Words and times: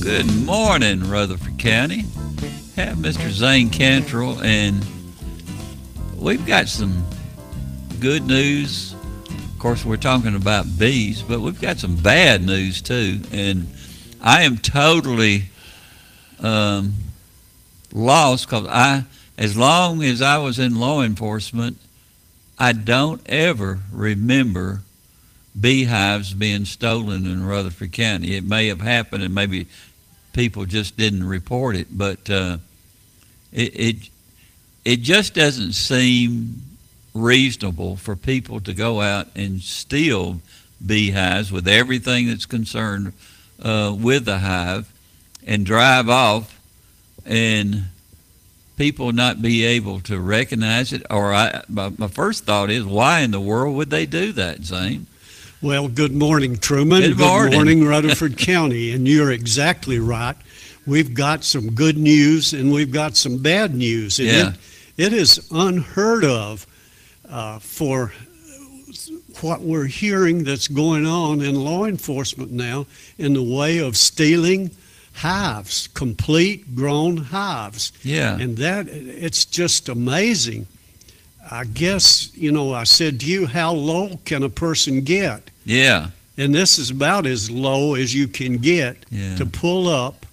Good 0.00 0.34
morning, 0.46 1.10
Rutherford 1.10 1.58
County. 1.58 2.06
Have 2.76 2.96
Mr. 2.96 3.28
Zane 3.28 3.68
Cantrell, 3.68 4.40
and 4.40 4.82
we've 6.16 6.44
got 6.46 6.68
some 6.68 7.04
good 8.00 8.26
news. 8.26 8.94
Of 8.94 9.58
course, 9.58 9.84
we're 9.84 9.98
talking 9.98 10.34
about 10.34 10.78
bees, 10.78 11.20
but 11.20 11.40
we've 11.40 11.60
got 11.60 11.76
some 11.76 11.96
bad 11.96 12.42
news 12.42 12.80
too. 12.80 13.20
And 13.30 13.66
I 14.22 14.44
am 14.44 14.56
totally 14.56 15.44
um, 16.38 16.94
lost 17.92 18.46
because 18.48 18.66
I, 18.68 19.04
as 19.36 19.54
long 19.54 20.02
as 20.02 20.22
I 20.22 20.38
was 20.38 20.58
in 20.58 20.80
law 20.80 21.02
enforcement, 21.02 21.76
I 22.58 22.72
don't 22.72 23.20
ever 23.28 23.80
remember 23.92 24.80
beehives 25.58 26.32
being 26.32 26.64
stolen 26.64 27.26
in 27.26 27.44
Rutherford 27.44 27.92
County. 27.92 28.36
It 28.36 28.44
may 28.44 28.68
have 28.68 28.80
happened, 28.80 29.22
and 29.22 29.34
maybe 29.34 29.66
people 30.32 30.64
just 30.64 30.96
didn't 30.96 31.24
report 31.24 31.76
it, 31.76 31.88
but 31.90 32.28
uh, 32.30 32.58
it, 33.52 33.80
it 33.80 33.96
it 34.84 35.00
just 35.02 35.34
doesn't 35.34 35.72
seem 35.72 36.62
reasonable 37.14 37.96
for 37.96 38.16
people 38.16 38.60
to 38.60 38.72
go 38.72 39.00
out 39.00 39.28
and 39.34 39.60
steal 39.60 40.40
beehives 40.84 41.52
with 41.52 41.68
everything 41.68 42.28
that's 42.28 42.46
concerned 42.46 43.12
uh, 43.62 43.94
with 43.98 44.24
the 44.24 44.38
hive 44.38 44.90
and 45.46 45.66
drive 45.66 46.08
off 46.08 46.60
and 47.26 47.84
people 48.76 49.12
not 49.12 49.42
be 49.42 49.64
able 49.64 50.00
to 50.00 50.18
recognize 50.18 50.92
it. 50.92 51.02
Or 51.10 51.34
I, 51.34 51.62
my, 51.68 51.92
my 51.98 52.08
first 52.08 52.44
thought 52.44 52.70
is 52.70 52.84
why 52.84 53.20
in 53.20 53.30
the 53.30 53.40
world 53.40 53.76
would 53.76 53.90
they 53.90 54.06
do 54.06 54.32
that 54.32 54.64
zane 54.64 55.06
Well, 55.62 55.88
good 55.88 56.12
morning, 56.12 56.56
Truman. 56.56 57.02
Good 57.02 57.18
morning. 57.18 57.84
Rutherford 57.86 58.38
County. 58.38 58.92
And 58.92 59.06
you're 59.06 59.30
exactly 59.30 59.98
right. 59.98 60.36
We've 60.86 61.12
got 61.12 61.44
some 61.44 61.72
good 61.72 61.98
news 61.98 62.54
and 62.54 62.72
we've 62.72 62.90
got 62.90 63.16
some 63.16 63.38
bad 63.38 63.74
news. 63.74 64.18
And 64.18 64.28
Yeah. 64.28 64.48
it, 64.96 65.06
it 65.08 65.12
is 65.12 65.46
unheard 65.50 66.24
of 66.24 66.66
uh, 67.28 67.58
for 67.58 68.12
what 69.42 69.60
we're 69.60 69.84
hearing 69.86 70.44
that's 70.44 70.66
going 70.68 71.06
on 71.06 71.42
in 71.42 71.54
law 71.56 71.84
enforcement 71.84 72.50
now 72.50 72.86
in 73.18 73.34
the 73.34 73.42
way 73.42 73.78
of 73.78 73.96
stealing 73.96 74.70
hives, 75.12 75.88
complete 75.88 76.74
grown 76.74 77.18
hives. 77.18 77.92
yeah 78.02 78.38
And 78.38 78.56
that, 78.58 78.88
it's 78.88 79.44
just 79.44 79.88
amazing. 79.90 80.66
I 81.50 81.64
guess, 81.64 82.34
you 82.36 82.52
know, 82.52 82.72
I 82.74 82.84
said 82.84 83.20
to 83.20 83.26
you, 83.26 83.46
how 83.46 83.72
low 83.72 84.18
can 84.24 84.42
a 84.42 84.48
person 84.48 85.02
get? 85.02 85.50
yeah 85.64 86.10
And 86.36 86.54
this 86.54 86.78
is 86.78 86.90
about 86.90 87.26
as 87.26 87.50
low 87.50 87.94
as 87.94 88.14
you 88.14 88.26
can 88.28 88.58
get 88.58 88.96
Yeah. 89.10 89.36
to 89.36 89.46
pull 89.46 89.88
up 89.88 90.26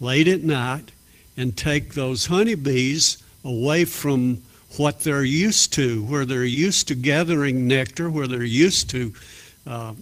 late 0.00 0.28
at 0.28 0.42
night 0.42 0.90
and 1.36 1.56
take 1.56 1.94
those 1.94 2.26
honeybees 2.26 3.18
away 3.44 3.84
from 3.84 4.42
what 4.76 5.00
they're 5.00 5.24
used 5.24 5.72
to, 5.74 6.02
where 6.04 6.24
they're 6.24 6.44
used 6.44 6.88
to 6.88 6.94
gathering 6.94 7.66
nectar, 7.66 8.08
where 8.10 8.28
they're 8.28 8.42
used 8.44 8.88
to 8.90 9.12
uh, 9.66 9.92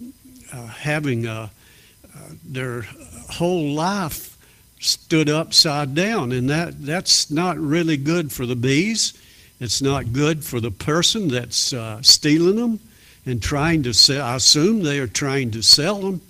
uh, 0.53 0.67
having 0.67 1.25
uh 1.27 1.49
uh, 2.15 2.19
their 2.43 2.81
whole 3.29 3.71
life 3.73 4.37
stood 4.79 5.29
upside 5.29 5.93
down. 5.95 6.31
And 6.31 6.49
that, 6.49 6.81
that's 6.85 7.29
not 7.31 7.57
really 7.57 7.97
good 7.97 8.31
for 8.31 8.45
the 8.45 8.55
bees. 8.55 9.13
It's 9.59 9.81
not 9.81 10.13
good 10.13 10.43
for 10.43 10.59
the 10.59 10.71
person 10.71 11.27
that's 11.27 11.73
uh, 11.73 12.01
stealing 12.01 12.55
them 12.55 12.79
and 13.25 13.41
trying 13.41 13.83
to 13.83 13.93
sell. 13.93 14.25
I 14.25 14.35
assume 14.35 14.83
they 14.83 14.99
are 14.99 15.07
trying 15.07 15.51
to 15.51 15.61
sell 15.61 15.99
them. 15.99 16.21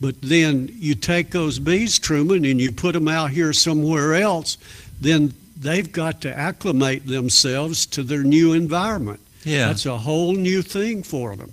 But 0.00 0.20
then 0.20 0.68
you 0.74 0.94
take 0.94 1.30
those 1.30 1.58
bees, 1.58 1.98
Truman, 1.98 2.44
and 2.44 2.60
you 2.60 2.70
put 2.70 2.92
them 2.92 3.08
out 3.08 3.30
here 3.30 3.54
somewhere 3.54 4.14
else, 4.14 4.58
then 5.00 5.32
they've 5.58 5.90
got 5.90 6.20
to 6.20 6.38
acclimate 6.38 7.06
themselves 7.06 7.86
to 7.86 8.02
their 8.02 8.22
new 8.22 8.52
environment. 8.52 9.20
yeah 9.44 9.68
That's 9.68 9.86
a 9.86 9.96
whole 9.96 10.34
new 10.34 10.60
thing 10.60 11.02
for 11.02 11.34
them. 11.34 11.52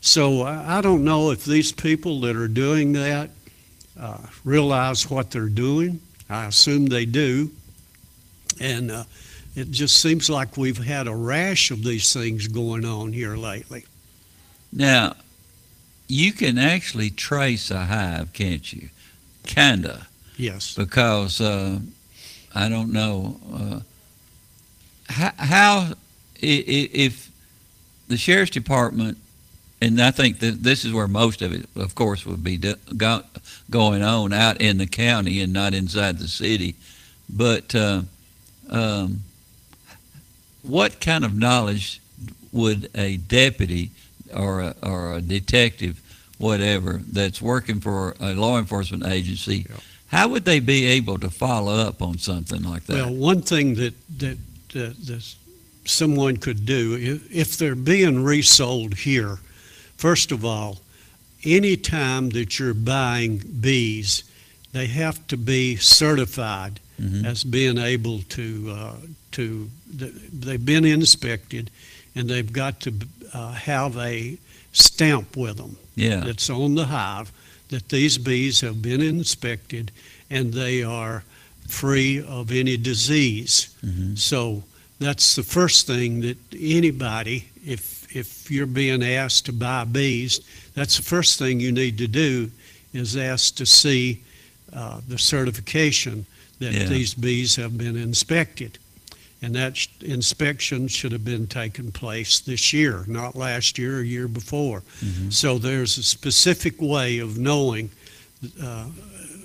So 0.00 0.42
I 0.42 0.78
I 0.78 0.80
don't 0.80 1.04
know 1.04 1.32
if 1.32 1.44
these 1.44 1.72
people 1.72 2.20
that 2.20 2.36
are 2.36 2.48
doing 2.48 2.92
that 2.92 3.30
uh, 3.98 4.18
realize 4.44 5.10
what 5.10 5.30
they're 5.32 5.48
doing. 5.48 6.00
I 6.28 6.46
assume 6.46 6.86
they 6.86 7.06
do. 7.06 7.50
And 8.60 8.90
uh, 8.90 9.04
it 9.56 9.70
just 9.70 9.96
seems 10.00 10.30
like 10.30 10.56
we've 10.56 10.78
had 10.84 11.06
a 11.06 11.14
rash 11.14 11.70
of 11.70 11.82
these 11.82 12.12
things 12.12 12.48
going 12.48 12.84
on 12.84 13.12
here 13.12 13.36
lately. 13.36 13.84
Now, 14.72 15.16
you 16.06 16.32
can 16.32 16.58
actually 16.58 17.10
trace 17.10 17.70
a 17.70 17.84
hive, 17.84 18.32
can't 18.32 18.72
you? 18.72 18.90
Kinda, 19.44 20.06
Yes. 20.36 20.74
because 20.74 21.40
uh, 21.40 21.78
I 22.54 22.68
don't 22.68 22.92
know 22.92 23.40
uh, 23.52 23.80
how, 25.08 25.32
how 25.36 25.92
if 26.40 27.30
the 28.08 28.16
sheriff's 28.16 28.50
department, 28.50 29.18
and 29.80 30.00
I 30.00 30.10
think 30.10 30.40
that 30.40 30.62
this 30.62 30.84
is 30.84 30.92
where 30.92 31.08
most 31.08 31.42
of 31.42 31.52
it, 31.52 31.68
of 31.74 31.94
course, 31.94 32.26
would 32.26 32.44
be 32.44 32.56
go, 32.56 33.22
going 33.70 34.02
on 34.02 34.32
out 34.32 34.60
in 34.60 34.78
the 34.78 34.86
county 34.86 35.40
and 35.40 35.52
not 35.52 35.74
inside 35.74 36.18
the 36.18 36.28
city, 36.28 36.74
but 37.28 37.74
uh, 37.74 38.02
um, 38.68 39.22
what 40.62 41.00
kind 41.00 41.24
of 41.24 41.34
knowledge 41.36 42.00
would 42.52 42.90
a 42.94 43.16
deputy 43.16 43.90
or 44.34 44.60
a, 44.60 44.74
or 44.82 45.14
a 45.14 45.20
detective, 45.20 46.00
whatever, 46.38 47.00
that's 47.12 47.40
working 47.42 47.80
for 47.80 48.14
a 48.20 48.34
law 48.34 48.58
enforcement 48.58 49.06
agency, 49.06 49.66
Yeah. 49.68 49.76
how 50.08 50.28
would 50.28 50.44
they 50.44 50.60
be 50.60 50.84
able 50.86 51.18
to 51.18 51.30
follow 51.30 51.74
up 51.76 52.02
on 52.02 52.18
something 52.18 52.62
like 52.62 52.84
that? 52.86 52.94
Well, 52.94 53.14
one 53.14 53.42
thing 53.42 53.74
that, 53.76 53.94
that, 54.18 54.38
that, 54.72 55.06
that 55.06 55.34
someone 55.84 56.36
could 56.36 56.64
do, 56.66 56.96
if, 57.00 57.32
if 57.34 57.56
they're 57.56 57.74
being 57.74 58.22
resold 58.22 58.94
here, 58.94 59.38
first 59.96 60.32
of 60.32 60.44
all, 60.44 60.78
any 61.44 61.76
time 61.76 62.30
that 62.30 62.58
you're 62.58 62.74
buying 62.74 63.38
bees, 63.38 64.24
they 64.72 64.86
have 64.86 65.26
to 65.28 65.36
be 65.36 65.76
certified 65.76 66.78
Mhm. 67.00 67.24
as 67.24 67.44
being 67.44 67.78
able 67.78 68.22
to, 68.30 68.70
uh, 68.70 68.96
to, 69.32 69.70
they've 69.90 70.64
been 70.64 70.84
inspected 70.84 71.70
and 72.14 72.28
they've 72.28 72.52
got 72.52 72.80
to 72.80 72.92
uh, 73.32 73.52
have 73.52 73.96
a 73.96 74.36
stamp 74.72 75.36
with 75.36 75.56
them 75.56 75.76
yeah, 75.96 76.20
that's 76.20 76.50
on 76.50 76.74
the 76.74 76.86
hive 76.86 77.32
that 77.68 77.88
these 77.88 78.18
bees 78.18 78.60
have 78.60 78.82
been 78.82 79.00
inspected 79.00 79.90
and 80.28 80.52
they 80.52 80.82
are 80.82 81.24
free 81.68 82.20
of 82.22 82.50
any 82.52 82.76
disease. 82.76 83.68
Mhm. 83.84 84.18
So 84.18 84.64
that's 84.98 85.34
the 85.36 85.42
first 85.42 85.86
thing 85.86 86.20
that 86.20 86.36
anybody, 86.60 87.46
if 87.66 87.98
if 88.12 88.50
you're 88.50 88.66
being 88.66 89.04
asked 89.04 89.46
to 89.46 89.52
buy 89.52 89.84
bees, 89.84 90.40
that's 90.74 90.96
the 90.96 91.02
first 91.04 91.38
thing 91.38 91.60
you 91.60 91.70
need 91.70 91.96
to 91.98 92.08
do 92.08 92.50
is 92.92 93.16
ask 93.16 93.54
to 93.54 93.64
see 93.64 94.18
uh, 94.72 95.00
the 95.08 95.16
certification 95.18 96.26
that 96.60 96.72
Yeah. 96.72 96.84
these 96.86 97.14
bees 97.14 97.56
have 97.56 97.76
been 97.76 97.96
inspected. 97.96 98.78
And 99.42 99.54
that 99.54 99.76
sh- 99.78 99.88
inspection 100.02 100.86
should 100.88 101.12
have 101.12 101.24
been 101.24 101.46
taken 101.46 101.90
place 101.92 102.38
this 102.40 102.72
year, 102.74 103.04
not 103.08 103.34
last 103.34 103.78
year 103.78 103.98
or 103.98 104.02
year 104.02 104.28
before. 104.28 104.82
Mhm. 105.02 105.32
So 105.32 105.58
there's 105.58 105.96
a 105.98 106.02
specific 106.02 106.80
way 106.80 107.18
of 107.18 107.38
knowing 107.38 107.90
uh, 108.62 108.86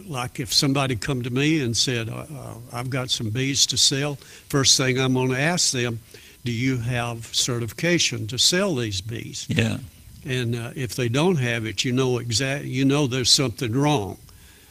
like 0.07 0.39
if 0.39 0.53
somebody 0.53 0.95
come 0.95 1.21
to 1.23 1.29
me 1.29 1.59
and 1.59 1.75
said, 1.75 2.07
uh, 2.09 2.25
uh, 2.33 2.53
I've 2.71 2.89
got 2.89 3.09
some 3.11 3.29
bees 3.29 3.65
to 3.67 3.77
sell, 3.77 4.17
first 4.47 4.77
thing 4.77 4.97
I'm 4.99 5.15
going 5.15 5.31
to 5.31 5.39
ask 5.39 5.71
them, 5.71 5.99
do 6.45 6.51
you 6.51 6.77
have 6.77 7.27
certification 7.33 8.27
to 8.27 8.37
sell 8.37 8.75
these 8.75 9.01
bees? 9.01 9.45
Yeah. 9.49 9.77
And 10.23 10.55
uh, 10.55 10.71
if 10.75 10.95
they 10.95 11.09
don't 11.09 11.37
have 11.37 11.65
it, 11.65 11.83
you 11.83 11.91
know 11.91 12.19
exact, 12.19 12.65
you 12.65 12.85
know 12.85 13.07
there's 13.07 13.29
something 13.31 13.71
wrong. 13.73 14.17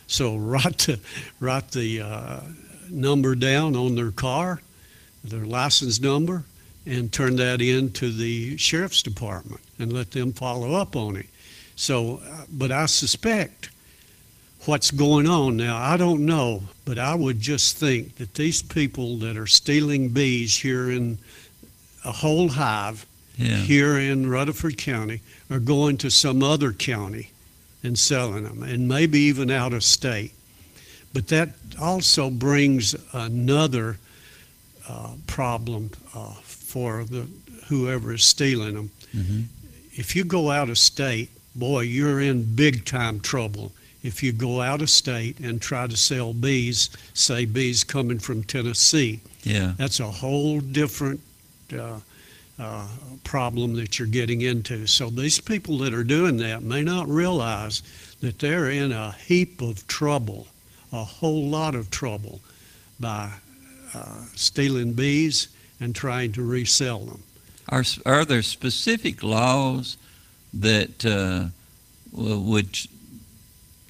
So 0.07 0.37
write 0.37 0.79
the, 0.79 0.99
write 1.41 1.71
the 1.73 2.01
uh, 2.03 2.41
number 2.91 3.35
down 3.35 3.77
on 3.77 3.95
their 3.95 4.11
car, 4.11 4.61
their 5.23 5.45
license 5.45 6.01
number, 6.01 6.45
and 6.87 7.13
turn 7.13 7.37
that 7.37 7.63
in 7.63 7.91
to 7.93 8.11
the 8.13 8.57
sheriff's 8.59 9.03
department 9.03 9.61
and 9.79 9.93
let 9.93 10.11
them 10.11 10.33
follow 10.33 10.75
up 10.75 10.95
on 10.97 11.17
it. 11.17 11.27
So, 11.77 12.21
uh, 12.25 12.45
but 12.53 12.71
I 12.71 12.87
suspect 12.87 13.71
what's 14.67 14.91
going 14.91 15.27
on 15.27 15.57
now. 15.57 15.77
I 15.77 15.97
don't 15.97 16.25
know, 16.27 16.63
but 16.85 16.99
I 16.99 17.15
would 17.15 17.41
just 17.41 17.77
think 17.77 18.17
that 18.17 18.35
these 18.35 18.63
people 18.63 19.17
that 19.19 19.37
are 19.37 19.47
stealing 19.47 20.11
bees 20.11 20.59
here 20.59 20.91
in 20.91 21.19
a 22.05 22.13
whole 22.13 22.51
hive 22.51 23.07
Yeah. 23.37 23.57
here 23.57 23.99
in 23.99 24.29
Rutherford 24.31 24.77
County 24.79 25.21
are 25.51 25.59
going 25.59 25.97
to 25.99 26.11
some 26.11 26.43
other 26.43 26.73
county 26.73 27.31
and 27.85 27.99
selling 27.99 28.45
them, 28.45 28.63
and 28.63 28.89
maybe 28.89 29.21
even 29.21 29.51
out 29.51 29.73
of 29.75 29.85
state. 29.85 30.33
But 31.13 31.29
that 31.29 31.51
also 31.81 32.31
brings 32.31 32.97
another 33.13 33.99
uh, 34.89 35.13
problem 35.27 35.91
uh, 36.15 36.33
for 36.43 37.05
the 37.05 37.27
whoever 37.69 38.15
is 38.15 38.25
stealing 38.25 38.75
them. 38.75 38.91
Mhm. 39.15 39.45
If 39.93 40.17
you 40.17 40.25
go 40.25 40.51
out 40.51 40.69
of 40.71 40.79
state, 40.79 41.29
boy, 41.55 41.81
you're 41.83 42.21
in 42.21 42.55
big 42.57 42.85
time 42.85 43.21
trouble. 43.21 43.73
If 44.03 44.23
you 44.23 44.33
go 44.33 44.61
out 44.61 44.83
of 44.83 44.91
state 44.91 45.39
and 45.39 45.61
try 45.63 45.87
to 45.87 45.97
sell 45.97 46.35
bees, 46.35 46.91
say 47.15 47.45
bees 47.47 47.85
coming 47.85 48.19
from 48.19 48.43
Tennessee, 48.43 49.21
Yeah. 49.45 49.75
that's 49.79 50.01
a 50.01 50.11
whole 50.11 50.61
different 50.61 51.21
uh, 51.73 52.01
uh, 52.59 52.87
problem 53.25 53.75
that 53.75 53.99
you're 53.99 54.09
getting 54.09 54.43
into. 54.43 54.87
So 54.87 55.11
these 55.11 55.41
people 55.41 55.79
that 55.79 55.93
are 55.95 56.05
doing 56.05 56.37
that 56.39 56.63
may 56.63 56.83
not 56.83 57.09
realize 57.09 57.83
that 58.21 58.39
they're 58.39 58.71
in 58.71 58.93
a 58.93 59.13
heap 59.13 59.61
of 59.61 59.87
trouble, 59.87 60.47
a 60.93 61.05
whole 61.05 61.49
lot 61.49 61.75
of 61.75 61.91
trouble, 61.91 62.41
by 63.01 63.33
uh, 63.95 64.23
stealing 64.35 64.93
bees 64.93 65.49
and 65.81 65.95
trying 65.95 66.33
to 66.33 66.43
resell 66.43 67.01
them. 67.01 67.23
Are, 67.69 67.85
are 68.07 68.25
there 68.25 68.43
specific 68.43 69.23
laws 69.23 69.97
that 70.53 71.05
uh, 71.05 71.47
would 72.13 72.79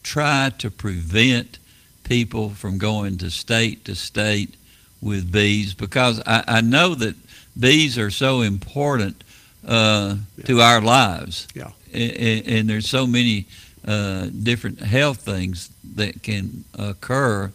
try 0.02 0.52
to 0.58 0.70
prevent 0.70 1.58
people 2.04 2.50
from 2.50 2.78
going 2.78 3.18
to 3.18 3.30
state 3.30 3.84
to 3.86 3.94
state 3.94 4.54
with 5.04 5.30
bees? 5.30 5.74
Because 5.74 6.20
I, 6.26 6.42
I 6.58 6.60
know 6.62 6.94
that 6.94 7.14
bees 7.58 7.98
are 7.98 8.10
so 8.10 8.40
important 8.40 9.22
uh, 9.66 10.16
to 10.44 10.60
our 10.60 10.80
lives. 10.80 11.46
Yeah. 11.54 11.70
And, 11.92 12.46
and 12.46 12.68
there's 12.70 12.88
so 12.88 13.06
many 13.06 13.46
uh, 13.86 14.26
different 14.42 14.80
health 14.80 15.18
things 15.18 15.70
that 15.96 16.22
can 16.22 16.64
occur 16.78 17.52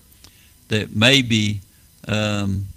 that 0.69 0.95
maybe 0.95 1.61
um, 2.07 2.67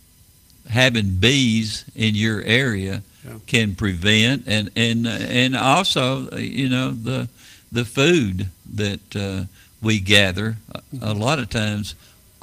having 0.70 1.16
bees 1.16 1.84
in 1.94 2.14
your 2.14 2.40
area 2.42 3.02
Yeah. 3.24 3.38
can 3.46 3.74
prevent 3.76 4.48
and 4.48 4.70
and 4.74 5.06
and 5.06 5.54
also 5.56 6.28
you 6.36 6.69
know 6.69 6.90
the 6.90 7.28
the 7.70 7.84
food 7.84 8.48
that 8.76 9.14
uh, 9.14 9.44
we 9.80 10.00
gather 10.00 10.56
a, 10.74 10.80
a 11.00 11.14
lot 11.14 11.38
of 11.38 11.48
times 11.48 11.94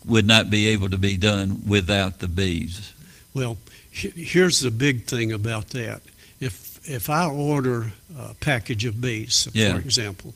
would 0.06 0.26
not 0.26 0.50
be 0.50 0.68
able 0.68 0.90
to 0.90 0.98
be 0.98 1.18
done 1.18 1.62
without 1.68 2.20
the 2.20 2.28
bees. 2.28 2.94
Well, 3.34 3.58
here's 3.92 4.60
the 4.60 4.72
big 4.72 5.04
thing 5.06 5.32
about 5.32 5.70
that. 5.70 6.02
If 6.40 6.70
if 6.90 7.10
I 7.10 7.26
order 7.28 7.92
a 8.18 8.34
package 8.36 8.86
of 8.86 9.00
bees, 9.02 9.48
Yeah. 9.54 9.74
for 9.74 9.80
example, 9.80 10.34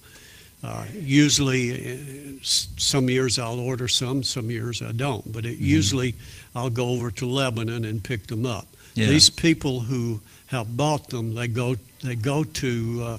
uh, 0.64 0.86
usually 0.94 1.94
uh, 1.94 1.98
some 2.44 3.10
years 3.10 3.40
I'll 3.40 3.60
order 3.60 3.88
some, 3.88 4.24
some 4.24 4.52
years 4.52 4.82
I 4.82 4.92
don't. 4.92 5.32
But 5.32 5.46
it, 5.46 5.58
usually 5.58 6.16
I'll 6.56 6.70
go 6.70 6.90
over 6.90 7.12
to 7.12 7.26
Lebanon 7.26 7.86
and 7.86 8.04
pick 8.04 8.28
them 8.28 8.46
up. 8.46 8.68
Yeah. 8.96 9.08
These 9.08 9.30
people 9.30 9.80
who 9.80 10.20
have 10.48 10.78
bought 10.78 11.10
them, 11.10 11.34
they 11.34 11.48
go 11.48 11.76
they 12.04 12.16
go 12.16 12.44
to 12.44 13.04
uh, 13.04 13.18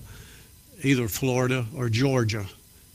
either 0.82 1.08
Florida 1.08 1.64
or 1.74 1.88
Georgia, 1.88 2.46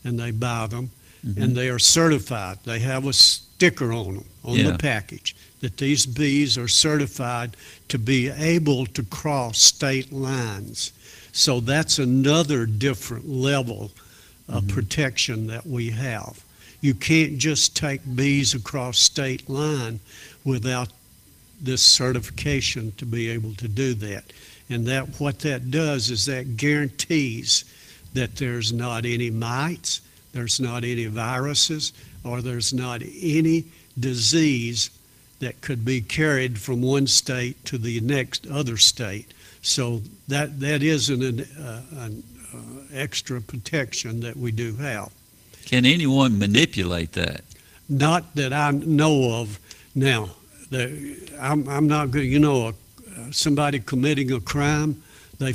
and 0.03 0.19
they 0.19 0.31
buy 0.31 0.67
them, 0.67 0.91
Mm-hmm. 1.25 1.41
and 1.41 1.55
they 1.55 1.67
are 1.69 1.79
certified. 1.79 2.59
They 2.63 2.79
have 2.79 3.05
a 3.05 3.11
sticker 3.11 3.91
on 3.91 4.15
them 4.15 4.25
on 4.43 4.55
Yeah. 4.55 4.71
the 4.71 4.77
package 4.77 5.35
that 5.59 5.75
these 5.77 6.05
bees 6.05 6.57
are 6.57 6.69
certified 6.69 7.57
to 7.89 7.97
be 7.99 8.29
able 8.29 8.85
to 8.85 9.03
cross 9.03 9.59
state 9.59 10.13
lines. 10.13 10.93
So 11.33 11.59
that's 11.59 11.99
another 11.99 12.65
different 12.65 13.27
level 13.29 13.91
of 14.47 14.67
protection 14.69 15.47
that 15.47 15.67
we 15.67 15.89
have. 15.91 16.41
You 16.81 16.93
can't 16.93 17.37
just 17.37 17.75
take 17.75 17.99
bees 18.15 18.53
across 18.53 18.97
state 18.97 19.49
line 19.49 19.99
without 20.45 20.87
this 21.61 21.81
certification 21.81 22.93
to 22.97 23.05
be 23.05 23.29
able 23.29 23.53
to 23.55 23.67
do 23.67 23.93
that. 23.95 24.23
And 24.69 24.85
that 24.87 25.19
what 25.19 25.39
that 25.39 25.69
does 25.71 26.09
is 26.09 26.25
that 26.27 26.55
guarantees 26.55 27.65
that 28.13 28.37
there's 28.37 28.71
not 28.71 29.05
any 29.05 29.29
mites, 29.29 29.99
there's 30.31 30.59
not 30.59 30.83
any 30.83 31.05
viruses, 31.05 31.93
or 32.23 32.41
there's 32.41 32.73
not 32.73 33.01
any 33.01 33.65
disease 33.99 34.89
that 35.39 35.61
could 35.61 35.85
be 35.85 36.01
carried 36.01 36.59
from 36.59 36.81
one 36.81 37.07
state 37.07 37.63
to 37.65 37.77
the 37.77 37.99
next 38.01 38.45
other 38.47 38.77
state. 38.77 39.33
So 39.61 40.01
that 40.27 40.59
that 40.59 40.83
is 40.83 41.09
an, 41.09 41.23
an, 41.23 41.41
uh, 41.41 41.81
an 41.97 42.23
uh, 42.53 42.57
extra 42.93 43.41
protection 43.41 44.21
that 44.21 44.35
we 44.35 44.51
do 44.51 44.75
have. 44.77 45.11
Can 45.65 45.85
anyone 45.85 46.39
manipulate 46.39 47.13
that? 47.13 47.43
Not 47.87 48.35
that 48.35 48.53
I 48.53 48.71
know 48.71 49.41
of 49.41 49.59
now. 49.95 50.29
The, 50.69 51.17
I'm, 51.39 51.67
I'm 51.67 51.87
not 51.87 52.11
going. 52.11 52.31
You 52.31 52.39
know, 52.39 52.67
uh, 52.67 52.73
somebody 53.31 53.79
committing 53.79 54.31
a 54.31 54.39
crime, 54.39 55.01
they 55.39 55.53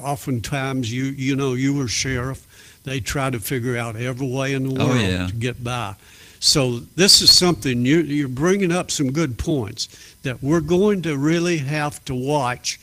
oftentimes 0.00 0.92
you 0.92 1.04
you 1.04 1.36
know 1.36 1.54
you 1.54 1.74
were 1.74 1.88
sheriff. 1.88 2.46
They 2.84 3.00
try 3.00 3.30
to 3.30 3.38
figure 3.38 3.76
out 3.76 3.94
every 3.96 4.26
way 4.26 4.54
in 4.54 4.68
the 4.74 4.82
Oh, 4.82 4.88
world 4.88 5.00
yeah. 5.00 5.26
to 5.28 5.32
get 5.32 5.62
by. 5.62 5.94
So 6.40 6.80
this 6.96 7.22
is 7.22 7.30
something 7.30 7.86
you, 7.86 7.98
you're 8.00 8.26
bringing 8.26 8.72
up 8.72 8.90
some 8.90 9.12
good 9.12 9.38
points 9.38 9.86
that 10.24 10.42
we're 10.42 10.60
going 10.60 11.02
to 11.02 11.16
really 11.16 11.58
have 11.58 12.04
to 12.06 12.14
watch 12.16 12.80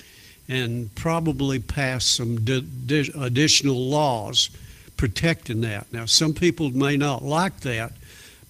and 0.48 0.94
probably 0.96 1.60
pass 1.60 2.06
some 2.06 2.44
di- 2.46 2.62
di- 2.86 3.12
additional 3.20 3.76
laws 3.90 4.50
protecting 4.96 5.60
that. 5.62 5.92
Now, 5.92 6.06
some 6.06 6.34
people 6.34 6.70
may 6.72 6.96
not 6.96 7.22
like 7.24 7.60
that, 7.62 7.92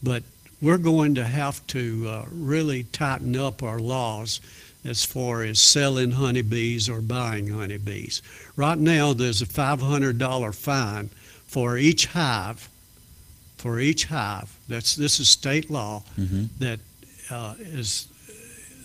but 0.04 0.22
we're 0.62 0.78
going 0.78 1.16
to 1.16 1.24
have 1.26 1.66
to 1.68 2.06
uh, 2.08 2.26
really 2.32 2.84
tighten 2.84 3.36
up 3.36 3.64
our 3.64 3.80
laws 3.80 4.40
as 4.86 5.04
far 5.06 5.44
as 5.44 5.60
selling 5.60 6.12
honeybees 6.12 6.88
or 6.90 7.02
buying 7.02 7.48
honeybees. 7.50 8.22
Right 8.56 8.78
now, 8.78 9.14
there's 9.14 9.42
a 9.42 9.46
$500 9.46 10.56
fine 10.56 11.10
for 11.48 11.78
each 11.78 12.06
hive, 12.08 12.70
for 13.58 13.80
each 13.80 14.06
hive. 14.06 14.56
That's 14.68 14.96
this 14.96 15.20
is 15.20 15.28
state 15.28 15.70
law 15.70 16.04
Mhm. 16.18 16.50
that 16.60 16.80
uh, 17.30 17.56
is 17.60 18.08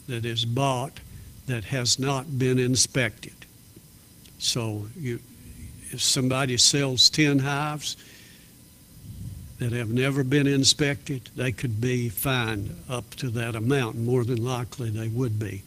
that 0.09 0.25
is 0.25 0.45
bought 0.45 0.99
that 1.47 1.65
has 1.65 1.99
not 1.99 2.39
been 2.39 2.59
inspected. 2.59 3.33
So 4.39 4.89
you, 4.99 5.21
if 5.91 6.03
somebody 6.03 6.57
sells 6.59 7.09
10 7.09 7.39
hives 7.39 7.97
that 9.59 9.73
have 9.73 9.89
never 9.91 10.25
been 10.25 10.47
inspected, 10.47 11.31
they 11.37 11.53
could 11.53 11.81
be 11.81 12.09
fined 12.09 12.75
up 12.89 13.15
to 13.17 13.31
that 13.31 13.55
amount. 13.55 13.97
More 13.97 14.25
than 14.25 14.43
likely, 14.45 14.91
they 14.91 15.09
would 15.09 15.39
be, 15.39 15.63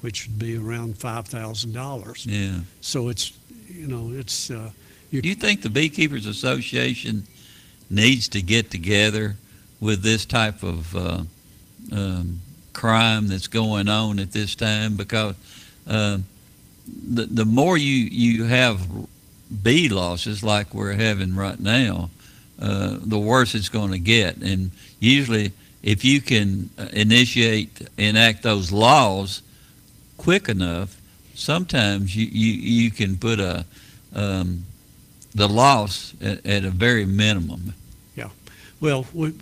which 0.00 0.26
would 0.26 0.38
be 0.38 0.56
around 0.56 0.94
$5,000. 0.94 2.26
Yeah. 2.26 2.60
So 2.80 3.08
it's, 3.08 3.32
you 3.68 3.86
know, 3.86 4.12
it's, 4.12 4.50
uh, 4.50 4.70
Do 5.10 5.20
you 5.22 5.34
think 5.34 5.62
the 5.62 5.70
Beekeepers 5.70 6.26
Association 6.26 7.26
needs 7.90 8.28
to 8.28 8.42
get 8.42 8.70
together 8.70 9.36
with 9.80 10.02
this 10.02 10.24
type 10.24 10.62
of 10.62 10.94
uh, 10.94 11.22
um, 11.92 12.40
crime 12.72 13.28
that's 13.28 13.46
going 13.46 13.88
on 13.88 14.18
at 14.18 14.32
this 14.32 14.54
time? 14.54 14.96
Because 14.96 15.34
uh, 15.86 16.18
the 16.86 17.26
the 17.26 17.44
more 17.44 17.76
you 17.76 18.04
you 18.04 18.44
have 18.44 18.86
bee 19.62 19.88
losses 19.88 20.42
like 20.42 20.74
we're 20.74 20.92
having 20.92 21.34
right 21.34 21.58
now, 21.58 22.10
uh, 22.60 22.98
the 23.00 23.18
worse 23.18 23.54
it's 23.54 23.68
going 23.68 23.92
to 23.92 23.98
get. 23.98 24.36
And 24.36 24.70
usually, 25.00 25.52
if 25.82 26.04
you 26.04 26.20
can 26.20 26.70
uh, 26.78 26.88
initiate 26.92 27.88
enact 27.96 28.42
those 28.42 28.72
laws 28.72 29.42
quick 30.18 30.48
enough, 30.48 30.96
sometimes 31.34 32.14
you 32.14 32.26
you, 32.26 32.52
you 32.84 32.90
can 32.90 33.16
put 33.16 33.40
a 33.40 33.64
um, 34.14 34.64
the 35.34 35.48
loss 35.48 36.12
at, 36.20 36.44
at 36.44 36.64
a 36.64 36.70
very 36.70 37.06
minimum. 37.06 37.72
Yeah. 38.16 38.28
Well, 38.80 39.06
we, 39.14 39.32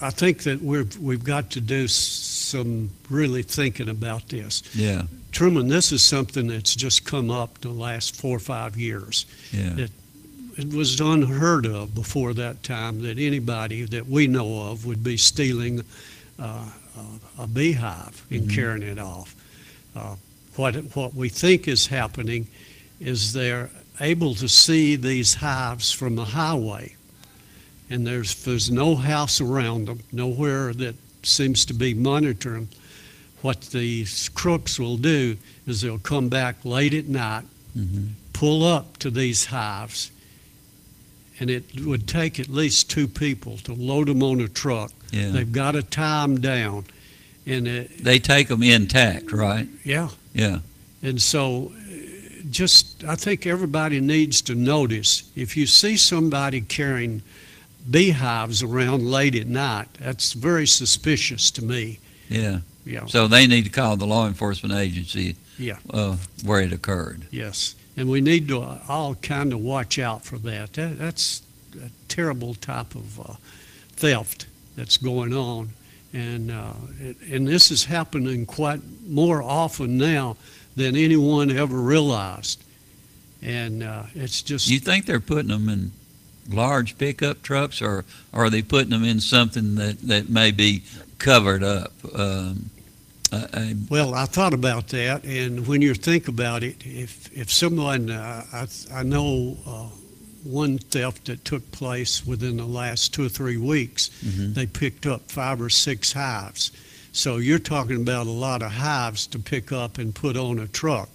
I 0.00 0.10
think 0.10 0.42
that 0.44 0.60
we've, 0.62 0.96
we've 0.98 1.24
got 1.24 1.50
to 1.50 1.60
do 1.60 1.88
some 1.88 2.90
really 3.10 3.42
thinking 3.42 3.88
about 3.88 4.28
this. 4.28 4.62
Yeah, 4.74 5.02
Truman, 5.32 5.68
this 5.68 5.92
is 5.92 6.02
something 6.02 6.46
that's 6.48 6.74
just 6.76 7.04
come 7.04 7.30
up 7.30 7.58
the 7.60 7.70
last 7.70 8.16
four 8.16 8.36
or 8.36 8.40
five 8.40 8.76
years. 8.76 9.26
yeah, 9.52 9.76
It- 9.84 9.92
It 10.58 10.72
was 10.74 11.00
unheard 11.00 11.66
of 11.66 11.94
before 11.94 12.34
that 12.34 12.62
time 12.64 13.02
that 13.02 13.16
anybody 13.18 13.84
that 13.86 14.08
we 14.08 14.26
know 14.26 14.70
of 14.72 14.84
would 14.86 15.02
be 15.04 15.16
stealing 15.16 15.84
uh, 16.38 16.64
a 16.96 17.42
a 17.42 17.46
beehive 17.46 18.24
and 18.30 18.48
Mhm. 18.48 18.54
carrying 18.54 18.82
it 18.82 18.98
off. 18.98 19.36
Uh, 19.98 20.16
What, 20.56 20.74
what 20.96 21.14
we 21.14 21.28
think 21.28 21.68
is 21.68 21.86
happening 21.86 22.46
is 23.00 23.32
they're 23.32 23.70
able 24.00 24.34
to 24.36 24.48
see 24.48 24.96
these 24.96 25.34
hives 25.34 25.92
from 25.92 26.16
the 26.16 26.24
highway. 26.24 26.96
And 27.90 28.06
there's, 28.06 28.34
there's 28.44 28.70
no 28.70 28.96
house 28.96 29.40
around 29.40 29.86
them, 29.86 30.00
nowhere 30.12 30.72
that 30.74 30.94
seems 31.22 31.64
to 31.66 31.74
be 31.74 31.94
monitoring. 31.94 32.68
What 33.42 33.60
these 33.70 34.28
crooks 34.30 34.78
will 34.78 34.96
do 34.96 35.36
is 35.66 35.80
they'll 35.80 35.98
come 35.98 36.28
back 36.28 36.64
late 36.64 36.92
at 36.94 37.06
night 37.06 37.44
mhm, 37.76 38.08
pull 38.32 38.64
up 38.64 38.96
to 38.98 39.10
these 39.10 39.46
hives, 39.46 40.10
and 41.40 41.50
it 41.50 41.64
would 41.86 42.06
take 42.08 42.40
at 42.40 42.48
least 42.48 42.90
two 42.90 43.06
people 43.08 43.56
to 43.58 43.72
load 43.74 44.08
them 44.08 44.22
on 44.22 44.40
a 44.40 44.48
truck. 44.48 44.90
yeah. 45.12 45.30
They've 45.30 45.52
got 45.52 45.72
to 45.72 45.82
tie 45.82 46.22
them 46.26 46.40
down, 46.40 46.84
and 47.48 47.66
it, 47.66 48.04
They 48.04 48.18
take 48.18 48.48
them 48.48 48.62
intact, 48.62 49.32
right? 49.32 49.66
yeah, 49.84 50.10
Yeah, 50.34 50.58
and 51.02 51.20
so 51.20 51.72
just 52.50 53.04
I 53.04 53.14
think 53.16 53.46
everybody 53.46 54.00
needs 54.00 54.40
to 54.42 54.54
notice 54.54 55.22
if 55.36 55.56
you 55.56 55.66
see 55.66 55.96
somebody 55.96 56.60
carrying 56.60 57.22
beehives 57.90 58.62
around 58.62 59.10
late 59.10 59.34
at 59.34 59.46
night, 59.46 59.88
that's 60.00 60.32
very 60.34 60.66
suspicious 60.66 61.50
to 61.52 61.64
me. 61.64 61.98
yeah. 62.28 62.60
Yeah, 62.84 63.04
So 63.04 63.28
they 63.28 63.46
need 63.46 63.64
to 63.64 63.70
call 63.70 63.98
the 63.98 64.06
law 64.06 64.26
enforcement 64.26 64.74
agency. 64.74 65.36
Yeah. 65.58 65.76
Uh, 65.90 66.16
where 66.42 66.62
it 66.62 66.72
occurred. 66.72 67.26
yes, 67.30 67.74
and 67.98 68.08
we 68.08 68.22
need 68.22 68.48
to 68.48 68.62
all 68.88 69.14
kind 69.16 69.52
of 69.52 69.60
watch 69.60 69.98
out 69.98 70.24
for 70.24 70.38
that. 70.38 70.72
that 70.74 70.98
that's 70.98 71.42
a 71.76 71.90
terrible 72.08 72.54
type 72.54 72.94
of 72.94 73.20
uh, 73.20 73.34
theft 73.90 74.46
that's 74.74 74.96
going 74.96 75.34
on, 75.34 75.70
and 76.12 76.50
uh, 76.50 76.72
it, 77.00 77.16
and 77.30 77.46
this 77.46 77.70
is 77.70 77.84
happening 77.84 78.46
quite 78.46 78.80
more 79.06 79.42
often 79.42 79.98
now 79.98 80.36
than 80.76 80.96
anyone 80.96 81.50
ever 81.50 81.76
realized, 81.76 82.62
and 83.42 83.82
uh, 83.82 84.04
it's 84.14 84.42
just 84.42 84.68
You 84.68 84.78
think 84.78 85.06
they're 85.06 85.20
putting 85.20 85.48
them 85.48 85.68
in 85.68 85.92
large 86.48 86.96
pickup 86.98 87.42
trucks, 87.42 87.82
or, 87.82 88.04
or 88.32 88.44
are 88.44 88.50
they 88.50 88.62
putting 88.62 88.90
them 88.90 89.04
in 89.04 89.20
something 89.20 89.74
that, 89.74 90.00
that 90.02 90.28
may 90.28 90.50
be 90.50 90.82
covered 91.18 91.62
up? 91.62 91.92
Um, 92.14 92.70
uh, 93.30 93.46
uh, 93.52 93.66
Well, 93.90 94.14
I 94.14 94.24
thought 94.24 94.54
about 94.54 94.88
that, 94.88 95.24
and 95.24 95.66
when 95.66 95.82
you 95.82 95.94
think 95.94 96.28
about 96.28 96.62
it, 96.62 96.76
if 96.86 97.30
if 97.36 97.52
someone, 97.52 98.10
uh, 98.10 98.44
I 98.52 98.66
I 98.90 99.02
know 99.02 99.58
uh, 99.66 99.88
one 100.44 100.78
theft 100.78 101.26
that 101.26 101.44
took 101.44 101.70
place 101.72 102.26
within 102.26 102.56
the 102.56 102.66
last 102.66 103.12
two 103.14 103.26
or 103.26 103.28
three 103.28 103.56
weeks, 103.56 104.10
mhm. 104.24 104.54
they 104.54 104.66
picked 104.66 105.06
up 105.06 105.30
five 105.30 105.60
or 105.60 105.70
six 105.70 106.12
hives. 106.12 106.70
So 107.12 107.38
you're 107.38 107.58
talking 107.58 107.96
about 107.96 108.26
a 108.26 108.30
lot 108.30 108.62
of 108.62 108.72
hives 108.72 109.26
to 109.28 109.38
pick 109.38 109.72
up 109.72 109.98
and 109.98 110.14
put 110.14 110.36
on 110.36 110.58
a 110.58 110.68
truck. 110.68 111.08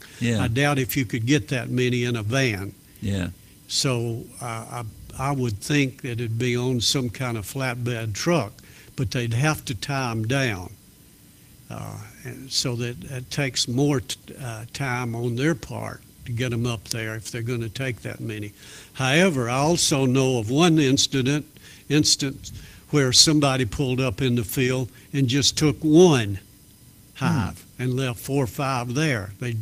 I 0.43 0.47
doubt 0.47 0.79
if 0.79 0.97
you 0.97 1.05
could 1.05 1.25
get 1.25 1.47
that 1.49 1.69
many 1.69 2.03
in 2.03 2.15
a 2.15 2.23
van. 2.23 2.73
yeah, 3.01 3.29
So 3.67 4.23
uh, 4.41 4.45
I 4.81 4.83
I 5.17 5.31
would 5.31 5.59
think 5.59 6.01
that 6.01 6.13
it'd 6.13 6.39
be 6.39 6.57
on 6.57 6.81
some 6.81 7.09
kind 7.09 7.37
of 7.37 7.45
flatbed 7.45 8.13
truck, 8.13 8.51
but 8.95 9.11
they'd 9.11 9.33
have 9.33 9.63
to 9.65 9.75
tie 9.75 10.09
them 10.09 10.27
down. 10.27 10.71
Uh, 11.69 11.97
and 12.23 12.51
so 12.51 12.75
that 12.75 13.03
it 13.03 13.31
takes 13.31 13.67
more 13.67 13.99
t- 14.01 14.17
uh, 14.41 14.65
time 14.73 15.15
on 15.15 15.35
their 15.35 15.55
part 15.55 16.01
to 16.25 16.31
get 16.31 16.51
them 16.51 16.65
up 16.65 16.85
there 16.85 17.15
if 17.15 17.31
they're 17.31 17.41
going 17.41 17.61
to 17.61 17.69
take 17.69 18.01
that 18.01 18.19
many. 18.19 18.53
However, 18.93 19.49
I 19.49 19.57
also 19.57 20.05
know 20.05 20.39
of 20.39 20.49
one 20.49 20.79
incident 20.79 21.45
instance 21.89 22.51
where 22.89 23.11
somebody 23.11 23.65
pulled 23.65 23.99
up 23.99 24.21
in 24.21 24.35
the 24.35 24.43
field 24.43 24.89
and 25.11 25.27
just 25.27 25.57
took 25.57 25.77
one 25.81 26.39
hive 27.15 27.65
hmm. 27.77 27.83
and 27.83 27.95
left 27.95 28.19
four 28.19 28.43
or 28.43 28.47
five 28.47 28.93
there. 28.93 29.31
They 29.39 29.55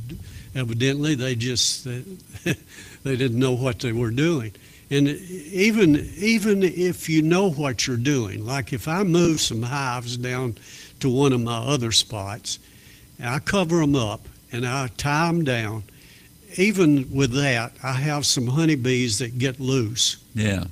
evidently 0.55 1.15
they 1.15 1.35
just 1.35 1.85
they, 1.85 2.03
they 3.03 3.15
didn't 3.15 3.39
know 3.39 3.53
what 3.53 3.79
they 3.79 3.91
were 3.91 4.11
doing. 4.11 4.53
And 4.89 5.07
even 5.07 5.95
even 6.17 6.63
if 6.63 7.07
you 7.07 7.21
know 7.21 7.49
what 7.49 7.87
you're 7.87 7.97
doing, 7.97 8.45
like 8.45 8.73
if 8.73 8.87
I 8.87 9.03
move 9.03 9.39
some 9.39 9.63
hives 9.63 10.17
down 10.17 10.57
to 10.99 11.09
one 11.09 11.31
of 11.31 11.41
my 11.41 11.57
other 11.57 11.93
spots, 11.93 12.59
I 13.23 13.39
cover 13.39 13.79
them 13.79 13.95
up 13.95 14.27
and 14.51 14.67
I 14.67 14.89
tie 14.97 15.27
them 15.27 15.43
down. 15.43 15.83
Even 16.57 17.13
with 17.13 17.31
that, 17.33 17.73
I 17.83 17.93
have 17.93 18.25
some 18.25 18.47
honeybees 18.47 19.19
that 19.19 19.37
get 19.37 19.59
loose. 19.59 20.17
yeah, 20.33 20.65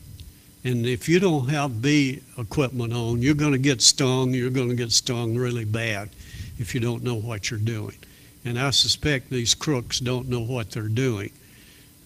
And 0.63 0.85
if 0.85 1.07
you 1.07 1.19
don't 1.19 1.49
have 1.49 1.81
bee 1.81 2.21
equipment 2.37 2.93
on, 2.93 3.21
you're 3.21 3.33
going 3.35 3.53
to 3.53 3.57
get 3.59 3.81
stung. 3.81 4.33
You're 4.33 4.49
going 4.49 4.69
to 4.69 4.75
get 4.75 4.91
stung 4.91 5.35
really 5.35 5.65
bad 5.65 6.09
if 6.57 6.73
you 6.73 6.81
don't 6.81 7.03
know 7.03 7.15
what 7.15 7.49
you're 7.49 7.59
doing. 7.59 7.95
And 8.45 8.59
I 8.59 8.69
suspect 8.71 9.29
these 9.29 9.53
crooks 9.55 9.99
don't 9.99 10.29
know 10.29 10.41
what 10.41 10.71
they're 10.71 10.83
doing 10.87 11.31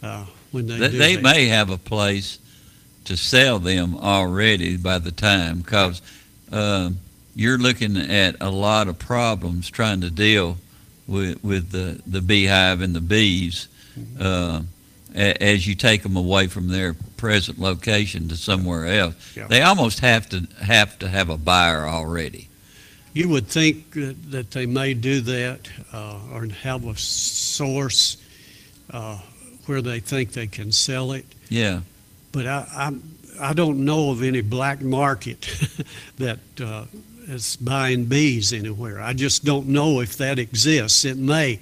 uh, 0.01 0.25
when 0.51 0.68
they 0.68 0.77
They, 0.77 0.89
do 0.89 0.98
they 0.98 1.18
may 1.18 1.48
have 1.48 1.70
a 1.70 1.77
place 1.77 2.39
to 3.06 3.18
sell 3.18 3.60
them 3.60 3.98
already 3.98 4.77
by 4.77 4.98
the 5.00 5.12
time, 5.12 5.60
because 5.60 6.01
um, 6.51 7.00
you're 7.36 7.58
looking 7.58 7.98
at 7.98 8.36
a 8.39 8.50
lot 8.50 8.88
of 8.88 8.98
problems 8.98 9.70
trying 9.70 10.01
to 10.01 10.10
deal 10.10 10.58
with, 11.07 11.43
with 11.43 11.72
the, 11.72 12.01
the 12.07 12.22
beehive 12.22 12.81
and 12.81 12.95
the 12.95 13.01
bees 13.01 13.67
Mm-hmm. 13.98 14.24
uh, 14.24 14.62
a, 15.15 15.43
as 15.43 15.67
you 15.67 15.75
take 15.75 16.01
them 16.01 16.15
away 16.15 16.48
from 16.48 16.67
their 16.69 16.95
present 17.17 17.60
location 17.60 18.27
to 18.29 18.36
somewhere 18.36 18.88
else. 18.88 19.38
Yeah. 19.38 19.45
They 19.48 19.62
almost 19.62 20.00
have 20.00 20.27
to 20.29 20.48
have 20.62 20.98
to 21.00 21.07
have 21.07 21.29
a 21.29 21.38
buyer 21.38 21.86
already. 21.86 22.50
You 23.13 23.29
would 23.29 23.45
think 23.48 23.91
that, 23.91 24.31
that 24.31 24.50
they 24.50 24.65
may 24.65 24.95
do 24.95 25.22
that 25.22 25.69
uh, 25.93 26.17
or 26.33 26.48
have 26.63 26.88
a 26.88 26.98
source 26.98 28.17
uh, 28.89 29.19
where 29.67 29.83
they 29.83 30.00
think 30.00 30.31
they 30.31 30.48
can 30.48 30.72
sell 30.72 31.12
it. 31.12 31.25
Yeah, 31.50 31.81
But 32.31 32.48
I, 32.48 32.67
I'm, 32.75 33.03
I 33.39 33.53
don't 33.53 33.86
know 33.86 34.10
of 34.10 34.24
any 34.24 34.41
black 34.41 34.81
market 34.81 35.48
that 36.17 36.39
is 37.27 37.56
buying 37.58 38.06
bees 38.06 38.53
anywhere. 38.53 39.01
I 39.01 39.13
just 39.13 39.44
don't 39.46 39.68
know 39.68 40.01
if 40.01 40.18
that 40.18 40.39
exists. 40.39 41.06
It 41.06 41.18
may. 41.18 41.60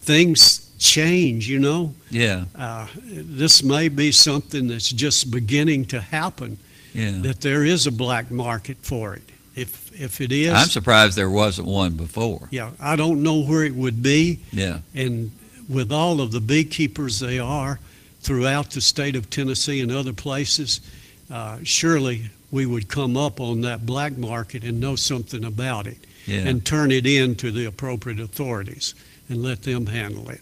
Things 0.00 0.70
change, 0.78 1.48
you 1.48 1.58
know. 1.60 1.94
yeah, 2.10 2.44
Uh, 2.56 2.88
this 3.04 3.62
may 3.62 3.88
be 3.88 4.10
something 4.10 4.66
that's 4.66 4.88
just 4.90 5.30
beginning 5.30 5.84
to 5.86 6.00
happen, 6.00 6.58
yeah. 6.92 7.12
that 7.22 7.40
there 7.40 7.64
is 7.64 7.86
a 7.86 7.92
black 7.92 8.30
market 8.30 8.76
for 8.82 9.14
it. 9.14 9.22
If, 9.54 9.92
if 10.00 10.20
it 10.20 10.32
is, 10.32 10.52
I'm 10.52 10.66
surprised 10.68 11.16
there 11.16 11.30
wasn't 11.30 11.68
one 11.68 11.92
before. 11.92 12.48
yeah, 12.50 12.70
I 12.80 12.96
don't 12.96 13.22
know 13.22 13.40
where 13.42 13.64
it 13.64 13.74
would 13.74 14.02
be. 14.02 14.40
Yeah, 14.50 14.78
And 14.94 15.30
with 15.68 15.92
all 15.92 16.20
of 16.20 16.32
the 16.32 16.40
beekeepers 16.40 17.20
they 17.20 17.38
are 17.38 17.78
throughout 18.22 18.70
the 18.70 18.80
state 18.80 19.14
of 19.14 19.28
Tennessee 19.30 19.80
and 19.82 19.92
other 19.92 20.12
places, 20.12 20.80
uh, 21.30 21.58
surely 21.62 22.30
we 22.52 22.66
would 22.66 22.86
come 22.86 23.16
up 23.16 23.40
on 23.40 23.62
that 23.62 23.84
black 23.84 24.16
market 24.16 24.62
and 24.62 24.78
know 24.78 24.94
something 24.94 25.44
about 25.44 25.88
it 25.88 25.98
yeah. 26.26 26.40
and 26.40 26.64
turn 26.64 26.92
it 26.92 27.06
in 27.06 27.34
to 27.36 27.50
the 27.50 27.64
appropriate 27.64 28.20
authorities 28.20 28.94
and 29.28 29.42
let 29.42 29.62
them 29.62 29.86
handle 29.86 30.28
it. 30.28 30.40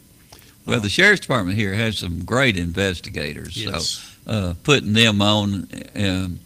Well, 0.67 0.81
the 0.81 0.91
sheriff's 0.91 1.23
department 1.23 1.57
here 1.57 1.73
has 1.73 1.99
some 1.99 2.25
great 2.25 2.59
investigators. 2.59 3.57
Yes. 3.57 4.15
So 4.27 4.31
uh, 4.31 4.55
putting 4.65 4.93
them 4.93 5.23
on 5.23 5.69
um, 5.97 6.41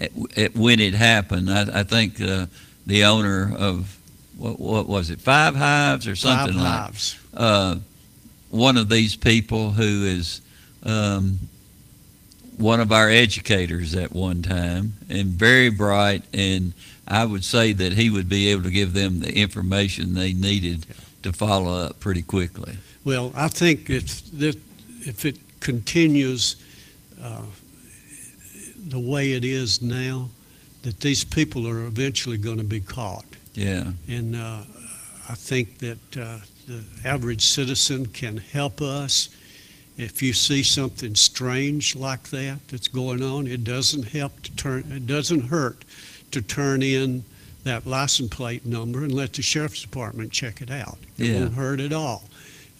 at, 0.00 0.12
at 0.36 0.54
when 0.54 0.80
it 0.80 0.94
happened, 0.94 1.50
I, 1.50 1.80
I 1.80 1.82
think 1.82 2.20
uh, 2.20 2.46
the 2.86 3.04
owner 3.04 3.54
of 3.56 3.98
what, 4.36 4.58
what 4.58 4.88
was 4.88 5.10
it, 5.10 5.20
Five 5.20 5.56
Hives 5.56 6.06
or 6.06 6.16
something 6.16 6.54
Five 6.54 6.62
like 6.62 6.80
hives. 6.80 7.18
uh, 7.34 7.76
one 8.50 8.76
of 8.76 8.88
these 8.88 9.16
people 9.16 9.72
who 9.72 10.04
is 10.06 10.40
um, 10.84 11.38
one 12.58 12.80
of 12.80 12.92
our 12.92 13.08
educators 13.08 13.94
at 13.94 14.12
one 14.12 14.42
time 14.42 14.94
and 15.08 15.26
very 15.28 15.70
bright 15.70 16.22
and 16.32 16.72
I 17.06 17.24
would 17.24 17.44
say 17.44 17.72
that 17.72 17.94
he 17.94 18.10
would 18.10 18.28
be 18.28 18.48
able 18.48 18.64
to 18.64 18.70
give 18.70 18.92
them 18.92 19.20
the 19.20 19.34
information 19.34 20.14
they 20.14 20.34
needed 20.34 20.86
to 21.22 21.32
follow 21.32 21.86
up 21.86 22.00
pretty 22.00 22.22
quickly. 22.22 22.76
Well, 23.04 23.32
I 23.34 23.48
think 23.48 23.88
if, 23.88 24.30
that 24.32 24.56
if 25.00 25.24
it 25.24 25.38
continues 25.60 26.56
uh, 27.22 27.42
the 28.88 28.98
way 28.98 29.32
it 29.32 29.44
is 29.44 29.80
now, 29.80 30.28
that 30.82 31.00
these 31.00 31.24
people 31.24 31.66
are 31.66 31.86
eventually 31.86 32.36
going 32.36 32.58
to 32.58 32.64
be 32.64 32.80
caught. 32.80 33.24
Yeah. 33.54 33.92
And 34.06 34.36
uh, 34.36 34.60
I 35.28 35.34
think 35.34 35.78
that 35.78 36.16
uh, 36.16 36.38
the 36.66 36.84
average 37.04 37.42
citizen 37.42 38.06
can 38.06 38.36
help 38.36 38.82
us 38.82 39.30
If 39.98 40.22
you 40.22 40.32
see 40.32 40.62
something 40.62 41.16
strange 41.16 41.96
like 41.96 42.22
that 42.30 42.60
that's 42.68 42.86
going 42.86 43.20
on, 43.22 43.48
it 43.48 43.64
doesn't 43.64 44.04
help 44.04 44.40
to 44.42 44.52
turn, 44.56 44.84
it 44.92 45.06
doesn't 45.08 45.48
hurt 45.48 45.84
to 46.30 46.40
turn 46.40 46.82
in 46.82 47.24
that 47.64 47.84
license 47.84 48.30
plate 48.32 48.64
number 48.64 49.02
and 49.02 49.12
let 49.12 49.32
the 49.32 49.42
sheriff's 49.42 49.82
department 49.82 50.30
check 50.30 50.62
it 50.62 50.70
out. 50.70 50.98
It 51.18 51.26
Yeah. 51.26 51.40
won't 51.40 51.54
hurt 51.54 51.80
at 51.80 51.92
all. 51.92 52.28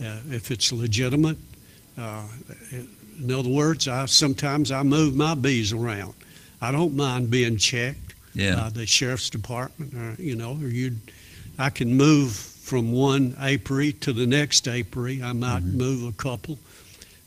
Uh, 0.01 0.19
if 0.31 0.53
it's 0.53 0.71
legitimate, 0.73 1.37
uh, 1.99 2.23
in 2.71 3.33
other 3.33 3.49
words, 3.49 3.89
I, 3.89 4.07
sometimes 4.07 4.71
I 4.71 4.85
move 4.85 5.17
my 5.17 5.35
bees 5.35 5.73
around. 5.73 6.15
I 6.63 6.71
don't 6.71 6.95
mind 6.95 7.31
being 7.31 7.57
checked 7.57 8.15
Yeah. 8.33 8.55
by 8.55 8.69
the 8.71 8.87
sheriff's 8.87 9.29
department, 9.29 9.93
or, 9.95 10.23
you 10.23 10.37
know, 10.37 10.57
or 10.63 10.69
you, 10.69 10.97
I 11.59 11.71
can 11.71 11.97
move 11.97 12.31
from 12.33 12.93
one 12.93 13.35
apiary 13.41 13.93
to 13.95 14.13
the 14.13 14.27
next 14.27 14.69
apiary. 14.69 15.21
I 15.21 15.33
might 15.33 15.65
Mm-hmm. 15.65 15.79
move 15.79 16.05
a 16.05 16.13
couple 16.13 16.61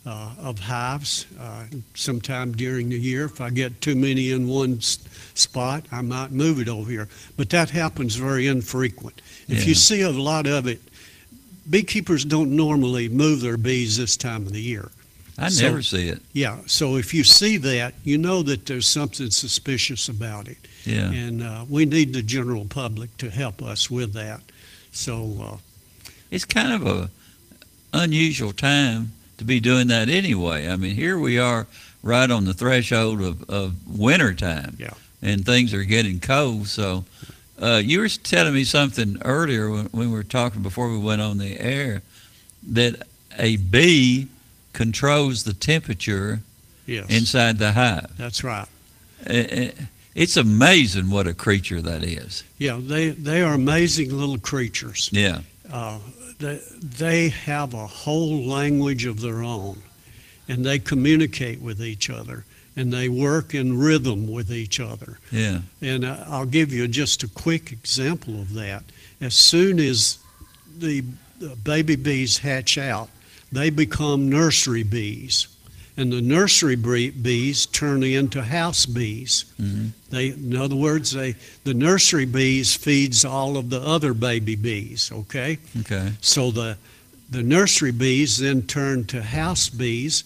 uh, 0.06 0.32
of 0.40 0.60
hives 0.60 1.26
uh, 1.40 1.66
sometime 1.94 2.52
during 2.54 2.90
the 2.90 2.98
year. 3.00 3.26
If 3.26 3.40
I 3.40 3.50
get 3.52 3.82
too 3.82 3.96
many 3.96 4.32
in 4.32 4.48
one 4.48 4.78
s- 4.78 4.98
spot, 5.36 5.86
I 5.92 6.02
might 6.02 6.32
move 6.32 6.60
it 6.60 6.68
over 6.68 6.90
here. 6.90 7.08
But 7.38 7.50
that 7.52 7.70
happens 7.70 8.16
very 8.16 8.48
infrequent. 8.48 9.22
If 9.48 9.60
Yeah. 9.62 9.66
you 9.66 9.76
see 9.76 10.02
a 10.02 10.10
lot 10.10 10.48
of 10.48 10.66
it, 10.68 10.82
beekeepers 11.70 12.26
don't 12.26 12.56
normally 12.56 13.10
move 13.10 13.42
their 13.42 13.58
bees 13.58 13.98
this 13.98 14.18
time 14.18 14.48
of 14.48 14.54
the 14.54 14.62
year. 14.62 14.90
I 15.38 15.50
So- 15.50 15.64
never 15.64 15.82
see 15.84 16.08
it. 16.08 16.22
Yeah, 16.34 16.58
so 16.66 16.98
if 16.98 17.14
you 17.14 17.24
see 17.24 17.58
that, 17.58 17.94
you 18.04 18.18
know 18.18 18.42
that 18.44 18.66
there's 18.66 18.88
something 18.88 19.30
suspicious 19.32 20.10
about 20.10 20.48
it. 20.48 20.58
Yeah. 20.84 21.12
And 21.12 21.44
uh, 21.44 21.66
we 21.70 21.86
need 21.86 22.14
the 22.14 22.24
general 22.24 22.66
public 22.66 23.16
to 23.18 23.30
help 23.30 23.62
us 23.62 23.90
with 23.92 24.14
that. 24.14 24.42
So, 24.92 25.60
uh, 25.62 26.12
It's 26.32 26.46
kind 26.46 26.74
of 26.74 26.86
a 26.88 27.10
unusual 27.94 28.52
time 28.54 29.12
to 29.42 29.46
be 29.46 29.60
doing 29.60 29.88
that 29.88 30.08
anyway. 30.08 30.68
I 30.68 30.76
mean, 30.76 30.96
here 30.96 31.18
we 31.18 31.40
are 31.40 31.66
right 32.04 32.30
on 32.30 32.46
the 32.46 32.54
threshold 32.54 33.22
of, 33.22 33.50
of 33.50 34.00
winter 34.00 34.36
time. 34.36 34.78
Yeah. 34.80 34.94
And 35.24 35.44
things 35.44 35.74
are 35.74 35.84
getting 35.84 36.20
cold. 36.20 36.68
So 36.68 37.06
uh, 37.60 37.82
you 37.84 38.02
were 38.02 38.08
telling 38.08 38.54
me 38.54 38.64
something 38.64 39.20
earlier 39.26 39.70
when, 39.72 39.86
when 39.86 40.12
we 40.12 40.16
were 40.16 40.24
talking 40.24 40.62
before 40.62 40.92
we 40.92 41.00
went 41.00 41.22
on 41.22 41.40
the 41.40 41.60
air 41.60 42.04
that 42.70 43.08
a 43.40 43.58
bee 43.58 44.28
controls 44.74 45.44
the 45.44 45.54
temperature 45.54 46.42
yes, 46.86 47.10
inside 47.10 47.58
the 47.58 47.72
hive. 47.72 48.16
that's 48.18 48.44
right. 48.44 48.68
It's 50.14 50.38
amazing 50.38 51.10
what 51.10 51.26
a 51.26 51.34
creature 51.34 51.82
that 51.82 52.04
is. 52.04 52.44
Yeah, 52.60 52.80
they, 52.80 53.10
they 53.10 53.42
are 53.42 53.54
amazing 53.54 54.16
little 54.16 54.38
creatures. 54.38 55.10
Yeah. 55.12 55.40
Uh, 55.72 56.00
they, 56.42 56.62
they 56.82 57.30
have 57.30 57.74
a 57.74 57.88
whole 57.88 58.44
language 58.44 59.06
of 59.06 59.22
their 59.22 59.42
own, 59.42 59.82
and 60.48 60.66
they 60.66 60.80
communicate 60.80 61.62
with 61.62 61.82
each 61.82 62.10
other, 62.10 62.46
and 62.76 62.92
they 62.92 63.08
work 63.10 63.54
in 63.54 63.78
rhythm 63.78 64.32
with 64.32 64.52
each 64.52 64.80
other. 64.80 65.20
Yeah. 65.32 65.62
And 65.82 66.06
I'll 66.06 66.46
give 66.46 66.74
you 66.74 66.88
just 66.88 67.24
a 67.24 67.28
quick 67.28 67.72
example 67.72 68.42
of 68.42 68.54
that. 68.54 68.84
As 69.20 69.36
soon 69.36 69.80
as 69.80 70.18
the 70.78 71.04
baby 71.64 71.96
bees 71.96 72.40
hatch 72.40 72.78
out, 72.78 73.10
they 73.52 73.70
become 73.70 74.30
nursery 74.30 74.84
bees. 74.84 75.48
And 75.98 76.12
the 76.12 76.22
nursery 76.22 76.76
bees 76.76 77.66
turn 77.66 78.02
into 78.04 78.42
house 78.42 78.86
bees. 78.86 79.46
Mhm. 79.62 79.92
They, 80.10 80.28
in 80.30 80.56
other 80.56 80.76
words, 80.76 81.12
they, 81.12 81.36
the 81.64 81.74
nursery 81.74 82.26
bees 82.26 82.74
feeds 82.74 83.26
all 83.26 83.58
of 83.58 83.70
the 83.70 83.82
other 83.82 84.14
baby 84.14 84.56
bees, 84.56 85.12
okay? 85.12 85.58
Okay. 85.82 86.14
So 86.22 86.50
the, 86.52 86.78
the 87.30 87.44
nursery 87.44 87.92
bees 87.92 88.38
then 88.38 88.64
turn 88.64 89.04
to 89.06 89.22
house 89.22 89.68
bees, 89.70 90.24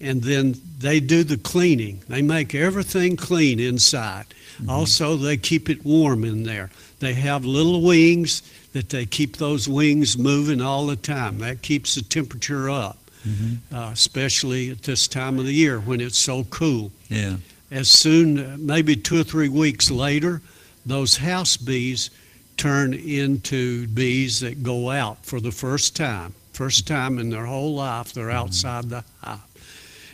and 0.00 0.22
then 0.22 0.54
they 0.78 1.00
do 1.00 1.24
the 1.24 1.38
cleaning. 1.38 2.02
They 2.08 2.20
make 2.22 2.54
everything 2.54 3.16
clean 3.16 3.58
inside. 3.58 4.26
Also, 4.68 5.16
they 5.16 5.36
keep 5.36 5.68
it 5.68 5.84
warm 5.84 6.24
in 6.24 6.42
there. 6.44 6.70
They 7.00 7.12
have 7.14 7.44
little 7.44 7.82
wings 7.82 8.42
that 8.72 8.88
they 8.90 9.04
keep 9.06 9.36
those 9.36 9.68
wings 9.68 10.16
moving 10.18 10.60
all 10.62 10.86
the 10.86 10.96
time. 10.96 11.38
That 11.38 11.60
keeps 11.62 11.94
the 11.94 12.02
temperature 12.02 12.68
up, 12.70 12.98
Mhm. 13.26 13.58
uh, 13.72 13.90
especially 13.92 14.70
at 14.70 14.82
this 14.82 15.08
time 15.08 15.38
of 15.38 15.46
the 15.46 15.52
year 15.52 15.80
when 15.80 16.00
it's 16.00 16.18
so 16.18 16.44
cool 16.44 16.92
Yeah. 17.10 17.36
as 17.70 17.88
soon, 17.88 18.64
maybe 18.64 18.94
two 18.96 19.20
or 19.20 19.24
three 19.24 19.48
weeks 19.48 19.90
later, 19.90 20.40
those 20.84 21.16
house 21.16 21.56
bees 21.56 22.10
turn 22.56 22.94
into 22.94 23.86
bees 23.88 24.40
that 24.40 24.62
go 24.62 24.90
out 24.90 25.24
for 25.26 25.40
the 25.40 25.50
first 25.52 25.96
time. 25.96 26.34
First 26.52 26.86
time 26.86 27.18
in 27.18 27.28
their 27.30 27.46
whole 27.46 27.74
life, 27.74 28.12
they're 28.12 28.30
outside 28.30 28.88
the 28.88 29.04
hive. 29.22 29.40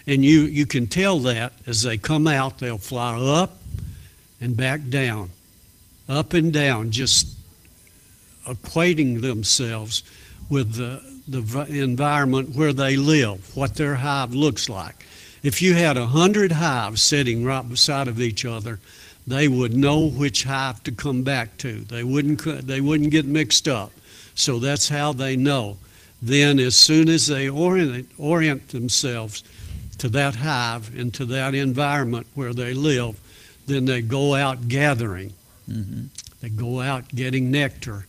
And 0.06 0.24
you, 0.24 0.40
you 0.42 0.66
can 0.66 0.86
tell 0.88 1.20
that 1.20 1.52
as 1.66 1.82
they 1.82 1.98
come 1.98 2.26
out, 2.26 2.58
they'll 2.58 2.78
fly 2.78 3.16
up 3.20 3.62
and 4.40 4.56
back 4.56 4.88
down, 4.88 5.30
up 6.08 6.32
and 6.34 6.52
down, 6.52 6.90
just 6.90 7.28
equating 8.46 9.20
themselves 9.20 10.02
with 10.48 10.74
the, 10.74 11.00
the 11.28 11.40
v- 11.40 11.80
environment 11.80 12.54
where 12.54 12.72
they 12.72 12.96
live, 12.96 13.54
what 13.56 13.76
their 13.76 13.96
hive 13.96 14.34
looks 14.34 14.68
like. 14.68 15.06
If 15.42 15.60
you 15.60 15.74
had 15.74 15.96
a 15.96 16.06
hundred 16.06 16.52
hives 16.52 17.02
sitting 17.02 17.44
right 17.44 17.68
beside 17.68 18.08
of 18.08 18.20
each 18.20 18.44
other, 18.44 18.78
they 19.26 19.48
would 19.48 19.74
know 19.74 20.08
which 20.08 20.44
hive 20.44 20.82
to 20.84 20.92
come 20.92 21.22
back 21.22 21.56
to. 21.58 21.80
They 21.80 22.04
wouldn't 22.04 22.66
they 22.66 22.80
wouldn't 22.80 23.10
get 23.10 23.24
mixed 23.24 23.68
up. 23.68 23.92
So 24.34 24.58
that's 24.58 24.88
how 24.88 25.12
they 25.12 25.36
know. 25.36 25.78
Then 26.20 26.58
as 26.58 26.76
soon 26.76 27.08
as 27.08 27.26
they 27.26 27.48
orient 27.48 28.08
orient 28.18 28.68
themselves 28.68 29.42
to 29.98 30.08
that 30.10 30.36
hive 30.36 30.96
and 30.98 31.12
to 31.14 31.24
that 31.26 31.54
environment 31.54 32.26
where 32.34 32.52
they 32.54 32.74
live, 32.74 33.20
then 33.66 33.84
they 33.84 34.02
go 34.02 34.34
out 34.34 34.68
gathering. 34.68 35.32
hmm 35.66 36.06
They 36.40 36.48
go 36.48 36.80
out 36.80 37.08
getting 37.14 37.50
nectar 37.50 38.06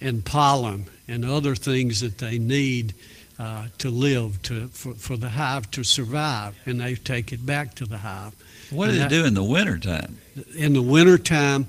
and 0.00 0.24
pollen 0.24 0.86
and 1.10 1.24
other 1.24 1.54
things 1.54 2.00
that 2.00 2.18
they 2.18 2.38
need 2.38 2.94
uh, 3.38 3.66
to 3.78 3.90
live 3.90 4.40
to 4.42 4.68
for, 4.68 4.94
for 4.94 5.16
the 5.16 5.28
hive 5.30 5.70
to 5.72 5.82
survive, 5.84 6.54
and 6.66 6.80
they 6.80 6.94
take 6.94 7.32
it 7.32 7.44
back 7.44 7.74
to 7.76 7.86
the 7.86 7.98
hive. 7.98 8.32
What 8.70 8.86
do 8.86 8.92
And 8.92 8.98
they 9.00 9.02
that- 9.04 9.10
do 9.10 9.24
in 9.24 9.34
the 9.34 9.44
wintertime? 9.44 10.18
In 10.56 10.72
the 10.74 10.82
wintertime, 10.82 11.66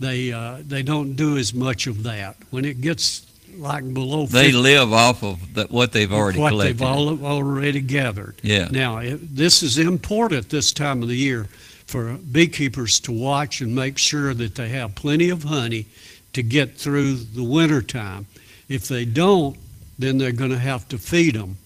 they 0.00 0.32
uh, 0.32 0.58
they 0.66 0.82
don't 0.82 1.14
do 1.14 1.36
as 1.38 1.52
much 1.54 1.86
of 1.86 2.02
that. 2.04 2.36
When 2.50 2.64
it 2.64 2.80
gets 2.80 3.26
like 3.56 3.92
below 3.94 4.26
They 4.26 4.46
50, 4.46 4.58
live 4.58 4.92
off 4.92 5.22
of 5.22 5.54
that, 5.54 5.70
what 5.70 5.92
they've 5.92 6.12
already 6.12 6.40
what 6.40 6.50
collected. 6.50 6.78
they've 6.78 6.86
all, 6.86 7.24
already 7.24 7.80
gathered. 7.80 8.34
yeah. 8.42 8.66
Now, 8.70 8.98
it, 8.98 9.36
this 9.36 9.62
is 9.62 9.78
important 9.78 10.48
this 10.50 10.72
time 10.72 11.02
of 11.02 11.08
the 11.08 11.16
year 11.16 11.44
for 11.86 12.14
beekeepers 12.32 12.98
to 13.00 13.12
watch 13.12 13.60
and 13.60 13.72
make 13.74 13.96
sure 13.98 14.34
that 14.34 14.56
they 14.56 14.70
have 14.70 14.96
plenty 14.96 15.30
of 15.30 15.44
honey 15.44 15.86
to 16.32 16.42
get 16.42 16.76
through 16.76 17.14
the 17.14 17.44
winter 17.44 17.80
time. 17.80 18.26
If 18.68 18.88
they 18.88 19.04
don't, 19.04 19.56
then 19.98 20.18
they're 20.18 20.32
going 20.32 20.50
to 20.50 20.58
have 20.58 20.88
to 20.88 20.98
feed 20.98 21.34
them, 21.34 21.56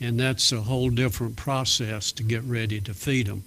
and 0.00 0.18
that's 0.18 0.50
a 0.52 0.60
whole 0.62 0.90
different 0.90 1.36
process 1.36 2.12
to 2.12 2.22
get 2.22 2.42
ready 2.44 2.80
to 2.82 2.94
feed 2.94 3.26
them. 3.26 3.44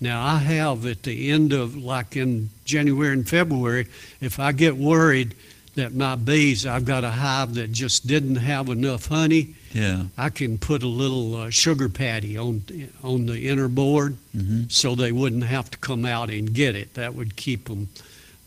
Now, 0.00 0.24
I 0.24 0.38
have 0.38 0.86
at 0.86 1.02
the 1.04 1.30
end 1.30 1.52
of, 1.52 1.76
like 1.76 2.16
in 2.16 2.50
January 2.64 3.12
and 3.12 3.28
February, 3.28 3.86
if 4.20 4.38
I 4.38 4.52
get 4.52 4.76
worried 4.76 5.34
that 5.76 5.94
my 5.94 6.14
bees, 6.14 6.66
I've 6.66 6.84
got 6.84 7.04
a 7.04 7.10
hive 7.10 7.54
that 7.54 7.72
just 7.72 8.06
didn't 8.06 8.36
have 8.36 8.68
enough 8.68 9.06
honey, 9.06 9.54
Yeah. 9.72 10.04
I 10.16 10.30
can 10.30 10.56
put 10.58 10.82
a 10.84 10.88
little 10.88 11.34
uh, 11.36 11.50
sugar 11.50 11.88
patty 11.88 12.36
on 12.38 12.62
on 13.02 13.26
the 13.26 13.48
inner 13.48 13.68
board, 13.68 14.16
hmm 14.32 14.64
so 14.68 14.94
they 14.94 15.10
wouldn't 15.12 15.44
have 15.44 15.70
to 15.72 15.78
come 15.78 16.04
out 16.06 16.30
and 16.30 16.54
get 16.54 16.76
it. 16.76 16.94
That 16.94 17.14
would 17.14 17.34
keep 17.36 17.66
them 17.68 17.88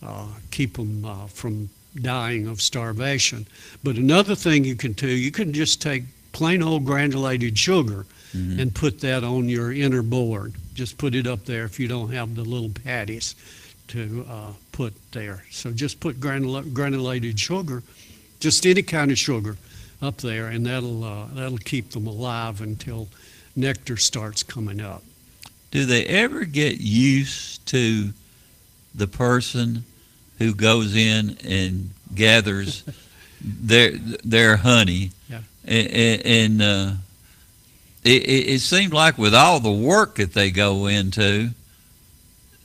uh, 0.02 0.28
keep 0.52 0.78
them 0.78 1.04
uh, 1.04 1.28
from 1.28 1.70
dying 2.02 2.48
of 2.48 2.62
starvation. 2.62 3.48
But 3.84 3.96
another 3.98 4.36
thing 4.36 4.64
you 4.64 4.76
can 4.76 4.94
do, 4.94 5.08
you 5.08 5.32
can 5.32 5.54
just 5.54 5.82
take 5.82 6.04
plain 6.32 6.62
old 6.64 6.86
granulated 6.86 7.58
sugar 7.58 8.06
Mhm. 8.36 8.60
and 8.60 8.76
put 8.76 9.00
that 9.02 9.24
on 9.24 9.48
your 9.50 9.72
inner 9.72 10.02
board. 10.04 10.54
Just 10.74 10.98
put 10.98 11.16
it 11.16 11.26
up 11.26 11.46
there 11.46 11.66
if 11.66 11.80
you 11.80 11.88
don't 11.88 12.12
have 12.14 12.36
the 12.36 12.44
little 12.44 12.70
patties 12.70 13.36
to 13.90 14.26
uh, 14.30 14.52
put 14.72 14.94
there. 15.12 15.46
So 15.50 15.72
just 15.72 16.00
put 16.00 16.20
granula- 16.20 16.72
granulated 16.74 17.40
sugar, 17.40 17.84
just 18.40 18.66
any 18.68 18.82
kind 18.84 19.12
of 19.12 19.18
sugar, 19.18 19.58
up 20.02 20.18
there, 20.18 20.48
and 20.48 20.66
that'll 20.66 21.04
uh, 21.04 21.26
that'll 21.34 21.58
keep 21.58 21.90
them 21.92 22.06
alive 22.06 22.62
until 22.62 23.08
nectar 23.56 23.98
starts 23.98 24.44
coming 24.44 24.80
up. 24.80 25.04
Do 25.72 25.86
they 25.86 26.06
ever 26.06 26.46
get 26.46 26.80
used 26.80 27.66
to 27.68 28.14
the 28.94 29.08
person 29.08 29.86
who 30.38 30.54
goes 30.54 30.96
in 30.96 31.38
and 31.44 31.92
gathers 32.14 32.84
their 33.42 33.92
their 34.24 34.58
honey? 34.58 35.12
Yeah. 35.30 35.40
And, 35.66 36.26
and 36.26 36.62
uh, 36.62 36.92
it, 38.04 38.24
it, 38.50 38.60
seemed 38.62 38.94
like 38.94 39.18
with 39.18 39.36
all 39.36 39.60
the 39.60 39.72
work 39.72 40.16
that 40.16 40.34
they 40.34 40.50
go 40.50 40.88
into, 40.88 41.50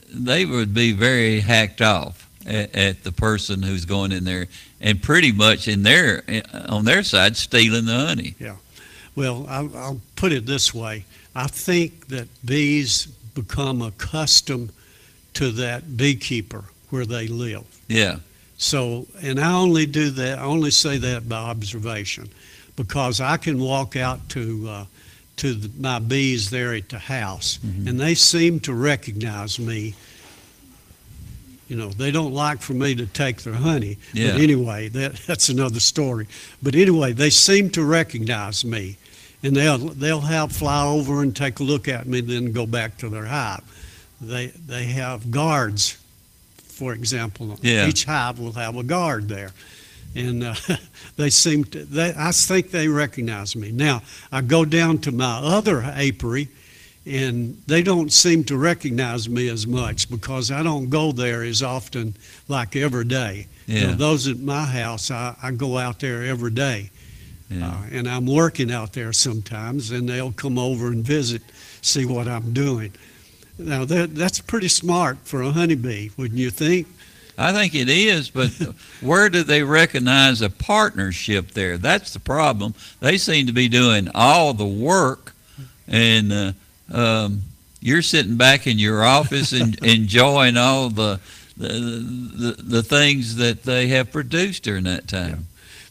they 0.09 0.45
would 0.45 0.73
be 0.73 0.93
very 0.93 1.41
hacked 1.41 1.81
off 1.81 2.29
at, 2.47 2.75
at 2.77 3.03
the 3.03 3.11
person 3.11 3.63
who's 3.63 3.85
going 3.85 4.13
in 4.13 4.25
there 4.25 4.47
and 4.81 5.03
pretty 5.03 5.33
much 5.33 5.67
in 5.67 5.83
their 5.83 6.23
on 6.69 6.85
their 6.85 7.03
side 7.03 7.37
stealing 7.37 7.87
the 7.87 7.95
honey. 7.95 8.35
Yeah. 8.39 8.57
Well, 9.15 9.47
I'll, 9.49 9.77
I'll 9.77 10.01
put 10.17 10.33
it 10.33 10.47
this 10.47 10.73
way 10.73 11.05
I 11.35 11.47
think 11.47 12.09
that 12.09 12.29
bees 12.45 13.07
become 13.07 13.81
accustomed 13.81 14.71
to 15.35 15.51
that 15.53 15.97
beekeeper 15.97 16.65
where 16.93 17.07
they 17.07 17.27
live. 17.27 17.65
Yeah. 17.89 18.17
So, 18.59 19.07
and 19.23 19.41
I 19.41 19.53
only 19.55 19.87
do 19.87 20.11
that, 20.11 20.39
I 20.39 20.43
only 20.43 20.71
say 20.71 20.99
that 20.99 21.27
by 21.29 21.37
observation 21.39 22.29
because 22.77 23.19
I 23.21 23.39
can 23.39 23.59
walk 23.59 23.97
out 23.97 24.29
to, 24.31 24.67
uh, 24.69 24.85
to 25.37 25.55
the, 25.55 25.71
my 25.81 25.99
bees 25.99 26.51
there 26.51 26.75
at 26.75 26.91
the 26.91 26.99
house 26.99 27.59
Mhm. 27.67 27.89
and 27.89 27.99
they 28.01 28.15
seem 28.15 28.61
to 28.61 28.75
recognize 28.75 29.59
me. 29.59 29.95
You 31.69 31.77
know, 31.77 31.89
they 31.89 32.11
don't 32.11 32.35
like 32.35 32.61
for 32.61 32.75
me 32.75 32.95
to 32.97 33.07
take 33.07 33.43
their 33.43 33.55
honey. 33.55 33.97
Yeah. 34.13 34.33
But 34.33 34.41
anyway, 34.43 34.89
that, 34.89 35.15
that's 35.27 35.49
another 35.49 35.81
story. 35.81 36.27
But 36.63 36.75
anyway, 36.75 37.15
they 37.15 37.31
seem 37.31 37.71
to 37.71 37.83
recognize 37.85 38.65
me 38.67 38.99
and 39.43 39.57
they'll, 39.57 39.79
they'll 39.79 40.21
have 40.21 40.53
fly 40.53 40.85
over 40.85 41.23
and 41.23 41.35
take 41.35 41.59
a 41.59 41.63
look 41.65 41.89
at 41.89 42.07
me, 42.07 42.21
then 42.21 42.53
go 42.53 42.67
back 42.67 42.99
to 42.99 43.09
their 43.09 43.25
hive. 43.25 43.63
They, 44.21 44.49
they 44.49 44.85
have 44.85 45.31
guards, 45.33 45.97
for 46.83 46.95
example. 46.95 47.57
Yeah. 47.63 47.87
Each 47.87 48.05
hive 48.05 48.41
will 48.41 48.55
have 48.55 48.77
a 48.77 48.83
guard 48.83 49.29
there. 49.29 49.53
And 50.17 50.43
uh, 50.43 50.55
they 51.17 51.31
seem 51.31 51.63
to, 51.67 51.85
they, 51.85 52.13
I 52.17 52.33
think 52.33 52.73
they 52.73 52.89
recognize 52.89 53.55
me. 53.55 53.71
Now, 53.71 54.03
I 54.33 54.41
go 54.41 54.65
down 54.65 54.99
to 55.03 55.13
my 55.13 55.39
other 55.39 55.81
apiary, 55.81 56.49
and 57.07 57.63
they 57.69 57.85
don't 57.85 58.13
seem 58.13 58.43
to 58.45 58.57
recognize 58.57 59.29
me 59.29 59.49
as 59.49 59.65
much 59.65 60.11
because 60.11 60.51
I 60.51 60.65
don't 60.65 60.91
go 60.91 61.13
there 61.13 61.45
as 61.45 61.63
often 61.63 62.17
like 62.49 62.75
every 62.75 63.05
day. 63.05 63.47
You 63.69 63.87
know, 63.87 63.95
those 63.95 64.27
at 64.27 64.41
my 64.41 64.65
house, 64.65 65.13
I, 65.13 65.37
I 65.41 65.53
go 65.53 65.79
out 65.79 66.01
there 66.01 66.25
every 66.25 66.51
day. 66.51 66.91
Yeah. 67.49 67.69
Uh, 67.69 67.83
and 67.93 68.09
I'm 68.09 68.27
working 68.27 68.73
out 68.73 68.93
there 68.93 69.13
sometimes, 69.13 69.93
and 69.93 70.09
they'll 70.09 70.33
come 70.33 70.59
over 70.59 70.89
and 70.89 71.05
visit, 71.05 71.43
see 71.81 72.07
what 72.07 72.27
I'm 72.27 72.53
doing. 72.53 72.93
Now, 73.59 73.85
that, 73.85 74.15
that's 74.15 74.41
pretty 74.41 74.69
smart 74.69 75.19
for 75.25 75.43
a 75.43 75.51
honeybee, 75.51 76.11
wouldn't 76.17 76.39
you 76.39 76.51
think? 76.51 76.87
I 77.39 77.53
think 77.53 77.75
it 77.75 77.89
is, 77.89 78.31
but 78.31 78.51
where 79.01 79.29
do 79.29 79.43
they 79.43 79.63
recognize 79.63 80.43
a 80.43 80.51
partnership 80.51 81.53
there? 81.53 81.79
That's 81.79 82.13
the 82.13 82.21
problem. 82.21 82.75
They 83.01 83.19
seem 83.19 83.47
to 83.47 83.53
be 83.53 83.69
doing 83.69 84.09
all 84.15 84.55
the 84.55 84.67
work, 84.67 85.33
and 85.89 86.33
uh, 86.33 86.53
um, 86.93 87.43
you're 87.81 88.03
sitting 88.03 88.37
back 88.37 88.67
in 88.67 88.79
your 88.79 89.03
office 89.03 89.53
and 89.53 89.79
enjoying 89.85 90.57
all 90.57 90.89
the 90.89 91.21
the, 91.57 91.69
the 91.69 92.57
the 92.63 92.83
things 92.83 93.37
that 93.37 93.65
they 93.65 93.89
have 93.89 94.13
produced 94.13 94.63
during 94.63 94.85
that 94.85 95.09
time. 95.09 95.47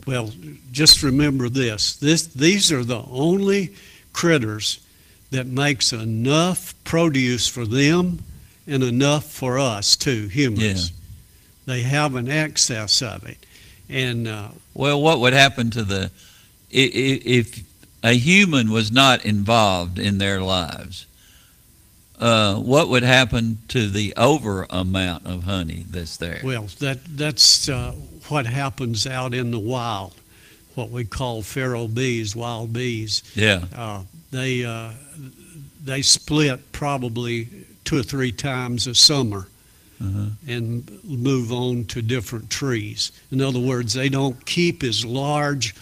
Well, 0.08 0.32
just 0.71 1.04
remember 1.04 1.50
this. 1.50 1.95
This 1.95 2.28
these 2.28 2.71
are 2.71 2.84
the 2.84 3.04
only 3.10 3.76
critters 4.13 4.80
that 5.31 5.47
makes 5.47 5.93
enough 5.93 6.73
produce 6.83 7.47
for 7.47 7.65
them 7.65 8.19
and 8.67 8.83
enough 8.83 9.25
for 9.25 9.57
us 9.57 9.95
too, 9.95 10.27
humans. 10.27 10.91
They 11.65 11.81
have 11.81 12.15
an 12.15 12.29
excess 12.29 13.01
of 13.01 13.25
it. 13.25 13.37
And 13.89 14.27
uh, 14.27 14.49
Well, 14.73 15.01
what 15.01 15.19
would 15.19 15.33
happen 15.33 15.69
to 15.71 15.83
the 15.83 16.11
if 16.69 17.63
a 18.03 18.13
human 18.13 18.71
was 18.71 18.91
not 18.91 19.25
involved 19.25 19.99
in 19.99 20.17
their 20.17 20.41
lives? 20.41 21.05
Uh, 22.19 22.55
what 22.55 22.87
would 22.87 23.03
happen 23.03 23.57
to 23.67 23.89
the 23.89 24.13
over 24.15 24.67
amount 24.69 25.25
of 25.25 25.43
honey 25.43 25.85
that's 25.89 26.17
there? 26.17 26.39
well, 26.43 26.67
that 26.79 26.99
that's 27.17 27.67
uh, 27.67 27.91
what 28.27 28.45
happens 28.45 29.07
out 29.07 29.33
in 29.33 29.49
the 29.51 29.59
wild, 29.59 30.13
what 30.75 30.91
we 30.91 31.03
call 31.03 31.41
feral 31.41 31.87
bees, 31.87 32.35
wild 32.35 32.71
bees. 32.71 33.23
Yeah, 33.35 33.65
Uh, 33.75 34.01
they 34.31 34.65
uh, 34.65 34.91
they 35.83 36.01
split 36.01 36.71
probably 36.71 37.47
two 37.83 37.99
or 37.99 38.03
three 38.03 38.31
times 38.31 38.87
a 38.87 38.95
summer 38.95 39.47
uh-huh. 40.01 40.27
and 40.47 41.03
move 41.03 41.51
on 41.51 41.85
to 41.85 42.01
different 42.01 42.49
trees. 42.49 43.11
In 43.31 43.41
other 43.41 43.59
words, 43.59 43.93
they 43.93 44.09
don't 44.09 44.45
keep 44.45 44.83
as 44.83 45.05
large 45.05 45.75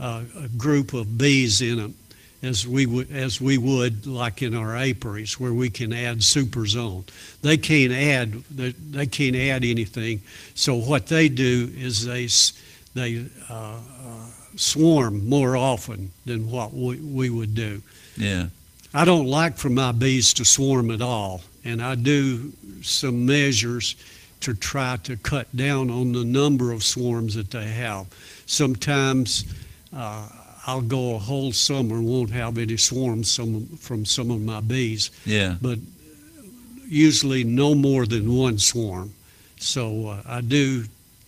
uh, 0.00 0.22
a 0.38 0.48
group 0.48 0.94
of 0.94 1.16
bees 1.16 1.62
in 1.62 1.76
them 1.78 1.94
as 2.42 2.66
we 2.66 2.86
would 2.86 3.10
as 3.12 3.40
we 3.40 3.56
would 3.56 4.06
like 4.06 4.42
in 4.42 4.54
our 4.54 4.76
apiaries 4.76 5.38
where 5.38 5.54
we 5.54 5.70
can 5.70 5.92
add 5.92 6.22
supers 6.22 6.76
on. 6.76 7.04
They 7.42 7.56
can't 7.56 7.92
add 7.92 8.32
they, 8.50 8.72
they 8.72 9.06
can't 9.06 9.36
add 9.36 9.64
anything. 9.64 10.22
So 10.54 10.74
what 10.74 11.06
they 11.06 11.28
do 11.28 11.70
is 11.76 12.04
they 12.04 12.28
they 12.94 13.26
uh, 13.48 13.78
swarm 14.56 15.28
more 15.28 15.56
often 15.56 16.10
than 16.26 16.50
what 16.50 16.72
we, 16.74 16.96
we 16.96 17.30
would 17.30 17.54
do. 17.54 17.82
yeah, 18.16 18.46
I 18.94 19.04
don't 19.04 19.26
like 19.26 19.56
for 19.56 19.70
my 19.70 19.92
bees 19.92 20.34
to 20.34 20.44
swarm 20.44 20.90
at 20.90 21.00
all, 21.00 21.40
and 21.64 21.80
I 21.82 21.94
do 21.94 22.52
some 22.82 23.24
measures 23.26 23.96
to 24.40 24.54
try 24.54 24.96
to 25.04 25.16
cut 25.16 25.54
down 25.56 25.88
on 25.90 26.12
the 26.12 26.24
number 26.24 26.72
of 26.72 26.82
swarms 26.82 27.34
that 27.36 27.50
they 27.50 27.68
have. 27.68 28.06
Sometimes 28.46 29.44
uh, 29.96 30.28
I'll 30.66 30.82
go 30.82 31.14
a 31.14 31.18
whole 31.18 31.52
summer 31.52 31.96
and 31.96 32.06
won't 32.06 32.30
have 32.30 32.58
any 32.58 32.76
swarms 32.76 33.30
some, 33.30 33.66
from 33.80 34.04
some 34.04 34.30
of 34.30 34.40
my 34.40 34.60
bees, 34.60 35.10
yeah. 35.24 35.56
but 35.62 35.78
usually 36.88 37.44
no 37.44 37.74
more 37.74 38.04
than 38.06 38.32
one 38.36 38.58
swarm. 38.58 39.12
So 39.58 40.08
uh, 40.08 40.22
I 40.26 40.40
do 40.40 40.84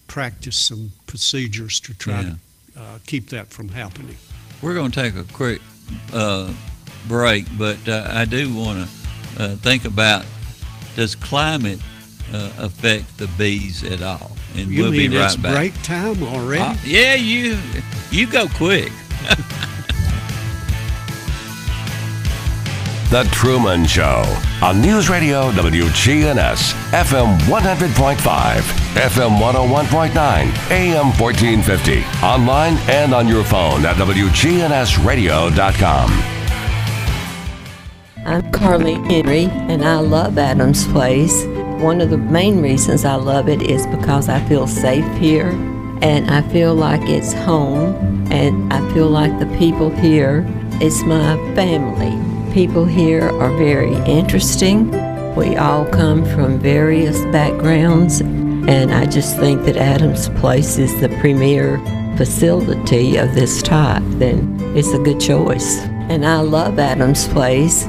practice 0.07 0.57
some 0.57 0.91
procedures 1.07 1.81
to 1.81 1.95
try 1.95 2.21
Yeah. 2.21 2.31
to 2.31 2.37
uh, 2.77 2.99
keep 3.07 3.31
that 3.31 3.49
from 3.49 3.69
happening. 3.69 4.17
We're 4.63 4.75
going 4.75 4.91
to 4.91 5.03
take 5.03 5.17
a 5.17 5.25
quick 5.33 5.61
uh, 6.13 6.53
break, 7.09 7.47
but 7.59 7.79
uh, 7.89 8.09
I 8.11 8.25
do 8.25 8.53
want 8.55 8.89
to 8.89 9.43
uh, 9.43 9.57
think 9.57 9.85
about 9.85 10.25
does 10.97 11.15
climate 11.15 11.81
uh, 12.33 12.51
affect 12.59 13.19
the 13.19 13.27
bees 13.39 13.83
at 13.85 14.01
all? 14.03 14.33
And 14.57 14.71
You 14.71 14.83
we'll 14.85 14.93
mean 14.93 15.11
be 15.11 15.17
right 15.19 15.27
it's 15.27 15.37
back. 15.37 15.55
break 15.55 15.83
time 15.83 16.23
already? 16.23 16.63
Uh, 16.63 16.77
yeah, 16.85 17.15
you 17.15 17.59
you 18.11 18.27
go 18.27 18.47
quick. 18.49 18.93
The 23.15 23.23
Truman 23.31 23.87
Show 23.87 24.25
on 24.61 24.81
News 24.81 25.09
Radio 25.09 25.53
WGNS, 25.53 26.73
FM 26.91 27.39
100.5, 27.43 28.61
FM 28.97 29.39
101.9, 29.39 30.71
AM 30.73 31.13
1450, 31.17 32.03
online 32.27 32.77
and 32.91 33.15
on 33.15 33.29
your 33.29 33.45
phone 33.45 33.87
at 33.87 33.95
WGNSradio.com. 33.99 36.11
I'm 38.27 38.51
Carly 38.51 38.95
Henry, 38.95 39.45
and 39.45 39.85
I 39.85 40.01
love 40.01 40.37
Adams 40.37 40.85
Place. 40.89 41.45
One 41.81 42.01
of 42.01 42.11
the 42.11 42.19
main 42.19 42.61
reasons 42.61 43.05
I 43.05 43.15
love 43.15 43.49
it 43.49 43.63
is 43.63 43.87
because 43.87 44.29
I 44.29 44.41
feel 44.49 44.67
safe 44.67 45.07
here, 45.19 45.51
and 46.03 46.29
I 46.33 46.43
feel 46.49 46.75
like 46.75 47.09
it's 47.09 47.33
home, 47.33 47.95
and 48.33 48.73
I 48.73 48.81
feel 48.93 49.09
like 49.09 49.39
the 49.39 49.47
people 49.57 49.91
here 49.91 50.45
is 50.81 51.05
my 51.05 51.37
family. 51.55 52.24
People 52.55 52.85
here 52.85 53.31
are 53.41 53.51
very 53.57 53.97
interesting. 54.07 54.93
We 55.35 55.57
all 55.57 55.85
come 55.87 56.25
from 56.25 56.61
various 56.61 57.21
backgrounds, 57.33 58.21
and 58.21 58.95
I 58.95 59.07
just 59.07 59.37
think 59.39 59.65
that 59.65 59.77
Adams 59.77 60.29
Place 60.39 60.79
is 60.79 61.01
the 61.01 61.09
premier 61.19 61.79
facility 62.17 63.17
of 63.17 63.35
this 63.35 63.61
type, 63.61 64.05
then 64.07 64.57
it's 64.77 64.93
a 64.93 65.01
good 65.01 65.19
choice. 65.19 65.81
And 66.09 66.25
I 66.25 66.43
love 66.43 66.79
Adams 66.79 67.27
Place. 67.27 67.89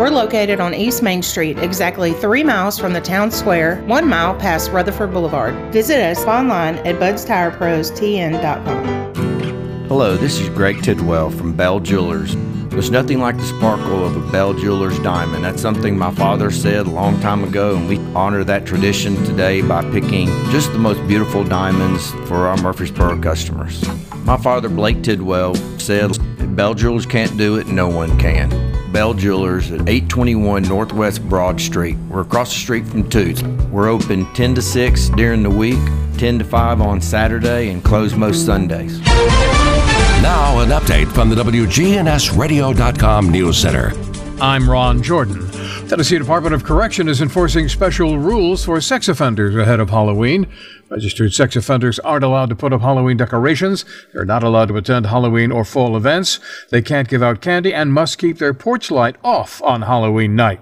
We're 0.00 0.08
located 0.08 0.60
on 0.60 0.72
East 0.72 1.02
Main 1.02 1.22
Street, 1.22 1.58
exactly 1.58 2.14
three 2.14 2.42
miles 2.42 2.78
from 2.78 2.94
the 2.94 3.02
town 3.02 3.30
square, 3.30 3.82
one 3.82 4.08
mile 4.08 4.34
past 4.34 4.70
Rutherford 4.70 5.12
Boulevard. 5.12 5.54
Visit 5.74 6.00
us 6.00 6.24
online 6.24 6.76
at 6.86 6.94
budstireprostn.com. 6.94 9.86
Hello, 9.88 10.16
this 10.16 10.40
is 10.40 10.48
Greg 10.48 10.82
Tidwell 10.82 11.30
from 11.30 11.54
Bell 11.54 11.80
Jewelers. 11.80 12.34
There's 12.70 12.90
nothing 12.90 13.20
like 13.20 13.36
the 13.36 13.42
sparkle 13.42 14.06
of 14.06 14.16
a 14.16 14.32
Bell 14.32 14.54
Jewelers 14.54 14.98
diamond. 15.00 15.44
That's 15.44 15.60
something 15.60 15.98
my 15.98 16.14
father 16.14 16.50
said 16.50 16.86
a 16.86 16.90
long 16.90 17.20
time 17.20 17.44
ago, 17.44 17.76
and 17.76 17.86
we 17.86 17.98
honor 18.14 18.42
that 18.42 18.64
tradition 18.64 19.22
today 19.26 19.60
by 19.60 19.82
picking 19.90 20.28
just 20.50 20.72
the 20.72 20.78
most 20.78 21.06
beautiful 21.08 21.44
diamonds 21.44 22.10
for 22.26 22.46
our 22.46 22.56
Murfreesboro 22.56 23.20
customers. 23.20 23.86
My 24.24 24.38
father, 24.38 24.70
Blake 24.70 25.02
Tidwell, 25.02 25.56
said, 25.78 26.16
Bell 26.56 26.72
Jewelers 26.72 27.04
can't 27.04 27.36
do 27.36 27.56
it, 27.56 27.66
no 27.66 27.86
one 27.86 28.18
can. 28.18 28.79
Bell 28.92 29.14
Jewelers 29.14 29.70
at 29.70 29.80
821 29.88 30.64
Northwest 30.64 31.26
Broad 31.28 31.60
Street. 31.60 31.96
We're 32.08 32.22
across 32.22 32.52
the 32.52 32.58
street 32.58 32.86
from 32.86 33.08
Toots. 33.08 33.42
We're 33.70 33.88
open 33.88 34.26
10 34.34 34.54
to 34.56 34.62
6 34.62 35.08
during 35.10 35.42
the 35.42 35.50
week, 35.50 35.78
10 36.18 36.40
to 36.40 36.44
5 36.44 36.80
on 36.80 37.00
Saturday, 37.00 37.70
and 37.70 37.84
close 37.84 38.14
most 38.14 38.44
Sundays. 38.44 38.98
Now, 40.22 40.58
an 40.60 40.70
update 40.70 41.10
from 41.12 41.30
the 41.30 41.36
WGNSradio.com 41.36 43.30
News 43.30 43.56
Center. 43.56 43.92
I'm 44.40 44.68
Ron 44.68 45.02
Jordan. 45.02 45.50
Tennessee 45.88 46.18
Department 46.18 46.54
of 46.54 46.64
Correction 46.64 47.08
is 47.08 47.20
enforcing 47.20 47.68
special 47.68 48.18
rules 48.18 48.64
for 48.64 48.80
sex 48.80 49.08
offenders 49.08 49.54
ahead 49.56 49.80
of 49.80 49.90
Halloween. 49.90 50.46
Registered 50.90 51.32
sex 51.32 51.54
offenders 51.54 52.00
aren't 52.00 52.24
allowed 52.24 52.48
to 52.48 52.56
put 52.56 52.72
up 52.72 52.80
Halloween 52.80 53.16
decorations. 53.16 53.84
They're 54.12 54.24
not 54.24 54.42
allowed 54.42 54.68
to 54.68 54.76
attend 54.76 55.06
Halloween 55.06 55.52
or 55.52 55.64
fall 55.64 55.96
events. 55.96 56.40
They 56.70 56.82
can't 56.82 57.08
give 57.08 57.22
out 57.22 57.40
candy 57.40 57.72
and 57.72 57.92
must 57.92 58.18
keep 58.18 58.38
their 58.38 58.54
porch 58.54 58.90
light 58.90 59.16
off 59.22 59.62
on 59.62 59.82
Halloween 59.82 60.34
night. 60.34 60.60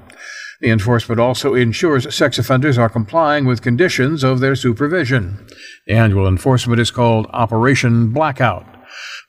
The 0.61 0.71
enforcement 0.71 1.21
also 1.21 1.55
ensures 1.55 2.15
sex 2.15 2.39
offenders 2.39 2.77
are 2.77 2.91
complying 2.91 3.47
with 3.47 3.63
conditions 3.63 4.23
of 4.23 4.41
their 4.41 4.57
supervision. 4.57 5.47
The 5.87 5.95
annual 5.95 6.27
enforcement 6.27 6.81
is 6.81 6.91
called 6.91 7.27
Operation 7.31 8.13
Blackout. 8.13 8.67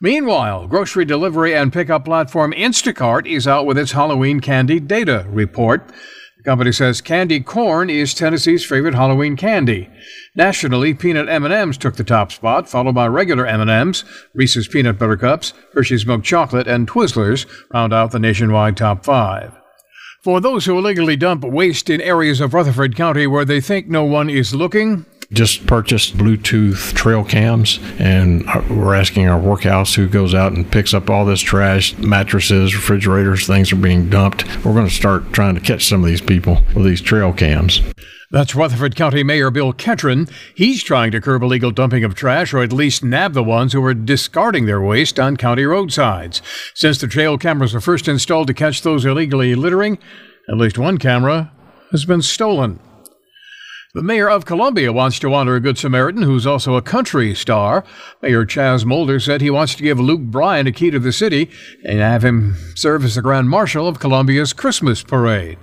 Meanwhile, 0.02 0.68
grocery 0.68 1.06
delivery 1.06 1.56
and 1.56 1.72
pickup 1.72 2.06
platform 2.06 2.52
Instacart 2.54 3.26
is 3.26 3.48
out 3.48 3.66
with 3.66 3.78
its 3.78 3.92
Halloween 3.92 4.40
candy 4.40 4.80
data 4.80 5.26
report. 5.30 5.90
The 6.40 6.44
company 6.44 6.72
says 6.72 7.02
candy 7.02 7.42
corn 7.42 7.90
is 7.90 8.14
Tennessee's 8.14 8.64
favorite 8.64 8.96
Halloween 8.96 9.36
candy. 9.36 9.90
Nationally, 10.38 10.94
peanut 10.94 11.28
M&Ms 11.28 11.78
took 11.78 11.98
the 11.98 12.04
top 12.06 12.32
spot, 12.32 12.70
followed 12.70 12.96
by 12.96 13.08
regular 13.08 13.46
M&Ms, 13.46 14.06
Reese's 14.34 14.70
peanut 14.70 14.98
butter 14.98 15.18
cups, 15.18 15.52
Hershey's 15.74 16.06
milk 16.06 16.24
chocolate, 16.24 16.66
and 16.66 16.88
Twizzlers 16.88 17.46
round 17.74 17.92
out 17.92 18.12
the 18.12 18.20
nationwide 18.20 18.78
top 18.78 19.04
5. 19.04 19.54
For 20.24 20.40
those 20.40 20.64
who 20.64 20.78
illegally 20.78 21.18
dump 21.18 21.44
waste 21.44 21.90
in 21.90 22.00
areas 22.00 22.40
of 22.40 22.54
Rutherford 22.54 22.96
County 22.96 23.28
where 23.28 23.44
they 23.44 23.60
think 23.60 23.90
no 23.90 24.06
one 24.06 24.30
is 24.30 24.56
looking, 24.56 25.06
just 25.32 25.68
purchased 25.68 26.18
Bluetooth 26.18 26.94
trail 26.96 27.24
cams, 27.24 27.80
and 28.00 28.48
uh, 28.50 28.62
we're 28.70 28.96
asking 28.96 29.28
our 29.28 29.40
workhouse 29.40 29.94
who 29.94 30.08
goes 30.08 30.34
out 30.34 30.54
and 30.54 30.72
picks 30.72 30.94
up 30.94 31.10
all 31.10 31.26
this 31.26 31.42
trash, 31.42 31.96
mattresses, 32.00 32.76
refrigerators, 32.76 33.46
things 33.46 33.72
are 33.72 33.76
being 33.76 34.10
dumped. 34.10 34.46
We're 34.66 34.74
going 34.74 34.88
to 34.88 34.94
start 34.94 35.32
trying 35.32 35.56
to 35.56 35.62
catch 35.62 35.86
some 35.86 36.02
of 36.02 36.08
these 36.08 36.22
people 36.22 36.64
with 36.74 36.86
these 36.86 37.02
trail 37.02 37.32
cams. 37.32 37.82
That's 38.32 38.54
Rutherford 38.54 38.96
County 38.96 39.24
Mayor 39.24 39.50
Bill 39.50 39.74
Ketron. 39.74 40.32
He's 40.54 40.84
trying 40.84 41.12
to 41.12 41.22
curb 41.22 41.42
illegal 41.42 41.72
dumping 41.72 42.04
of 42.04 42.14
trash 42.14 42.54
or 42.54 42.62
at 42.62 42.72
least 42.72 43.04
nab 43.04 43.34
the 43.34 43.44
ones 43.44 43.74
who 43.74 43.84
are 43.84 43.96
discarding 43.96 44.68
their 44.68 44.82
waste 44.82 45.20
on 45.20 45.36
county 45.36 45.66
roadsides. 45.66 46.42
Since 46.76 47.00
the 47.00 47.08
trail 47.08 47.40
cameras 47.40 47.74
were 47.74 47.82
first 47.82 48.08
installed 48.08 48.46
to 48.48 48.54
catch 48.54 48.84
those 48.84 49.04
illegally 49.04 49.56
littering, 49.56 49.98
at 50.48 50.58
least 50.58 50.78
one 50.78 51.00
camera 51.00 51.52
has 51.92 52.06
been 52.06 52.22
stolen. 52.22 52.80
The 54.00 54.06
mayor 54.06 54.30
of 54.30 54.46
Columbia 54.46 54.94
wants 54.94 55.20
to 55.20 55.34
honor 55.34 55.56
a 55.56 55.60
Good 55.60 55.78
Samaritan 55.78 56.22
who's 56.22 56.48
also 56.48 56.76
a 56.76 56.82
country 56.82 57.36
star. 57.36 57.84
Mayor 58.22 58.46
Chaz 58.46 58.86
Molder 58.86 59.20
said 59.20 59.42
he 59.42 59.50
wants 59.50 59.76
to 59.76 59.84
give 59.84 60.00
Luke 60.00 60.22
Bryan 60.22 60.68
a 60.68 60.72
key 60.72 60.90
to 60.90 61.00
the 61.00 61.12
city 61.12 61.50
and 61.84 62.00
have 62.00 62.24
him 62.24 62.56
serve 62.76 63.04
as 63.04 63.16
the 63.16 63.22
Grand 63.22 63.50
Marshal 63.50 63.90
of 63.90 64.00
Columbia's 64.00 64.54
Christmas 64.54 65.04
parade. 65.04 65.58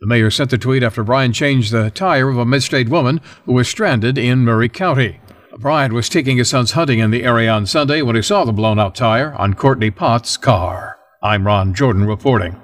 The 0.00 0.06
mayor 0.06 0.30
sent 0.30 0.48
the 0.48 0.56
tweet 0.56 0.82
after 0.82 1.04
Bryan 1.04 1.34
changed 1.34 1.72
the 1.72 1.90
tire 1.90 2.30
of 2.30 2.38
a 2.38 2.46
midstate 2.46 2.88
woman 2.88 3.20
who 3.44 3.52
was 3.52 3.68
stranded 3.68 4.16
in 4.16 4.46
Maury 4.46 4.70
County. 4.70 5.20
Bryan 5.58 5.92
was 5.92 6.08
taking 6.08 6.38
his 6.38 6.48
sons 6.48 6.72
hunting 6.72 7.00
in 7.00 7.10
the 7.10 7.24
area 7.24 7.50
on 7.50 7.66
Sunday 7.66 8.00
when 8.00 8.16
he 8.16 8.22
saw 8.22 8.46
the 8.46 8.52
blown 8.54 8.78
out 8.78 8.94
tire 8.94 9.34
on 9.34 9.52
Courtney 9.52 9.90
Potts' 9.90 10.38
car. 10.38 10.96
I'm 11.22 11.46
Ron 11.46 11.74
Jordan 11.74 12.06
reporting. 12.06 12.63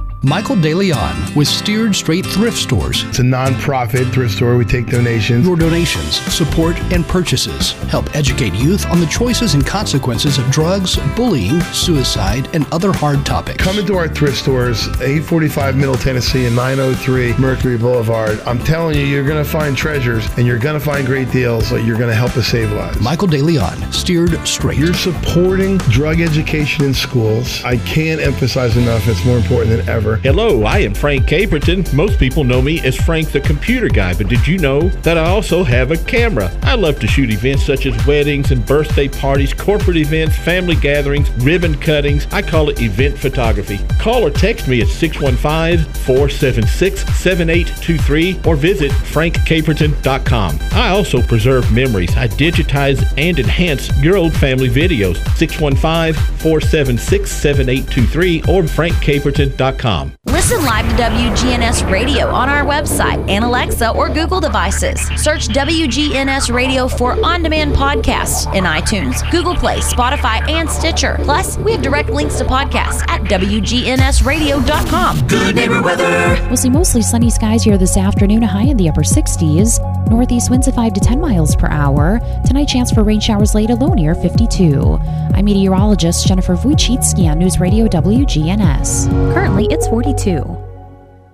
Michael 0.23 0.55
DeLeon 0.55 1.35
with 1.35 1.47
Steered 1.47 1.95
Straight 1.95 2.23
Thrift 2.23 2.55
Stores. 2.55 3.05
It's 3.05 3.17
a 3.17 3.23
non-profit 3.23 4.09
thrift 4.09 4.35
store. 4.35 4.55
We 4.55 4.65
take 4.65 4.85
donations. 4.85 5.47
Your 5.47 5.55
donations, 5.55 6.17
support, 6.31 6.79
and 6.93 7.03
purchases 7.07 7.71
help 7.89 8.15
educate 8.15 8.53
youth 8.53 8.85
on 8.91 8.99
the 8.99 9.07
choices 9.07 9.55
and 9.55 9.65
consequences 9.65 10.37
of 10.37 10.47
drugs, 10.51 10.97
bullying, 11.15 11.59
suicide, 11.73 12.47
and 12.53 12.71
other 12.71 12.93
hard 12.93 13.25
topics. 13.25 13.63
Come 13.63 13.79
into 13.79 13.95
our 13.95 14.07
thrift 14.07 14.37
stores, 14.37 14.85
845 15.01 15.75
Middle 15.75 15.95
Tennessee 15.95 16.45
and 16.45 16.55
903 16.55 17.35
Mercury 17.39 17.79
Boulevard. 17.79 18.39
I'm 18.41 18.59
telling 18.59 18.99
you, 18.99 19.05
you're 19.07 19.25
going 19.25 19.43
to 19.43 19.49
find 19.49 19.75
treasures 19.75 20.29
and 20.37 20.45
you're 20.45 20.59
going 20.59 20.79
to 20.79 20.85
find 20.85 21.07
great 21.07 21.31
deals. 21.31 21.71
You're 21.71 21.97
going 21.97 22.11
to 22.11 22.15
help 22.15 22.37
us 22.37 22.45
save 22.45 22.71
lives. 22.73 23.01
Michael 23.01 23.27
DeLeon, 23.27 23.91
Steered 23.91 24.37
Straight. 24.47 24.77
You're 24.77 24.93
supporting 24.93 25.79
drug 25.79 26.21
education 26.21 26.85
in 26.85 26.93
schools. 26.93 27.63
I 27.63 27.77
can't 27.77 28.21
emphasize 28.21 28.77
enough. 28.77 29.07
It's 29.07 29.25
more 29.25 29.37
important 29.37 29.75
than 29.75 29.89
ever. 29.89 30.10
Hello, 30.17 30.63
I 30.63 30.79
am 30.79 30.93
Frank 30.93 31.25
Caperton. 31.25 31.91
Most 31.93 32.19
people 32.19 32.43
know 32.43 32.61
me 32.61 32.79
as 32.81 32.95
Frank 32.95 33.31
the 33.31 33.41
Computer 33.41 33.87
Guy, 33.87 34.13
but 34.13 34.27
did 34.27 34.47
you 34.47 34.57
know 34.57 34.89
that 35.03 35.17
I 35.17 35.29
also 35.29 35.63
have 35.63 35.91
a 35.91 35.97
camera? 35.97 36.51
I 36.63 36.75
love 36.75 36.99
to 36.99 37.07
shoot 37.07 37.29
events 37.29 37.65
such 37.65 37.85
as 37.85 38.07
weddings 38.07 38.51
and 38.51 38.65
birthday 38.65 39.07
parties, 39.07 39.53
corporate 39.53 39.97
events, 39.97 40.35
family 40.37 40.75
gatherings, 40.75 41.29
ribbon 41.43 41.75
cuttings. 41.79 42.27
I 42.31 42.41
call 42.41 42.69
it 42.69 42.81
event 42.81 43.17
photography. 43.17 43.79
Call 43.99 44.25
or 44.25 44.31
text 44.31 44.67
me 44.67 44.81
at 44.81 44.87
615 44.87 45.85
476 46.03 47.01
7823 47.15 48.39
or 48.45 48.55
visit 48.55 48.91
frankcaperton.com. 48.91 50.59
I 50.71 50.89
also 50.89 51.21
preserve 51.21 51.71
memories. 51.71 52.15
I 52.17 52.27
digitize 52.27 53.01
and 53.17 53.39
enhance 53.39 53.95
your 54.01 54.17
old 54.17 54.33
family 54.33 54.69
videos. 54.69 55.17
615 55.37 56.13
476 56.39 57.31
7823 57.31 58.41
or 58.43 58.63
frankcaperton.com. 58.63 60.00
Listen 60.25 60.63
live 60.65 60.87
to 60.89 60.95
WGNS 61.01 61.89
Radio 61.91 62.27
on 62.27 62.49
our 62.49 62.63
website 62.63 63.27
and 63.29 63.43
Alexa 63.43 63.91
or 63.91 64.09
Google 64.09 64.39
devices. 64.39 65.01
Search 65.21 65.47
WGNS 65.49 66.53
Radio 66.53 66.87
for 66.87 67.23
on 67.25 67.43
demand 67.43 67.73
podcasts 67.73 68.53
in 68.55 68.63
iTunes, 68.63 69.29
Google 69.31 69.55
Play, 69.55 69.79
Spotify, 69.79 70.47
and 70.49 70.69
Stitcher. 70.69 71.17
Plus, 71.23 71.57
we 71.57 71.71
have 71.71 71.81
direct 71.81 72.09
links 72.09 72.37
to 72.37 72.45
podcasts 72.45 73.03
at 73.09 73.21
WGNSradio.com. 73.21 75.27
Good 75.27 75.55
neighbor 75.55 75.81
weather. 75.81 76.37
We'll 76.47 76.57
see 76.57 76.69
mostly 76.69 77.01
sunny 77.01 77.29
skies 77.29 77.63
here 77.63 77.77
this 77.77 77.97
afternoon, 77.97 78.43
a 78.43 78.47
high 78.47 78.67
in 78.67 78.77
the 78.77 78.89
upper 78.89 79.01
60s. 79.01 79.79
Northeast 80.09 80.49
winds 80.49 80.67
at 80.67 80.75
5 80.75 80.93
to 80.93 80.99
10 80.99 81.19
miles 81.19 81.55
per 81.55 81.67
hour. 81.67 82.19
Tonight, 82.45 82.67
chance 82.67 82.91
for 82.91 83.03
rain 83.03 83.19
showers 83.19 83.55
late, 83.55 83.69
a 83.69 83.75
low 83.75 83.93
near 83.93 84.15
52. 84.15 84.99
I'm 85.33 85.45
meteorologist 85.45 86.27
Jennifer 86.27 86.55
Wojcicki 86.55 87.29
on 87.29 87.39
News 87.39 87.59
Radio 87.59 87.87
WGNS. 87.87 89.33
Currently, 89.33 89.67
it's 89.69 89.87
42. 89.87 90.70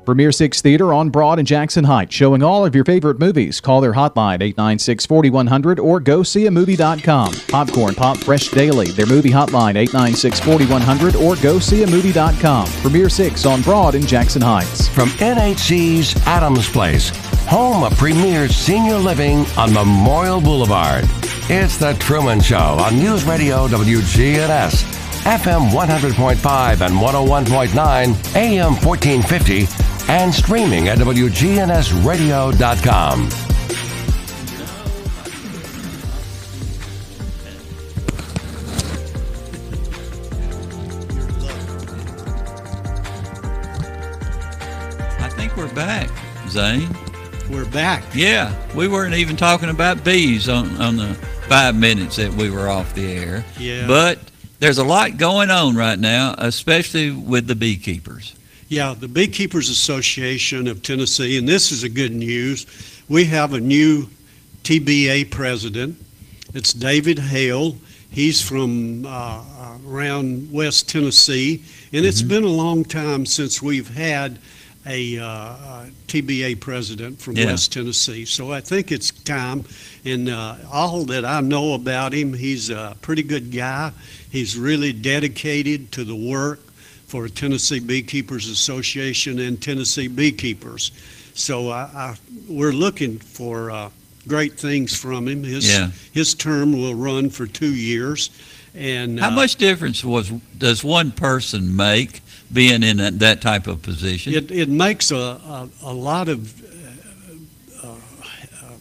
Premier 0.08 0.32
Six 0.32 0.62
Theater 0.62 0.94
on 0.94 1.10
Broad 1.10 1.38
and 1.38 1.46
Jackson 1.46 1.84
Heights, 1.84 2.16
showing 2.16 2.42
all 2.42 2.66
of 2.66 2.74
your 2.74 2.86
favorite 2.86 3.20
movies. 3.20 3.60
Call 3.60 3.82
their 3.82 3.92
hotline 3.92 4.40
896-4100 4.56 5.84
or 5.84 6.00
go 6.00 6.24
see 6.24 6.46
a 6.46 6.52
movie.com. 6.52 7.34
Popcorn 7.50 7.94
Pop 7.94 8.16
Fresh 8.20 8.48
Daily, 8.52 8.88
their 8.92 9.06
movie 9.06 9.32
hotline 9.32 9.76
896-4100 9.88 11.22
or 11.22 11.36
go 11.44 11.60
see 11.60 11.84
a 11.84 11.88
movie.com. 11.88 12.68
Premier 12.82 13.10
Six 13.10 13.46
on 13.46 13.62
Broad 13.64 13.96
and 13.96 14.08
Jackson 14.08 14.42
Heights. 14.42 14.88
From 14.88 15.10
NHC's 15.10 16.16
Adams 16.26 16.70
Place, 16.70 17.10
home 17.46 17.84
of 17.84 17.92
premier 17.98 18.48
senior 18.48 18.96
living 18.96 19.40
on 19.58 19.74
Memorial 19.74 20.40
Boulevard. 20.40 21.04
It's 21.50 21.76
The 21.76 21.96
Truman 21.96 22.40
Show 22.40 22.56
on 22.56 22.98
News 22.98 23.26
Radio 23.26 23.68
WGNS. 23.68 24.98
FM 25.28 25.72
100.5 25.72 26.80
and 26.80 26.94
101.9, 26.96 28.36
AM 28.38 28.76
1450, 28.76 29.66
and 30.08 30.34
streaming 30.34 30.88
at 30.88 30.98
WGNSradio.com. 31.00 33.30
I 45.20 45.30
think 45.30 45.56
we're 45.58 45.74
back, 45.74 46.10
Zane. 46.50 46.90
We're 47.50 47.66
back. 47.66 48.04
Yeah, 48.14 48.54
we 48.76 48.88
weren't 48.88 49.16
even 49.16 49.36
talking 49.36 49.70
about 49.70 50.04
bees 50.04 50.50
on, 50.50 50.80
on 50.82 50.98
the 50.98 51.14
five 51.48 51.76
minutes 51.76 52.18
that 52.18 52.32
we 52.34 52.50
were 52.50 52.70
off 52.70 52.94
the 52.94 53.12
air. 53.14 53.46
Yeah. 53.58 53.88
But 53.88 54.20
there's 54.60 54.78
a 54.78 54.84
lot 54.84 55.18
going 55.18 55.50
on 55.50 55.76
right 55.76 56.00
now, 56.00 56.36
especially 56.38 57.12
with 57.12 57.48
the 57.48 57.56
beekeepers. 57.56 58.34
Yeah, 58.70 58.94
the 59.00 59.08
Beekeepers 59.08 59.70
Association 59.70 60.68
of 60.68 60.82
Tennessee, 60.84 61.38
and 61.38 61.48
this 61.48 61.72
is 61.72 61.84
a 61.84 61.90
good 61.90 62.14
news. 62.14 62.66
We 63.08 63.24
have 63.26 63.54
a 63.54 63.62
new 63.62 64.10
TBA 64.64 65.32
president. 65.32 65.98
It's 66.54 66.74
David 66.74 67.18
Hale. 67.18 67.78
He's 68.10 68.42
from 68.42 69.06
uh, 69.06 69.78
around 69.88 70.52
West 70.52 70.90
Tennessee, 70.90 71.64
and 71.94 72.06
it's 72.06 72.22
been 72.22 72.44
a 72.44 72.48
long 72.50 72.84
time 72.84 73.26
since 73.26 73.62
we've 73.62 73.88
had 73.88 74.38
a 74.86 75.18
uh, 75.18 75.86
TBA 76.08 76.60
president 76.60 77.22
from 77.22 77.38
Yeah. 77.38 77.46
West 77.46 77.72
Tennessee. 77.72 78.26
So 78.26 78.52
I 78.52 78.60
think 78.60 78.92
it's 78.92 79.12
time. 79.12 79.64
And 80.04 80.30
uh, 80.30 80.56
all 80.72 81.04
that 81.06 81.24
I 81.26 81.40
know 81.42 81.74
about 81.74 82.14
him, 82.14 82.34
he's 82.34 82.70
a 82.70 82.98
pretty 83.02 83.24
good 83.24 83.52
guy. 83.52 83.92
He's 84.30 84.58
really 84.58 84.92
dedicated 84.94 85.92
to 85.94 86.04
the 86.06 86.16
work 86.16 86.62
for 87.08 87.30
Tennessee 87.30 87.80
Beekeepers 87.80 88.50
Association 88.50 89.40
and 89.40 89.62
Tennessee 89.62 90.08
beekeepers. 90.08 90.92
So 91.34 91.70
I, 91.70 91.82
I, 91.94 92.16
we're 92.48 92.74
looking 92.74 93.18
for 93.18 93.72
uh, 93.72 93.90
great 94.28 94.60
things 94.60 94.96
from 94.96 95.28
him. 95.28 95.44
His 95.44 95.68
Yeah. 95.68 95.92
his 96.12 96.34
term 96.34 96.74
will 96.74 96.96
run 96.96 97.30
for 97.30 97.48
two 97.48 97.74
years. 97.74 98.30
And 98.76 99.20
How 99.20 99.30
uh, 99.30 99.32
much 99.32 99.56
difference 99.56 100.04
was 100.04 100.30
does 100.58 100.84
one 100.84 101.12
person 101.12 101.76
make 101.76 102.22
being 102.52 102.84
in 102.84 102.98
that, 102.98 103.20
that 103.20 103.42
type 103.42 103.68
of 103.68 103.82
position? 103.82 104.34
It, 104.34 104.52
it 104.52 104.70
makes 104.70 105.12
a, 105.12 105.16
a, 105.16 105.70
a 105.84 105.94
lot 105.94 106.28
of 106.28 106.62
uh, 107.84 107.88
uh, 107.88 108.74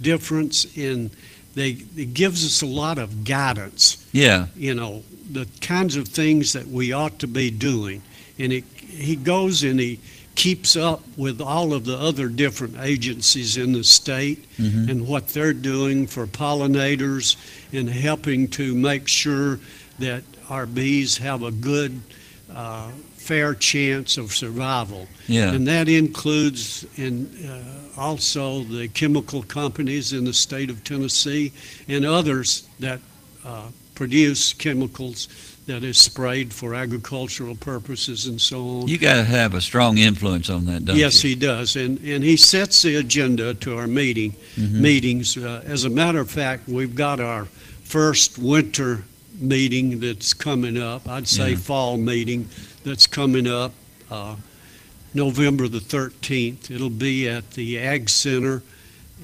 difference 0.00 0.66
in, 0.76 1.10
they, 1.58 1.70
it 1.96 2.14
gives 2.14 2.44
us 2.44 2.62
a 2.62 2.66
lot 2.66 2.98
of 2.98 3.24
guidance, 3.24 4.06
yeah, 4.12 4.46
you 4.56 4.74
know, 4.74 5.02
the 5.32 5.46
kinds 5.60 5.96
of 5.96 6.08
things 6.08 6.52
that 6.52 6.66
we 6.66 6.92
ought 6.92 7.18
to 7.18 7.26
be 7.26 7.50
doing. 7.50 8.02
And 8.38 8.52
it, 8.52 8.64
he 8.76 9.16
goes 9.16 9.62
and 9.62 9.78
he 9.80 9.98
keeps 10.34 10.76
up 10.76 11.02
with 11.16 11.40
all 11.40 11.72
of 11.74 11.84
the 11.84 11.98
other 11.98 12.28
different 12.28 12.76
agencies 12.80 13.56
in 13.56 13.72
the 13.72 13.82
state 13.82 14.46
Mhm. 14.56 14.88
and 14.88 15.06
what 15.08 15.28
they're 15.28 15.52
doing 15.52 16.06
for 16.06 16.26
pollinators 16.28 17.34
and 17.72 17.88
helping 17.90 18.48
to 18.48 18.74
make 18.74 19.08
sure 19.08 19.58
that 19.98 20.22
our 20.48 20.64
bees 20.66 21.18
have 21.18 21.42
a 21.42 21.50
good, 21.50 22.00
uh, 22.54 22.90
fair 23.28 23.54
chance 23.54 24.16
of 24.16 24.34
survival. 24.34 25.06
Yeah. 25.26 25.52
And 25.52 25.68
that 25.68 25.86
includes 25.86 26.86
in, 26.96 27.26
uh, 27.46 28.00
also 28.00 28.62
the 28.64 28.88
chemical 28.88 29.42
companies 29.42 30.14
in 30.14 30.24
the 30.24 30.32
state 30.32 30.70
of 30.70 30.82
Tennessee 30.82 31.52
and 31.88 32.06
others 32.06 32.66
that 32.80 33.00
uh, 33.44 33.68
produce 33.94 34.54
chemicals 34.54 35.28
that 35.66 35.84
is 35.84 35.98
sprayed 35.98 36.54
for 36.54 36.74
agricultural 36.74 37.54
purposes 37.56 38.24
and 38.26 38.40
so 38.40 38.66
on. 38.80 38.88
you 38.88 38.96
got 38.96 39.16
to 39.16 39.24
have 39.24 39.52
a 39.52 39.60
strong 39.60 39.98
influence 39.98 40.48
on 40.48 40.64
that, 40.64 40.86
don't 40.86 40.96
Yes, 40.96 41.22
you? 41.22 41.30
he 41.30 41.36
does, 41.36 41.76
and, 41.76 41.98
and 41.98 42.24
he 42.24 42.38
sets 42.38 42.80
the 42.80 42.96
agenda 42.96 43.52
to 43.52 43.76
our 43.76 43.86
meeting, 43.86 44.34
Mhm. 44.56 44.72
meetings. 44.80 45.36
Uh, 45.36 45.62
As 45.66 45.84
a 45.84 45.90
matter 45.90 46.20
of 46.20 46.30
fact, 46.30 46.66
we've 46.66 46.94
got 46.94 47.20
our 47.20 47.46
first 47.84 48.38
winter 48.38 49.04
meeting 49.38 50.00
that's 50.00 50.32
coming 50.32 50.78
up, 50.78 51.06
I'd 51.06 51.28
say 51.28 51.50
Yeah. 51.50 51.56
fall 51.58 51.98
meeting 51.98 52.48
that's 52.84 53.06
coming 53.06 53.46
up, 53.46 53.72
uh, 54.10 54.36
November 55.14 55.68
the 55.68 55.80
13th. 55.80 56.70
It'll 56.70 56.90
be 56.90 57.28
at 57.28 57.52
the 57.52 57.78
Ag 57.78 58.08
Center 58.08 58.62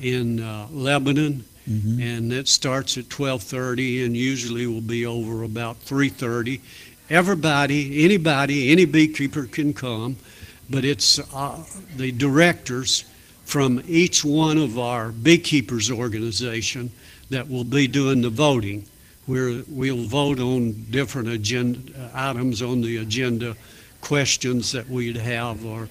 in 0.01 0.41
uh, 0.41 0.67
Lebanon, 0.71 1.45
Mhm. 1.69 2.03
and 2.03 2.33
it 2.33 2.47
starts 2.49 2.99
at 2.99 3.09
12:30 3.09 4.05
and 4.05 4.15
usually 4.17 4.67
will 4.67 4.81
be 4.83 5.07
over 5.07 5.43
about 5.43 5.81
3:30. 5.83 6.61
Everybody, 7.09 8.05
anybody, 8.05 8.71
any 8.71 8.85
beekeeper 8.85 9.45
can 9.45 9.73
come, 9.73 10.17
but 10.69 10.85
it's 10.85 11.19
uh, 11.33 11.65
the 11.97 12.13
directors 12.13 13.05
from 13.45 13.83
each 13.87 14.25
one 14.25 14.59
of 14.59 14.79
our 14.79 15.11
beekeepers 15.13 15.91
organization 15.91 16.91
that 17.31 17.49
will 17.49 17.65
be 17.65 17.87
doing 17.87 18.21
the 18.23 18.31
voting. 18.31 18.85
We're, 19.27 19.63
we'll 19.67 20.05
vote 20.05 20.39
on 20.41 20.87
different 20.91 21.29
agenda, 21.29 21.79
items 22.15 22.63
on 22.63 22.81
the 22.81 22.99
agenda, 22.99 23.57
questions 24.01 24.73
that 24.73 24.89
we'd 24.89 25.17
have 25.17 25.65
or 25.65 25.89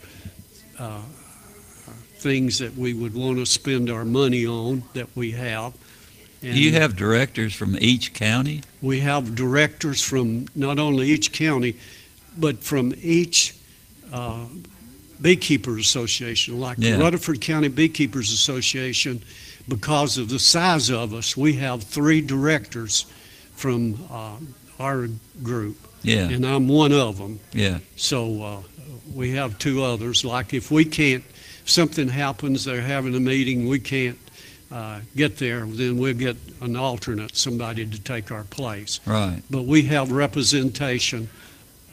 uh, 0.80 1.02
things 2.18 2.58
that 2.60 2.76
we 2.76 2.94
would 2.94 3.14
want 3.14 3.38
to 3.38 3.46
spend 3.46 3.90
our 3.90 4.06
money 4.06 4.46
on 4.48 4.84
that 4.94 5.08
we 5.16 5.32
have. 5.32 5.74
Do 6.42 6.50
you 6.50 6.74
have 6.74 6.96
directors 6.98 7.54
from 7.56 7.78
each 7.80 8.14
county? 8.14 8.62
We 8.82 9.00
have 9.00 9.34
directors 9.34 10.02
from 10.02 10.48
not 10.56 10.78
only 10.78 11.08
each 11.08 11.32
county, 11.32 11.78
but 12.38 12.58
from 12.62 12.94
each 13.02 13.56
uh, 14.12 14.46
beekeepers 15.22 15.80
association, 15.86 16.60
like 16.60 16.78
the 16.78 16.90
Yeah. 16.90 16.98
Rutherford 17.00 17.40
County 17.40 17.70
Beekeepers 17.70 18.32
Association. 18.34 19.22
Because 19.70 20.18
of 20.18 20.28
the 20.28 20.40
size 20.40 20.90
of 20.90 21.14
us, 21.14 21.38
we 21.38 21.54
have 21.54 21.84
three 21.84 22.20
directors 22.20 23.06
from 23.56 23.98
uh, 24.12 24.36
our 24.78 25.08
group, 25.42 25.78
Yeah, 26.04 26.30
and 26.30 26.46
I'm 26.46 26.68
one 26.68 26.92
of 26.92 27.18
them. 27.18 27.40
yeah, 27.54 27.80
So 27.96 28.44
uh, 28.44 28.62
we 29.16 29.32
have 29.32 29.58
two 29.58 29.84
others. 29.84 30.24
Like 30.24 30.54
if 30.54 30.70
we 30.70 30.86
can't, 30.86 31.24
if 31.64 31.70
something 31.70 32.10
happens, 32.10 32.66
they're 32.66 32.82
having 32.82 33.16
a 33.16 33.20
meeting, 33.20 33.68
we 33.68 33.80
can't 33.80 34.20
uh, 34.72 35.00
get 35.16 35.38
there, 35.38 35.66
then 35.66 35.98
we'll 35.98 36.14
get 36.14 36.36
an 36.62 36.76
alternate, 36.76 37.36
somebody 37.36 37.86
to 37.86 38.02
take 38.02 38.32
our 38.32 38.44
place. 38.44 39.00
right. 39.06 39.42
But 39.50 39.64
we 39.64 39.84
have 39.84 40.12
representation 40.12 41.30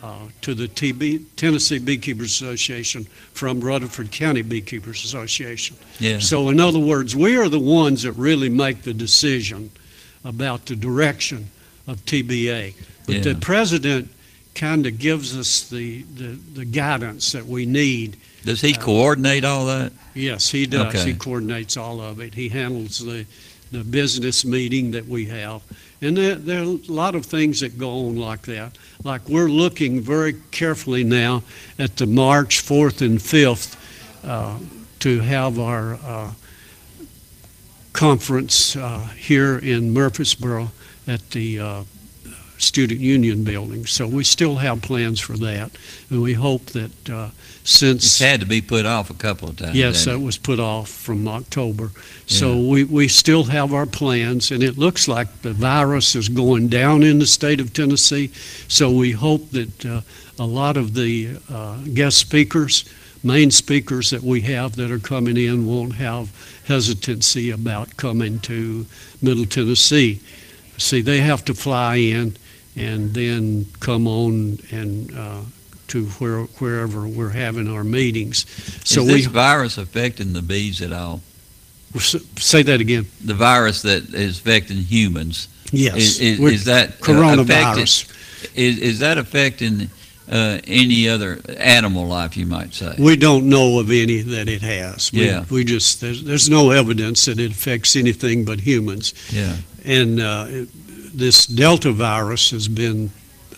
uh, 0.03 0.29
to 0.41 0.55
the 0.55 0.67
TB, 0.67 1.25
Tennessee 1.37 1.79
Beekeepers 1.79 2.31
Association 2.33 3.05
from 3.33 3.61
Rutherford 3.61 4.11
County 4.11 4.43
Beekeepers 4.43 5.05
Association. 5.05 5.77
Yeah, 5.99 6.19
So 6.21 6.49
in 6.49 6.59
other 6.59 6.79
words, 6.79 7.15
we 7.15 7.37
are 7.37 7.49
the 7.49 7.61
ones 7.61 8.03
that 8.05 8.13
really 8.13 8.49
make 8.49 8.83
the 8.83 8.95
decision 8.95 9.71
about 10.25 10.67
the 10.67 10.77
direction 10.77 11.51
of 11.91 12.05
TBA. 12.05 12.75
But 13.07 13.25
the 13.25 13.35
president 13.35 14.11
kind 14.55 14.87
of 14.87 14.99
gives 14.99 15.37
us 15.37 15.69
the, 15.69 16.03
the, 16.03 16.39
the 16.55 16.65
guidance 16.65 17.33
that 17.33 17.45
we 17.45 17.67
need. 17.67 18.17
does 18.45 18.61
he 18.61 18.73
coordinate 18.75 19.45
all 19.45 19.67
that? 19.67 19.93
Yes, 20.15 20.49
he 20.51 20.67
does. 20.67 20.95
Okay. 20.95 21.13
He 21.13 21.15
coordinates 21.15 21.77
all 21.77 22.01
of 22.01 22.21
it. 22.21 22.35
He 22.35 22.49
handles 22.49 22.99
the, 22.99 23.27
the 23.73 23.83
business 23.83 24.45
meeting 24.45 24.93
that 24.93 25.07
we 25.07 25.27
have. 25.27 25.63
And 26.03 26.17
there, 26.17 26.35
there 26.37 26.61
are 26.61 26.65
a 26.65 26.93
lot 26.93 27.15
of 27.15 27.27
things 27.27 27.61
that 27.61 27.79
go 27.79 28.07
on 28.07 28.17
like 28.17 28.43
that. 28.43 28.79
Like 29.03 29.29
we're 29.29 29.49
looking 29.49 30.01
very 30.01 30.35
carefully 30.51 31.05
now 31.05 31.43
at 31.79 31.97
the 31.97 32.07
March 32.07 32.63
4th 32.63 33.03
and 33.03 33.19
5th 33.19 33.77
uh, 34.25 34.59
to 35.01 35.21
have 35.21 35.59
our 35.59 35.95
uh, 35.95 36.33
conference 37.93 38.77
uh, 38.77 39.09
here 39.17 39.59
in 39.59 39.93
Murfreesboro 39.93 40.71
at 41.07 41.31
the 41.31 41.61
uh, 41.61 41.83
Student 42.61 43.01
Union 43.01 43.43
Building. 43.43 43.87
So 43.87 44.07
we 44.07 44.23
still 44.23 44.57
have 44.57 44.83
plans 44.83 45.19
for 45.19 45.37
that. 45.39 45.71
And 46.11 46.23
we 46.23 46.35
hope 46.35 46.67
that 46.67 47.11
uh, 47.11 47.31
since. 47.65 48.05
It's 48.05 48.19
had 48.19 48.41
to 48.41 48.47
be 48.47 48.61
put 48.61 48.85
off 48.85 49.11
a 49.11 49.15
couple 49.15 49.49
of 49.49 49.57
times. 49.57 49.75
Yes, 49.75 50.05
that 50.05 50.15
it? 50.15 50.21
was 50.21 50.37
put 50.37 50.61
off 50.61 50.89
from 50.89 51.27
October. 51.27 51.91
So 52.27 52.61
we, 52.61 52.85
we 52.85 53.09
still 53.09 53.45
have 53.45 53.73
our 53.73 53.87
plans, 53.87 54.51
and 54.53 54.63
it 54.63 54.79
looks 54.79 55.09
like 55.09 55.43
the 55.43 55.53
virus 55.53 56.15
is 56.15 56.29
going 56.29 56.69
down 56.69 57.03
in 57.03 57.19
the 57.19 57.27
state 57.27 57.61
of 57.61 57.73
Tennessee. 57.73 58.31
So 58.69 58.91
we 58.91 59.11
hope 59.13 59.51
that 59.51 59.87
uh, 59.87 60.03
a 60.39 60.47
lot 60.47 60.77
of 60.77 60.95
the 60.95 61.39
uh, 61.51 61.79
guest 61.95 62.19
speakers, 62.19 62.85
main 63.25 63.51
speakers 63.51 64.11
that 64.11 64.23
we 64.23 64.43
have 64.43 64.77
that 64.77 64.91
are 64.91 64.99
coming 64.99 65.37
in 65.37 65.67
won't 65.67 65.95
have 65.95 66.31
hesitancy 66.67 67.51
about 67.51 67.97
coming 67.97 68.39
to 68.41 68.87
Middle 69.21 69.47
Tennessee. 69.47 70.21
See, 70.81 71.03
they 71.03 71.21
have 71.21 71.45
to 71.47 71.55
fly 71.55 71.97
in 71.97 72.37
and 72.77 73.13
then 73.15 73.67
come 73.81 74.07
on 74.07 74.59
and 74.71 75.13
uh, 75.17 75.41
to 75.89 76.07
where, 76.19 76.43
wherever 76.59 77.07
we're 77.07 77.31
having 77.31 77.69
our 77.69 77.85
meetings. 77.85 78.47
So 78.85 79.03
Is 79.03 79.07
we 79.09 79.13
this 79.19 79.27
virus 79.27 79.77
affecting 79.79 80.33
the 80.33 80.43
bees 80.43 80.81
at 80.83 80.93
all? 80.93 81.21
Say 81.99 82.63
that 82.63 82.81
again. 82.81 83.07
The 83.25 83.35
virus 83.35 83.83
that 83.83 84.15
is 84.15 84.39
affecting 84.39 84.79
humans? 84.79 85.49
Yes. 85.73 85.97
Is, 85.97 86.21
is, 86.21 86.41
is 86.41 86.65
that 86.67 86.91
uh, 86.91 86.93
Coronavirus. 87.05 88.05
affecting- 88.05 88.55
Is, 88.65 88.79
is 88.79 88.99
that 89.01 89.19
affecting 89.19 89.91
uh, 90.31 90.61
any 90.69 91.09
other 91.09 91.41
animal 91.59 92.07
life, 92.07 92.37
you 92.37 92.47
might 92.47 92.73
say? 92.73 92.95
We 92.99 93.17
don't 93.17 93.49
know 93.49 93.81
of 93.81 93.91
any 93.91 94.23
that 94.23 94.49
it 94.49 94.63
has. 94.63 95.13
We- 95.13 95.27
Yeah. 95.27 95.45
We 95.51 95.65
just, 95.65 96.01
there's, 96.01 96.23
there's 96.23 96.49
no 96.49 96.71
evidence 96.71 97.25
that 97.25 97.41
it 97.41 97.51
affects 97.51 97.97
anything 97.97 98.45
but 98.45 98.61
humans. 98.61 99.13
Yeah. 99.33 99.57
And 99.85 100.21
uh, 100.21 100.47
it- 100.49 100.69
this 101.13 101.47
Delta 101.47 101.91
virus 101.93 102.51
has 102.53 102.69
been 102.69 103.11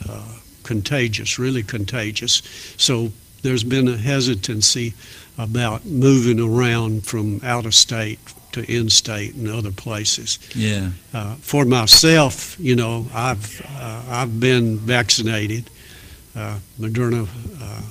uh, 0.09 0.25
contagious, 0.63 1.39
really 1.39 1.63
contagious. 1.63 2.43
So 2.79 3.13
there's 3.43 3.63
been 3.65 3.89
a 3.89 3.97
hesitancy 3.99 4.95
about 5.37 5.85
moving 5.85 6.41
around 6.41 7.05
from 7.07 7.41
out 7.45 7.67
of 7.67 7.75
state 7.75 8.19
to 8.53 8.61
in-state 8.71 9.35
and 9.35 9.49
other 9.49 9.71
places. 9.71 10.39
Yeah. 10.55 10.91
Uh, 11.13 11.35
for 11.37 11.65
myself, 11.67 12.57
you 12.59 12.75
know, 12.77 13.07
I've 13.15 13.61
uh, 13.79 14.03
I've 14.09 14.41
been 14.41 14.79
vaccinated, 14.79 15.69
uh, 16.35 16.59
Moderna 16.81 17.27
uh, 17.61 17.83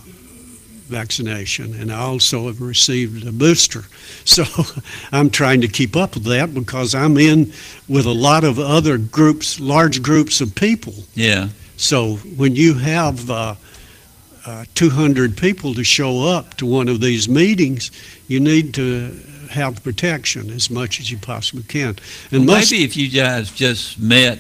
vaccination, 0.91 1.73
and 1.73 1.91
I 1.91 1.99
also 1.99 2.47
have 2.47 2.61
received 2.61 3.25
a 3.27 3.31
booster. 3.31 3.83
So 4.23 4.45
I'm 5.11 5.29
trying 5.31 5.61
to 5.61 5.67
keep 5.67 5.95
up 5.95 6.13
with 6.13 6.25
that 6.25 6.53
because 6.53 6.93
I'm 6.93 7.17
in 7.17 7.51
with 7.89 8.05
a 8.05 8.13
lot 8.13 8.43
of 8.43 8.59
other 8.59 8.97
groups, 8.99 9.59
large 9.59 10.03
groups 10.03 10.41
of 10.41 10.53
people. 10.53 10.93
Yeah. 11.15 11.49
So 11.75 12.17
when 12.37 12.55
you 12.55 12.75
have 12.75 13.29
uh, 13.31 13.55
uh, 14.45 14.65
200 14.75 15.35
people 15.37 15.73
to 15.73 15.83
show 15.83 16.27
up 16.27 16.55
to 16.57 16.65
one 16.67 16.87
of 16.87 17.01
these 17.01 17.27
meetings, 17.27 17.91
you 18.27 18.39
need 18.39 18.73
to 18.75 19.19
have 19.49 19.83
protection 19.83 20.51
as 20.51 20.69
much 20.69 20.99
as 20.99 21.09
you 21.09 21.17
possibly 21.17 21.63
can. 21.63 21.89
And 21.89 21.97
And 22.31 22.45
most, 22.45 22.71
maybe 22.71 22.83
if 22.83 22.95
you 22.95 23.09
guys 23.09 23.51
just 23.51 23.99
met 23.99 24.39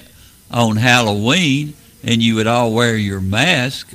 on 0.51 0.77
Halloween 0.77 1.73
and 2.03 2.21
you 2.21 2.35
would 2.35 2.47
all 2.47 2.73
wear 2.73 2.95
your 2.95 3.21
mask, 3.21 3.89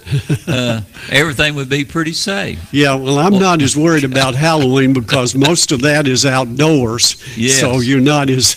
uh, 0.47 0.81
everything 1.11 1.55
would 1.57 1.69
be 1.69 1.85
pretty 1.85 2.13
safe. 2.13 2.59
yeah, 2.73 2.95
well, 2.95 3.19
I'm 3.19 3.39
not 3.39 3.61
as 3.63 3.77
worried 3.77 4.05
about 4.05 4.35
Halloween 4.35 4.93
because 4.93 5.35
most 5.35 5.73
of 5.73 5.83
that 5.83 6.07
is 6.07 6.25
outdoors. 6.25 7.17
Yes. 7.37 7.59
So 7.61 7.81
you're 7.81 8.01
not 8.01 8.31
as 8.31 8.57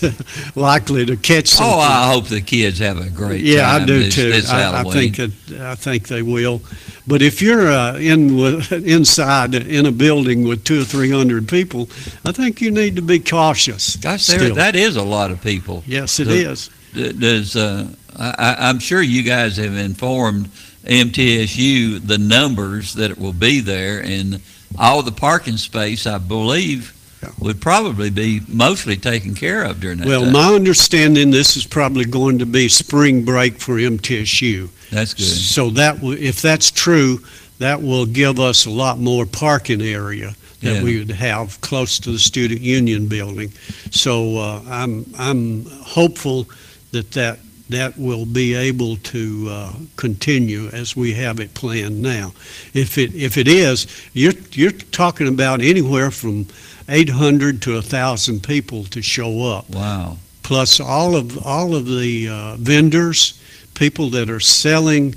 likely 0.56 1.04
to 1.06 1.16
catch 1.16 1.48
something. 1.48 1.74
Oh, 1.74 1.80
I 1.80 2.12
hope 2.12 2.26
the 2.28 2.40
kids 2.40 2.78
have 2.78 2.98
a 2.98 3.10
great 3.10 3.40
Yeah. 3.42 3.70
I 3.70 3.84
do 3.84 3.98
this, 4.04 4.14
too. 4.14 4.30
This 4.30 4.48
I, 4.50 4.80
I 4.80 4.84
think 4.84 5.18
it, 5.18 5.32
I 5.58 5.74
think 5.74 6.08
they 6.08 6.22
will. 6.22 6.62
But 7.06 7.22
if 7.22 7.42
you're 7.42 7.68
uh, 7.72 7.96
in 7.96 8.38
inside 8.70 9.54
in 9.54 9.86
a 9.86 9.90
building 9.92 10.46
with 10.46 10.62
two 10.62 10.82
or 10.82 10.84
three 10.84 11.10
hundred 11.10 11.48
people, 11.48 11.88
I 12.24 12.30
think 12.30 12.60
you 12.60 12.70
need 12.70 12.94
to 12.96 13.02
be 13.02 13.18
cautious. 13.18 13.96
Gosh, 13.96 14.26
there, 14.28 14.50
that 14.54 14.76
is 14.76 14.94
a 14.96 15.02
lot 15.02 15.32
of 15.32 15.42
people. 15.42 15.82
yes, 15.86 16.20
it 16.20 16.28
The- 16.28 16.50
is. 16.52 16.70
Does 16.92 17.54
uh, 17.54 17.88
I, 18.20 18.56
I'm 18.68 18.78
sure 18.78 19.00
you 19.02 19.22
guys 19.22 19.56
have 19.56 19.74
informed 19.74 20.50
MTSU 20.84 22.06
the 22.06 22.18
numbers 22.18 22.94
that 22.94 23.10
it 23.10 23.18
will 23.18 23.32
be 23.32 23.60
there, 23.60 24.00
and 24.04 24.40
all 24.78 25.02
the 25.02 25.12
parking 25.12 25.56
space, 25.56 26.06
I 26.06 26.18
believe, 26.18 26.94
would 27.38 27.60
probably 27.60 28.10
be 28.10 28.40
mostly 28.48 28.96
taken 28.96 29.34
care 29.34 29.64
of 29.64 29.80
during 29.80 29.98
that 29.98 30.06
Well, 30.06 30.22
time. 30.24 30.32
my 30.32 30.54
understanding, 30.54 31.30
this 31.30 31.56
is 31.56 31.66
probably 31.66 32.04
going 32.04 32.38
to 32.38 32.46
be 32.46 32.68
spring 32.68 33.24
break 33.24 33.58
for 33.58 33.74
MTSU. 33.76 34.68
That's 34.90 35.14
good. 35.14 35.24
So 35.24 35.70
that, 35.70 35.96
w- 35.96 36.18
if 36.18 36.40
that's 36.40 36.70
true, 36.70 37.20
that 37.58 37.82
will 37.82 38.06
give 38.06 38.38
us 38.40 38.64
a 38.66 38.70
lot 38.70 38.98
more 38.98 39.26
parking 39.26 39.82
area 39.82 40.34
that 40.62 40.76
Yeah. 40.76 40.82
we 40.82 40.98
would 40.98 41.10
have 41.10 41.60
close 41.60 41.98
to 42.00 42.12
the 42.12 42.18
Student 42.18 42.60
Union 42.60 43.06
building. 43.06 43.50
So 43.90 44.38
uh, 44.38 44.62
I'm, 44.68 45.04
I'm 45.18 45.64
hopeful 45.66 46.48
that 46.92 47.10
that, 47.12 47.38
that 47.70 47.96
will 47.98 48.26
be 48.26 48.54
able 48.54 48.96
to 48.96 49.46
uh, 49.50 49.72
continue 49.96 50.68
as 50.68 50.94
we 50.96 51.12
have 51.14 51.40
it 51.40 51.54
planned 51.54 52.00
now. 52.02 52.32
If 52.74 52.98
it, 52.98 53.14
if 53.14 53.36
it 53.36 53.48
is, 53.48 53.86
you're, 54.12 54.32
you're 54.52 54.70
talking 54.72 55.28
about 55.28 55.60
anywhere 55.60 56.10
from 56.10 56.46
800 56.88 57.62
to 57.62 57.74
1,000 57.74 58.42
people 58.42 58.84
to 58.84 59.00
show 59.02 59.42
up 59.46 59.68
Wow. 59.70 60.16
plus 60.42 60.80
all 60.80 61.14
of 61.16 61.38
all 61.46 61.74
of 61.76 61.86
the 61.86 62.28
uh, 62.28 62.56
vendors, 62.56 63.40
people 63.74 64.10
that 64.10 64.28
are 64.28 64.40
selling 64.40 65.14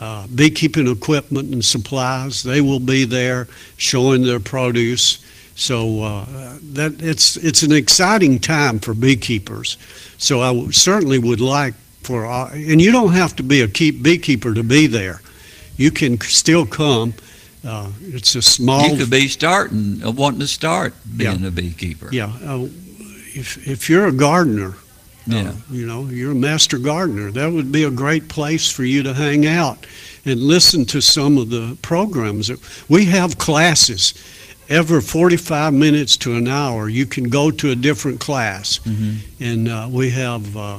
uh, 0.00 0.26
beekeeping 0.34 0.86
equipment 0.88 1.52
and 1.52 1.64
supplies. 1.64 2.42
They 2.42 2.60
will 2.60 2.80
be 2.80 3.04
there 3.04 3.48
showing 3.76 4.22
their 4.22 4.40
produce. 4.40 5.24
So 5.56 6.02
uh, 6.02 6.26
that 6.72 7.00
it's 7.00 7.36
it's 7.36 7.62
an 7.62 7.72
exciting 7.72 8.40
time 8.40 8.80
for 8.80 8.92
beekeepers. 8.92 9.78
So 10.18 10.40
I 10.42 10.48
w- 10.48 10.72
certainly 10.72 11.18
would 11.18 11.40
like 11.40 11.74
for 12.04 12.26
uh, 12.26 12.50
and 12.52 12.80
you 12.80 12.92
don't 12.92 13.12
have 13.14 13.34
to 13.36 13.42
be 13.42 13.62
a 13.62 13.68
keep 13.68 14.02
beekeeper 14.02 14.54
to 14.54 14.62
be 14.62 14.86
there. 14.86 15.20
You 15.76 15.90
can 15.90 16.20
still 16.20 16.66
come. 16.66 17.14
Uh, 17.66 17.88
it's 18.02 18.34
a 18.34 18.42
small. 18.42 18.86
You 18.88 18.98
could 18.98 19.10
be 19.10 19.26
starting, 19.28 20.02
uh, 20.04 20.10
wanting 20.10 20.40
to 20.40 20.46
start 20.46 20.94
being 21.16 21.40
Yeah. 21.40 21.48
a 21.48 21.50
beekeeper. 21.50 22.08
Yeah, 22.12 22.32
uh, 22.46 22.66
if 23.34 23.66
if 23.66 23.88
you're 23.88 24.06
a 24.06 24.12
gardener, 24.12 24.74
Yeah. 25.26 25.48
uh, 25.48 25.52
you 25.72 25.86
know, 25.86 26.06
you're 26.10 26.32
a 26.32 26.36
master 26.36 26.78
gardener. 26.78 27.32
That 27.32 27.52
would 27.52 27.72
be 27.72 27.82
a 27.84 27.90
great 27.90 28.28
place 28.28 28.68
for 28.70 28.84
you 28.84 29.02
to 29.02 29.14
hang 29.14 29.46
out 29.46 29.86
and 30.26 30.40
listen 30.42 30.84
to 30.86 31.00
some 31.00 31.38
of 31.38 31.48
the 31.50 31.76
programs. 31.82 32.50
We 32.88 33.06
have 33.06 33.38
classes 33.38 34.12
every 34.68 35.00
45 35.02 35.72
minutes 35.74 36.16
to 36.18 36.34
an 36.36 36.48
hour. 36.48 36.88
You 36.88 37.06
can 37.06 37.24
go 37.30 37.50
to 37.50 37.70
a 37.70 37.74
different 37.76 38.20
class, 38.20 38.80
Mhm. 38.86 39.16
and 39.40 39.68
uh, 39.68 39.88
we 39.90 40.10
have 40.10 40.56
uh, 40.56 40.78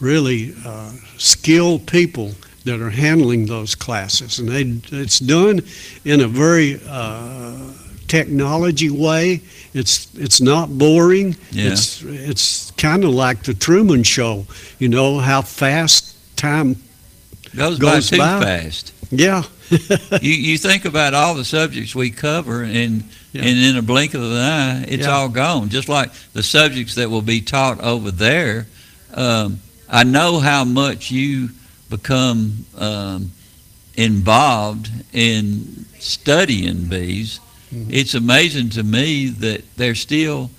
really 0.00 0.54
uh, 0.64 0.92
skilled 1.16 1.86
people 1.86 2.32
that 2.64 2.80
are 2.80 2.90
handling 2.90 3.46
those 3.46 3.74
classes, 3.74 4.38
and 4.38 4.48
they 4.48 4.98
it's 4.98 5.18
done 5.20 5.60
in 6.04 6.20
a 6.20 6.28
very 6.28 6.80
uh, 6.88 7.72
technology 8.08 8.90
way. 8.90 9.40
It's 9.74 10.08
it's 10.16 10.40
not 10.40 10.76
boring. 10.78 11.36
Yeah. 11.50 11.72
It's 11.72 12.02
it's 12.02 12.70
kind 12.72 13.04
of 13.04 13.10
like 13.10 13.42
the 13.44 13.54
Truman 13.54 14.02
Show. 14.02 14.46
You 14.78 14.88
know 14.88 15.18
how 15.18 15.42
fast 15.42 16.14
time 16.36 16.76
Goes, 17.54 17.78
Goes 17.78 18.10
by 18.10 18.16
too 18.16 18.18
by. 18.18 18.40
fast. 18.42 18.92
Yeah. 19.10 19.44
you 20.20 20.32
you 20.32 20.58
think 20.58 20.84
about 20.84 21.14
all 21.14 21.34
the 21.34 21.44
subjects 21.44 21.94
we 21.94 22.10
cover, 22.10 22.62
and 22.64 23.04
Yeah. 23.32 23.42
and 23.44 23.58
in 23.58 23.76
a 23.76 23.82
blink 23.82 24.14
of 24.14 24.22
an 24.22 24.32
eye, 24.36 24.82
it's 24.88 25.04
Yeah. 25.06 25.12
all 25.12 25.28
gone. 25.28 25.68
Just 25.68 25.88
like 25.88 26.10
the 26.32 26.42
subjects 26.42 26.94
that 26.96 27.10
will 27.10 27.22
be 27.22 27.40
taught 27.40 27.80
over 27.80 28.10
there. 28.10 28.66
Um, 29.14 29.60
I 29.88 30.04
know 30.04 30.40
how 30.40 30.64
much 30.64 31.10
you 31.10 31.50
become 31.90 32.66
um, 32.76 33.30
involved 33.96 34.90
in 35.12 35.86
studying 35.98 36.86
bees. 36.88 37.40
Mm-hmm. 37.72 37.90
It's 37.92 38.14
amazing 38.14 38.70
to 38.70 38.82
me 38.82 39.28
that 39.28 39.62
there's 39.76 40.00
still 40.00 40.50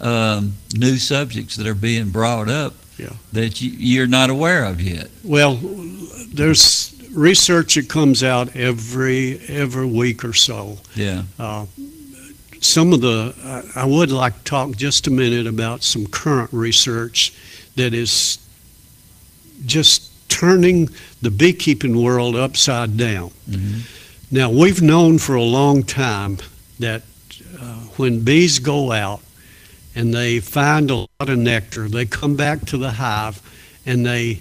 um, 0.00 0.54
new 0.74 0.96
subjects 0.96 1.56
that 1.56 1.66
are 1.66 1.74
being 1.74 2.10
brought 2.10 2.48
up 2.48 2.74
Yeah. 2.98 3.12
that 3.32 3.60
you, 3.60 3.70
you're 3.70 4.06
not 4.06 4.30
aware 4.30 4.64
of 4.64 4.80
yet. 4.80 5.08
Well, 5.24 5.58
there's 6.32 6.92
research 7.12 7.74
that 7.76 7.88
comes 7.88 8.22
out 8.22 8.54
every 8.56 9.40
every 9.48 9.86
week 9.86 10.24
or 10.24 10.32
so. 10.34 10.78
Yeah. 10.94 11.22
Uh, 11.38 11.66
some 12.60 12.92
of 12.92 13.00
the 13.00 13.34
I 13.76 13.82
I 13.82 13.84
would 13.86 14.10
like 14.10 14.36
to 14.38 14.44
talk 14.44 14.76
just 14.76 15.06
a 15.06 15.10
minute 15.10 15.46
about 15.46 15.82
some 15.82 16.06
current 16.06 16.50
research 16.52 17.32
that 17.76 17.94
is 17.94 18.38
just 19.64 20.10
turning 20.28 20.90
the 21.22 21.30
beekeeping 21.30 22.02
world 22.02 22.36
upside 22.36 22.96
down. 22.96 23.30
Mhm. 23.48 23.80
Now, 24.30 24.50
we've 24.50 24.82
known 24.82 25.18
for 25.18 25.34
a 25.34 25.42
long 25.42 25.82
time 25.82 26.38
that 26.78 27.02
uh, 27.58 27.74
when 27.96 28.20
bees 28.20 28.58
go 28.58 28.92
out 28.92 29.20
and 29.94 30.12
they 30.12 30.40
find 30.40 30.90
a 30.90 30.96
lot 30.96 31.28
of 31.28 31.38
nectar, 31.38 31.88
they 31.88 32.04
come 32.04 32.34
back 32.36 32.66
to 32.66 32.76
the 32.76 32.92
hive 32.92 33.40
and 33.86 34.04
they 34.04 34.40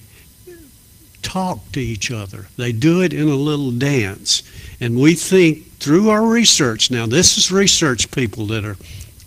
talk 1.21 1.71
to 1.71 1.79
each 1.79 2.11
other. 2.11 2.47
They 2.57 2.71
do 2.71 3.01
it 3.01 3.13
in 3.13 3.27
a 3.29 3.35
little 3.35 3.71
dance. 3.71 4.43
And 4.79 4.97
we 4.97 5.15
think 5.15 5.79
through 5.79 6.09
our 6.09 6.25
research, 6.25 6.91
now 6.91 7.05
this 7.05 7.37
is 7.37 7.51
research 7.51 8.11
people 8.11 8.45
that 8.47 8.65
are 8.65 8.77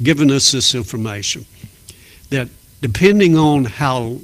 giving 0.03 0.30
us 0.30 0.53
this 0.53 0.74
information, 0.74 1.47
that 2.30 2.49
depending 2.82 3.36
on 3.36 3.64
how 3.64 4.18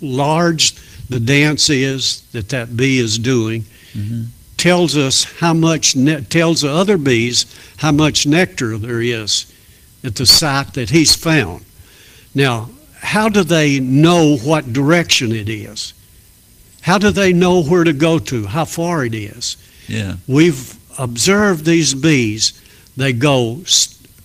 large 0.00 0.74
the 1.08 1.20
dance 1.20 1.68
is 1.70 2.22
that 2.32 2.48
that 2.50 2.76
bee 2.76 2.98
is 2.98 3.18
doing, 3.18 3.64
Mhm. 3.96 4.26
tells 4.56 4.96
us 4.96 5.24
how 5.40 5.54
much, 5.54 5.94
ne- 5.96 6.20
tells 6.22 6.62
the 6.62 6.70
other 6.70 6.96
bees 6.98 7.46
how 7.78 7.92
much 7.92 8.26
nectar 8.26 8.76
there 8.78 9.00
is 9.02 9.46
at 10.02 10.14
the 10.16 10.26
site 10.26 10.74
that 10.74 10.90
he's 10.90 11.14
found. 11.14 11.64
Now, 12.34 12.70
how 13.00 13.28
do 13.28 13.42
they 13.44 13.78
know 13.80 14.36
what 14.38 14.72
direction 14.72 15.32
it 15.32 15.48
is? 15.48 15.92
How 16.82 16.98
do 16.98 17.10
they 17.10 17.32
know 17.32 17.62
where 17.62 17.84
to 17.84 17.92
go 17.92 18.18
to, 18.18 18.46
how 18.46 18.64
far 18.64 19.04
it 19.04 19.14
is? 19.14 19.56
Yeah. 19.88 20.14
We've 20.26 20.74
observed 20.98 21.64
these 21.64 21.94
bees. 21.94 22.52
They 22.96 23.12
go 23.12 23.62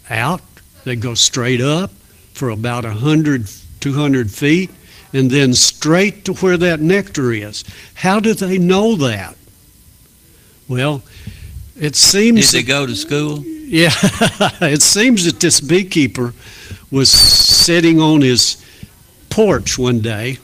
out, 0.09 0.41
they 0.85 0.95
go 0.95 1.13
straight 1.15 1.61
up 1.61 1.91
for 2.33 2.49
about 2.49 2.85
100, 2.85 3.47
200 3.81 4.31
feet, 4.31 4.69
and 5.13 5.29
then 5.29 5.53
straight 5.53 6.25
to 6.25 6.33
where 6.35 6.57
that 6.57 6.79
nectar 6.79 7.31
is. 7.33 7.63
How 7.95 8.19
do 8.19 8.33
they 8.33 8.57
know 8.57 8.95
that? 8.95 9.35
Well, 10.67 11.03
it 11.77 11.95
seems. 11.95 12.51
Did 12.51 12.63
they 12.63 12.67
go 12.67 12.85
to 12.85 12.95
school? 12.95 13.43
Yeah, 13.45 13.91
it 14.61 14.81
seems 14.81 15.25
that 15.25 15.39
this 15.39 15.61
beekeeper 15.61 16.33
was 16.89 17.09
sitting 17.09 17.99
on 17.99 18.21
his 18.21 18.63
porch 19.29 19.77
one 19.77 19.99
day 19.99 20.37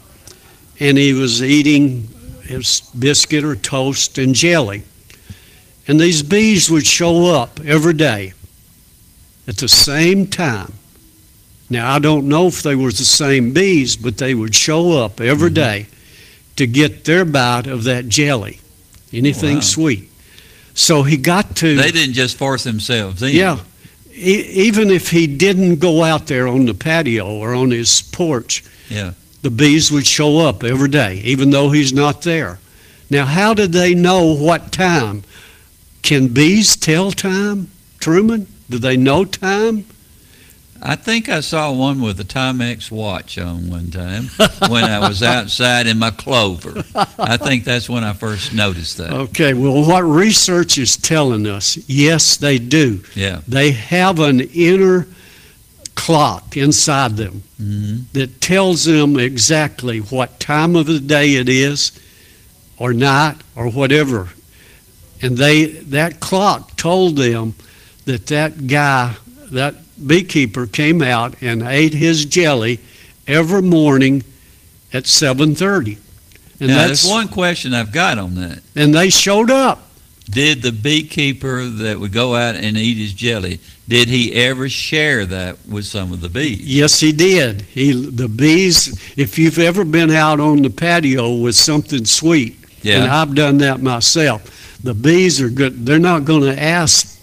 and 0.80 0.98
he 0.98 1.14
was 1.14 1.44
eating 1.44 2.08
his 2.44 2.82
biscuit 2.98 3.44
or 3.44 3.56
toast 3.56 4.18
and 4.18 4.34
jelly. 4.34 4.84
And 5.88 6.00
these 6.00 6.24
bees 6.24 6.70
would 6.70 6.86
show 6.86 7.34
up 7.34 7.60
every 7.66 7.94
day 7.94 8.34
at 9.48 9.58
the 9.58 9.68
same 9.68 10.28
time. 10.28 10.74
Now, 11.70 11.94
I 11.94 12.00
don't 12.00 12.28
know 12.30 12.48
if 12.48 12.64
they 12.64 12.76
were 12.76 12.92
the 12.92 13.04
same 13.06 13.52
bees, 13.52 13.98
but 13.98 14.18
they 14.18 14.34
would 14.34 14.56
show 14.56 15.04
up 15.04 15.20
every 15.20 15.50
mm-hmm. 15.50 15.56
day 15.56 15.88
to 16.56 16.66
get 16.66 17.04
their 17.04 17.26
bite 17.26 17.68
of 17.68 17.84
that 17.84 18.08
jelly, 18.08 18.60
anything 19.12 19.56
Wow. 19.56 19.62
sweet. 19.62 20.10
So 20.74 21.04
he 21.04 21.18
got 21.18 21.56
to. 21.58 21.76
They 21.76 21.92
didn't 21.92 22.14
just 22.14 22.38
force 22.38 22.64
themselves 22.64 23.22
in. 23.22 23.34
Yeah. 23.36 23.60
E- 24.16 24.48
even 24.68 24.90
if 24.90 25.10
he 25.12 25.28
didn't 25.28 25.78
go 25.78 26.04
out 26.04 26.28
there 26.28 26.48
on 26.48 26.66
the 26.66 26.74
patio 26.74 27.28
or 27.28 27.54
on 27.54 27.72
his 27.72 28.02
porch, 28.02 28.64
Yeah. 28.90 29.12
the 29.42 29.50
bees 29.52 29.92
would 29.92 30.08
show 30.08 30.40
up 30.40 30.64
every 30.64 30.90
day, 30.90 31.22
even 31.26 31.50
though 31.50 31.72
he's 31.72 31.94
not 31.94 32.22
there. 32.22 32.60
Now, 33.10 33.26
how 33.26 33.54
did 33.54 33.72
they 33.74 33.94
know 33.94 34.24
what 34.24 34.72
time 34.72 35.24
Can 36.04 36.30
bees 36.30 36.78
tell 36.78 37.12
time, 37.12 37.70
Truman? 38.00 38.48
Do 38.70 38.78
they 38.80 38.96
know 38.96 39.26
time? 39.26 39.86
I 40.82 40.96
think 40.96 41.30
I 41.30 41.40
saw 41.40 41.72
one 41.72 42.02
with 42.02 42.20
a 42.20 42.24
Timex 42.24 42.92
watch 42.92 43.38
on 43.38 43.70
one 43.70 43.92
time 43.92 44.26
when 44.70 44.84
I 44.84 45.08
was 45.08 45.24
outside 45.24 45.88
in 45.88 46.00
my 46.00 46.12
clover. 46.12 46.84
I 47.18 47.38
think 47.38 47.64
that's 47.64 47.90
when 47.90 48.04
I 48.04 48.14
first 48.14 48.54
noticed 48.54 48.98
that. 48.98 49.12
Okay, 49.12 49.54
well, 49.54 49.88
what 49.88 50.02
research 50.02 50.78
is 50.78 50.98
telling 50.98 51.48
us, 51.48 51.78
yes, 51.90 52.38
they 52.38 52.60
do. 52.60 53.04
Yeah. 53.16 53.42
They 53.48 53.72
have 53.72 54.20
an 54.20 54.42
inner 54.42 55.08
clock 55.96 56.56
inside 56.56 57.18
them 57.18 57.42
hmm 57.58 57.98
that 58.14 58.40
tells 58.40 58.86
them 58.86 59.20
exactly 59.20 59.98
what 59.98 60.40
time 60.40 60.76
of 60.76 60.86
the 60.86 61.00
day 61.00 61.36
it 61.36 61.50
is 61.50 61.92
or 62.78 62.94
night 62.94 63.36
or 63.56 63.70
whatever. 63.70 64.30
And 65.22 65.38
they 65.38 65.66
that 65.66 66.20
clock 66.20 66.78
told 66.78 67.16
them 67.16 67.56
that 68.06 68.28
that 68.28 68.68
guy, 68.68 69.16
that 69.52 69.76
beekeeper 70.06 70.68
came 70.68 71.02
out 71.02 71.42
and 71.42 71.64
ate 71.64 71.94
his 71.94 72.26
jelly 72.26 72.80
every 73.28 73.62
morning 73.62 74.24
at 74.94 75.04
7:30. 75.06 75.98
And 76.60 76.70
now, 76.70 76.88
that's 76.88 77.08
one 77.08 77.28
question 77.28 77.74
I've 77.74 77.92
got 77.92 78.18
on 78.18 78.36
that. 78.36 78.60
and 78.76 78.94
they 78.94 79.10
showed 79.10 79.52
up. 79.52 79.84
Did 80.30 80.62
the 80.62 80.72
beekeeper 80.74 81.64
that 81.66 82.00
would 82.00 82.12
go 82.12 82.36
out 82.36 82.56
and 82.56 82.76
eat 82.76 82.98
his 82.98 83.14
jelly, 83.14 83.60
did 83.88 84.10
he 84.10 84.34
ever 84.34 84.68
share 84.68 85.26
that 85.26 85.58
with 85.66 85.86
some 85.86 86.12
of 86.12 86.20
the 86.20 86.28
bees? 86.28 86.60
Yes, 86.60 87.00
he 87.00 87.14
did. 87.14 87.62
He 87.62 87.94
the 87.94 88.28
bees. 88.28 89.00
If 89.16 89.40
you've 89.40 89.60
ever 89.60 89.86
been 89.86 90.12
out 90.12 90.42
on 90.42 90.64
the 90.64 90.70
patio 90.70 91.36
with 91.36 91.56
something 91.56 92.04
sweet, 92.06 92.58
Yeah. 92.82 93.04
and 93.04 93.12
I've 93.12 93.36
done 93.36 93.60
that 93.60 93.82
myself, 93.82 94.78
the 94.84 94.94
bees 94.94 95.40
are 95.40 95.50
good. 95.50 95.86
They're 95.86 95.98
not 96.00 96.26
going 96.26 96.42
to 96.44 96.62
ask 96.62 97.18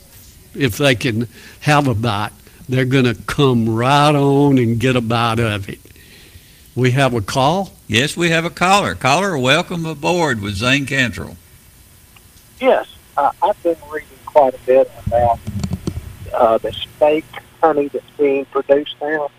if 0.54 0.78
they 0.78 0.94
can 0.94 1.28
have 1.60 1.86
a 1.88 1.94
bite. 1.94 2.30
They're 2.68 2.84
going 2.86 3.04
to 3.04 3.14
come 3.14 3.74
right 3.74 4.14
on 4.14 4.58
and 4.58 4.78
get 4.78 4.96
a 4.96 5.00
bite 5.00 5.38
of 5.38 5.68
it. 5.68 5.80
We 6.74 6.92
have 6.92 7.14
a 7.14 7.20
call. 7.20 7.72
Yes, 7.86 8.16
we 8.16 8.30
have 8.30 8.44
a 8.44 8.50
caller. 8.50 8.94
Caller, 8.94 9.38
welcome 9.38 9.84
aboard 9.84 10.40
with 10.40 10.54
Zane 10.54 10.86
Cantrell. 10.86 11.36
Yes, 12.60 12.88
uh, 13.16 13.30
I've 13.42 13.62
been 13.62 13.76
reading 13.92 14.08
quite 14.24 14.54
a 14.54 14.58
bit 14.60 14.90
about 15.06 15.38
uh, 16.32 16.58
this 16.58 16.82
fake 16.98 17.26
honey 17.60 17.88
that's 17.88 18.10
being 18.16 18.46
produced 18.46 18.96
now. 19.00 19.30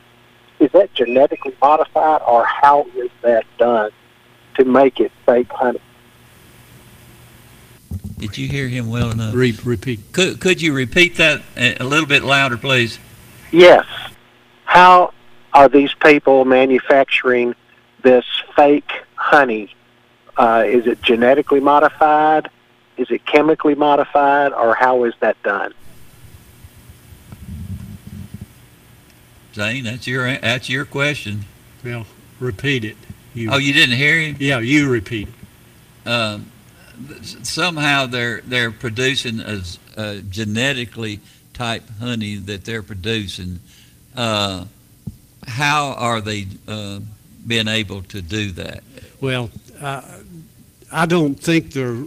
Is 0.60 0.72
that 0.72 0.94
genetically 0.94 1.56
modified, 1.62 2.22
or 2.26 2.46
how 2.46 2.86
is 2.96 3.10
that 3.22 3.46
done 3.58 3.92
to 4.56 4.64
make 4.64 5.00
it 5.00 5.12
fake 5.26 5.52
honey? 5.52 5.82
Did 8.18 8.38
you 8.38 8.48
hear 8.48 8.68
him 8.70 8.90
well 8.90 9.12
enough? 9.12 9.36
Re- 9.36 9.58
repeat. 9.66 10.14
Could, 10.14 10.40
could 10.40 10.62
you 10.62 10.74
repeat 10.74 11.18
that 11.18 11.42
a 11.58 11.76
a 11.82 11.84
little 11.84 12.08
bit 12.08 12.24
louder, 12.24 12.56
please? 12.56 13.00
Yes. 13.56 13.86
How 14.66 15.14
are 15.54 15.70
these 15.70 15.94
people 15.94 16.44
manufacturing 16.44 17.56
this 18.04 18.26
fake 18.54 18.92
honey? 19.16 19.74
Uh, 20.36 20.66
is 20.68 20.86
it 20.88 21.02
genetically 21.02 21.62
modified? 21.62 22.50
Is 22.98 23.10
it 23.12 23.26
chemically 23.26 23.74
modified, 23.74 24.52
or 24.52 24.76
how 24.76 25.06
is 25.06 25.14
that 25.22 25.42
done? 25.42 25.74
Zane, 29.54 29.86
that's 29.86 30.06
your 30.06 30.38
that's 30.38 30.70
your 30.70 30.84
question. 30.84 31.46
Well, 31.82 32.06
repeat 32.42 32.84
it. 32.84 32.98
You, 33.34 33.52
Oh, 33.54 33.58
you 33.58 33.72
didn't 33.72 33.96
hear 33.96 34.20
him? 34.20 34.36
Yeah, 34.38 34.60
you 34.60 34.90
repeat. 34.90 35.30
it. 36.06 36.10
Um, 36.10 36.52
somehow 37.44 38.06
they're 38.06 38.42
they're 38.42 38.72
producing 38.72 39.40
a, 39.40 39.60
s- 39.60 39.80
a 39.96 40.18
genetically 40.30 41.22
type 41.56 41.84
honey 42.00 42.36
that 42.36 42.66
they're 42.66 42.84
producing. 42.84 43.60
Uh, 44.16 44.66
how 45.48 45.94
are 45.94 46.22
they 46.22 46.46
uh, 46.68 47.00
being 47.48 47.68
able 47.68 48.04
to 48.04 48.22
do 48.22 48.52
that? 48.52 48.84
Well, 49.22 49.50
uh, 49.82 50.02
I 50.92 51.06
don't 51.06 51.36
think 51.36 51.72
they're 51.72 52.04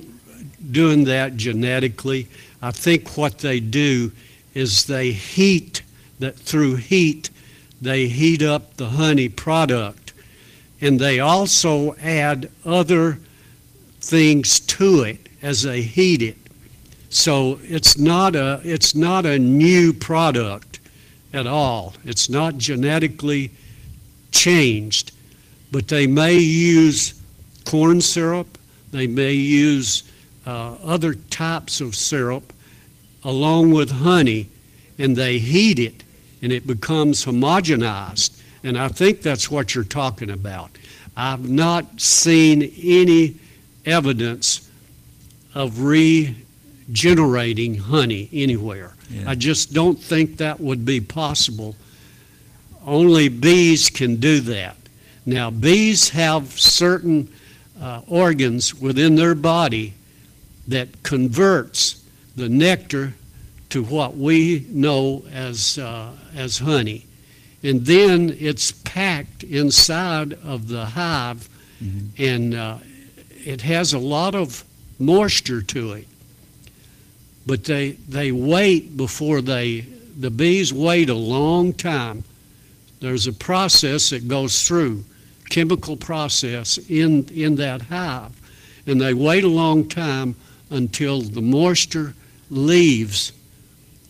doing 0.70 1.04
that 1.04 1.36
genetically. 1.36 2.28
I 2.62 2.70
think 2.70 3.16
what 3.16 3.38
they 3.38 3.60
do 3.60 4.12
is 4.54 4.86
they 4.86 5.12
heat 5.12 5.82
that 6.18 6.36
through 6.36 6.76
heat, 6.76 7.30
they 7.80 8.08
heat 8.08 8.42
up 8.42 8.76
the 8.76 8.90
honey 8.90 9.28
product, 9.28 10.12
and 10.80 10.98
they 10.98 11.20
also 11.20 11.94
add 11.96 12.50
other 12.64 13.18
things 14.00 14.60
to 14.60 15.02
it 15.02 15.28
as 15.42 15.62
they 15.62 15.82
heat 15.82 16.22
it. 16.22 16.36
So 17.10 17.58
it's 17.62 17.96
not 17.96 18.36
a 18.36 18.60
it's 18.64 18.94
not 18.94 19.24
a 19.24 19.38
new 19.38 19.92
product 19.92 20.80
at 21.32 21.46
all. 21.46 21.94
It's 22.04 22.28
not 22.28 22.58
genetically 22.58 23.50
changed, 24.30 25.12
but 25.72 25.88
they 25.88 26.06
may 26.06 26.36
use 26.36 27.20
corn 27.64 28.00
syrup. 28.00 28.58
They 28.90 29.06
may 29.06 29.32
use 29.32 30.04
uh, 30.46 30.76
other 30.82 31.14
types 31.14 31.80
of 31.80 31.94
syrup 31.94 32.52
along 33.24 33.72
with 33.72 33.90
honey, 33.90 34.48
and 34.98 35.16
they 35.16 35.38
heat 35.38 35.78
it, 35.78 36.04
and 36.40 36.52
it 36.52 36.66
becomes 36.66 37.24
homogenized. 37.24 38.40
And 38.62 38.78
I 38.78 38.88
think 38.88 39.22
that's 39.22 39.50
what 39.50 39.74
you're 39.74 39.84
talking 39.84 40.30
about. 40.30 40.70
I've 41.16 41.48
not 41.48 42.00
seen 42.00 42.62
any 42.82 43.34
evidence 43.84 44.68
of 45.54 45.80
regenerating 46.88 47.76
honey 47.76 48.28
anywhere. 48.32 48.94
Yeah. 49.10 49.30
I 49.30 49.34
just 49.34 49.72
don't 49.72 49.98
think 49.98 50.38
that 50.38 50.60
would 50.60 50.84
be 50.84 51.00
possible. 51.00 51.76
Only 52.84 53.28
bees 53.28 53.90
can 53.90 54.16
do 54.16 54.40
that. 54.40 54.76
Now, 55.26 55.50
bees 55.50 56.10
have 56.10 56.58
certain 56.58 57.30
uh, 57.80 58.00
organs 58.08 58.74
within 58.74 59.16
their 59.16 59.34
body 59.34 59.94
that 60.66 61.02
converts 61.02 62.02
the 62.36 62.48
nectar 62.48 63.14
to 63.70 63.82
what 63.82 64.16
we 64.16 64.66
know 64.70 65.24
as, 65.32 65.78
uh, 65.78 66.12
as 66.34 66.58
honey. 66.58 67.04
And 67.62 67.84
then 67.84 68.34
it's 68.38 68.72
packed 68.72 69.42
inside 69.42 70.32
of 70.44 70.68
the 70.68 70.86
hive, 70.86 71.48
and 72.18 72.54
uh, 72.54 72.78
it 73.44 73.60
has 73.62 73.92
a 73.92 73.98
lot 73.98 74.34
of 74.34 74.64
moisture 74.98 75.60
to 75.62 75.92
it. 75.92 76.06
But 77.48 77.64
they, 77.64 77.92
they 77.92 78.30
wait 78.30 78.94
before 78.98 79.40
they, 79.40 79.80
the 79.80 80.30
bees 80.30 80.70
wait 80.70 81.08
a 81.08 81.14
long 81.14 81.72
time. 81.72 82.22
There's 83.00 83.26
a 83.26 83.32
process 83.32 84.10
that 84.10 84.28
goes 84.28 84.68
through, 84.68 85.02
chemical 85.48 85.96
process 85.96 86.76
in, 86.76 87.26
in 87.28 87.56
that 87.56 87.80
hive. 87.80 88.38
And 88.86 89.00
they 89.00 89.14
wait 89.14 89.44
a 89.44 89.48
long 89.48 89.88
time 89.88 90.36
until 90.68 91.22
the 91.22 91.40
moisture 91.40 92.12
leaves 92.50 93.32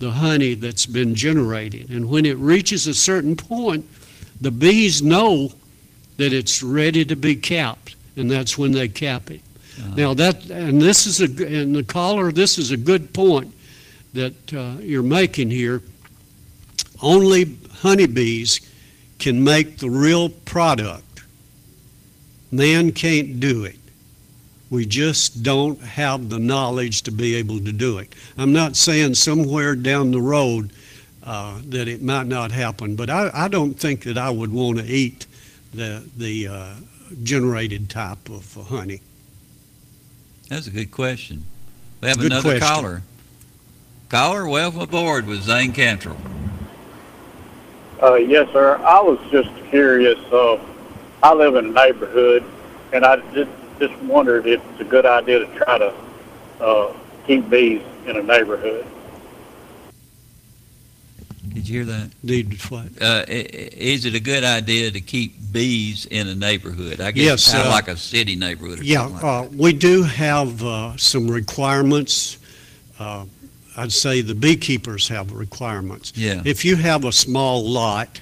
the 0.00 0.10
honey 0.10 0.54
that's 0.54 0.86
been 0.86 1.14
generated. 1.14 1.90
And 1.90 2.10
when 2.10 2.26
it 2.26 2.38
reaches 2.38 2.88
a 2.88 2.94
certain 2.94 3.36
point, 3.36 3.86
the 4.40 4.50
bees 4.50 5.00
know 5.00 5.52
that 6.16 6.32
it's 6.32 6.60
ready 6.60 7.04
to 7.04 7.14
be 7.14 7.36
capped, 7.36 7.94
and 8.16 8.28
that's 8.28 8.58
when 8.58 8.72
they 8.72 8.88
cap 8.88 9.30
it. 9.30 9.42
Now 9.96 10.14
that, 10.14 10.50
and 10.50 10.80
this 10.80 11.06
is 11.06 11.20
a, 11.20 11.46
and 11.46 11.74
the 11.74 11.84
caller, 11.84 12.32
this 12.32 12.58
is 12.58 12.70
a 12.70 12.76
good 12.76 13.12
point 13.12 13.54
that 14.12 14.54
uh, 14.54 14.80
you're 14.80 15.02
making 15.02 15.50
here. 15.50 15.82
Only 17.00 17.56
honeybees 17.80 18.60
can 19.18 19.42
make 19.42 19.78
the 19.78 19.90
real 19.90 20.28
product. 20.28 21.22
Man 22.50 22.92
can't 22.92 23.40
do 23.40 23.64
it. 23.64 23.76
We 24.70 24.84
just 24.84 25.42
don't 25.42 25.80
have 25.80 26.28
the 26.28 26.38
knowledge 26.38 27.02
to 27.02 27.10
be 27.10 27.34
able 27.36 27.58
to 27.60 27.72
do 27.72 27.98
it. 27.98 28.14
I'm 28.36 28.52
not 28.52 28.76
saying 28.76 29.14
somewhere 29.14 29.74
down 29.74 30.10
the 30.10 30.20
road 30.20 30.72
uh, 31.24 31.60
that 31.68 31.88
it 31.88 32.02
might 32.02 32.26
not 32.26 32.52
happen, 32.52 32.96
but 32.96 33.10
I, 33.10 33.30
I 33.32 33.48
don't 33.48 33.74
think 33.74 34.04
that 34.04 34.18
I 34.18 34.30
would 34.30 34.52
want 34.52 34.78
to 34.78 34.84
eat 34.84 35.26
the, 35.72 36.04
the 36.16 36.48
uh, 36.48 36.74
generated 37.22 37.88
type 37.88 38.28
of 38.28 38.58
uh, 38.58 38.62
honey. 38.62 39.00
That's 40.48 40.66
a 40.66 40.70
good 40.70 40.90
question. 40.90 41.44
We 42.00 42.08
have 42.08 42.18
Good 42.18 42.32
another 42.32 42.58
question. 42.58 42.66
caller. 42.66 43.02
Caller, 44.08 44.48
welcome 44.48 44.80
aboard 44.80 45.26
with 45.26 45.42
Zane 45.42 45.72
Cantrell. 45.72 46.16
Uh, 48.02 48.14
yes, 48.14 48.50
sir. 48.52 48.76
I 48.78 49.00
was 49.02 49.18
just 49.30 49.50
curious. 49.68 50.18
Uh, 50.32 50.58
I 51.22 51.34
live 51.34 51.56
in 51.56 51.66
a 51.66 51.70
neighborhood, 51.70 52.44
and 52.92 53.04
I 53.04 53.16
just 53.32 53.50
just 53.78 53.94
wondered 54.02 54.46
if 54.46 54.60
it's 54.70 54.80
a 54.80 54.84
good 54.84 55.04
idea 55.04 55.40
to 55.40 55.46
try 55.56 55.78
to 55.78 55.94
uh, 56.60 56.92
keep 57.26 57.48
bees 57.50 57.82
in 58.06 58.16
a 58.16 58.22
neighborhood. 58.22 58.86
Did 61.58 61.68
you 61.68 61.84
hear 61.84 61.84
that? 61.86 62.10
Need 62.22 62.60
what? 62.70 62.86
Uh, 63.00 63.24
is 63.28 64.04
it 64.04 64.14
a 64.14 64.20
good 64.20 64.44
idea 64.44 64.90
to 64.90 65.00
keep 65.00 65.34
bees 65.52 66.06
in 66.06 66.28
a 66.28 66.34
neighborhood? 66.34 67.00
I 67.00 67.10
guess 67.10 67.24
Yes, 67.24 67.52
kind 67.52 67.62
of 67.62 67.68
uh, 67.68 67.70
like 67.70 67.88
a 67.88 67.96
city 67.96 68.36
neighborhood. 68.36 68.80
Or 68.80 68.84
Yeah, 68.84 69.08
something 69.08 69.22
like 69.22 69.46
uh, 69.46 69.48
we 69.56 69.72
do 69.72 70.02
have 70.02 70.62
uh, 70.62 70.96
some 70.96 71.28
requirements 71.28 72.38
uh, 72.98 73.24
I'd 73.76 73.92
say 73.92 74.22
the 74.22 74.34
beekeepers 74.34 75.06
have 75.08 75.32
requirements. 75.32 76.12
Yeah. 76.16 76.42
If 76.44 76.64
you 76.64 76.74
have 76.76 77.04
a 77.04 77.12
small 77.12 77.64
lot, 77.64 78.20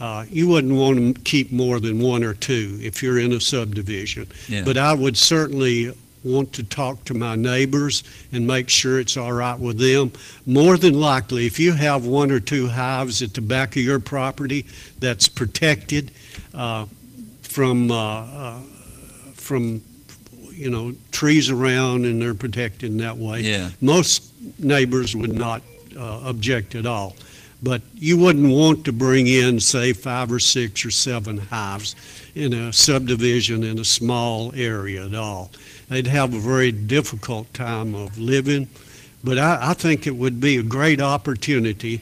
uh, 0.00 0.24
you 0.30 0.48
wouldn't 0.48 0.74
want 0.74 1.16
to 1.16 1.20
keep 1.22 1.52
more 1.52 1.78
than 1.78 2.00
one 2.00 2.24
or 2.24 2.32
two 2.32 2.78
if 2.80 3.02
you're 3.02 3.18
in 3.18 3.32
a 3.32 3.40
subdivision. 3.40 4.26
Yeah. 4.48 4.64
But 4.64 4.78
I 4.78 4.94
would 4.94 5.18
certainly 5.18 5.92
want 6.24 6.52
to 6.54 6.62
talk 6.62 7.04
to 7.04 7.14
my 7.14 7.36
neighbors 7.36 8.02
and 8.32 8.46
make 8.46 8.68
sure 8.68 8.98
it's 8.98 9.16
all 9.16 9.32
right 9.32 9.58
with 9.58 9.78
them. 9.78 10.12
More 10.46 10.76
than 10.76 10.98
likely, 10.98 11.46
if 11.46 11.60
you 11.60 11.72
have 11.72 12.06
one 12.06 12.30
or 12.30 12.40
two 12.40 12.68
hives 12.68 13.22
at 13.22 13.34
the 13.34 13.40
back 13.40 13.76
of 13.76 13.82
your 13.82 14.00
property 14.00 14.66
that's 14.98 15.28
protected 15.28 16.10
uh, 16.54 16.86
from, 17.42 17.90
uh, 17.90 17.94
uh, 17.96 18.58
from, 19.34 19.82
you 20.50 20.70
know, 20.70 20.94
trees 21.12 21.50
around 21.50 22.04
and 22.06 22.20
they're 22.20 22.34
protected 22.34 22.90
in 22.90 22.96
that 22.98 23.16
way. 23.16 23.40
Yeah. 23.40 23.70
Most 23.80 24.32
neighbors 24.58 25.14
would 25.14 25.34
not 25.34 25.62
uh, 25.96 26.28
object 26.28 26.74
at 26.74 26.86
all. 26.86 27.16
But 27.62 27.80
you 27.94 28.18
wouldn't 28.18 28.52
want 28.52 28.84
to 28.84 28.92
bring 28.92 29.26
in, 29.26 29.58
say, 29.58 29.94
five 29.94 30.30
or 30.30 30.38
six 30.38 30.84
or 30.84 30.90
seven 30.90 31.38
hives 31.38 31.96
in 32.34 32.52
a 32.52 32.72
subdivision 32.72 33.64
in 33.64 33.78
a 33.78 33.84
small 33.84 34.52
area 34.54 35.06
at 35.06 35.14
all. 35.14 35.50
They'd 35.94 36.08
have 36.08 36.34
a 36.34 36.40
very 36.40 36.72
difficult 36.72 37.54
time 37.54 37.94
of 37.94 38.18
living. 38.18 38.68
But 39.22 39.38
I, 39.38 39.70
I 39.70 39.74
think 39.74 40.08
it 40.08 40.16
would 40.16 40.40
be 40.40 40.56
a 40.56 40.62
great 40.64 41.00
opportunity 41.00 42.00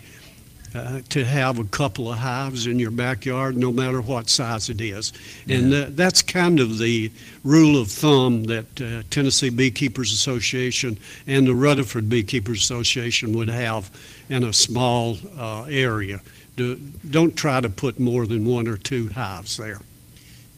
uh, 0.74 1.02
to 1.10 1.26
have 1.26 1.58
a 1.58 1.64
couple 1.64 2.10
of 2.10 2.16
hives 2.16 2.66
in 2.66 2.78
your 2.78 2.90
backyard, 2.90 3.54
no 3.54 3.70
matter 3.70 4.00
what 4.00 4.30
size 4.30 4.70
it 4.70 4.80
is. 4.80 5.12
And 5.46 5.74
uh, 5.74 5.86
that's 5.90 6.22
kind 6.22 6.58
of 6.58 6.78
the 6.78 7.12
rule 7.44 7.78
of 7.78 7.90
thumb 7.90 8.44
that 8.44 8.80
uh, 8.80 9.02
Tennessee 9.10 9.50
Beekeepers 9.50 10.10
Association 10.10 10.96
and 11.26 11.46
the 11.46 11.54
Rutherford 11.54 12.08
Beekeepers 12.08 12.62
Association 12.62 13.34
would 13.34 13.50
have 13.50 13.90
in 14.30 14.42
a 14.42 14.54
small 14.54 15.18
uh, 15.36 15.64
area. 15.64 16.22
Do, 16.56 16.76
don't 16.76 17.36
try 17.36 17.60
to 17.60 17.68
put 17.68 18.00
more 18.00 18.26
than 18.26 18.46
one 18.46 18.68
or 18.68 18.78
two 18.78 19.10
hives 19.10 19.58
there. 19.58 19.82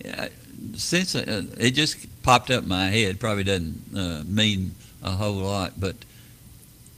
Yeah, 0.05 0.29
since 0.75 1.15
uh, 1.15 1.45
it 1.59 1.73
just 1.73 2.23
popped 2.23 2.51
up 2.51 2.63
in 2.63 2.69
my 2.69 2.89
head, 2.89 3.21
probably 3.21 3.45
doesn't 3.45 3.97
uh, 3.97 4.23
mean 4.27 4.75
a 5.03 5.11
whole 5.11 5.35
lot, 5.35 5.75
but 5.79 5.97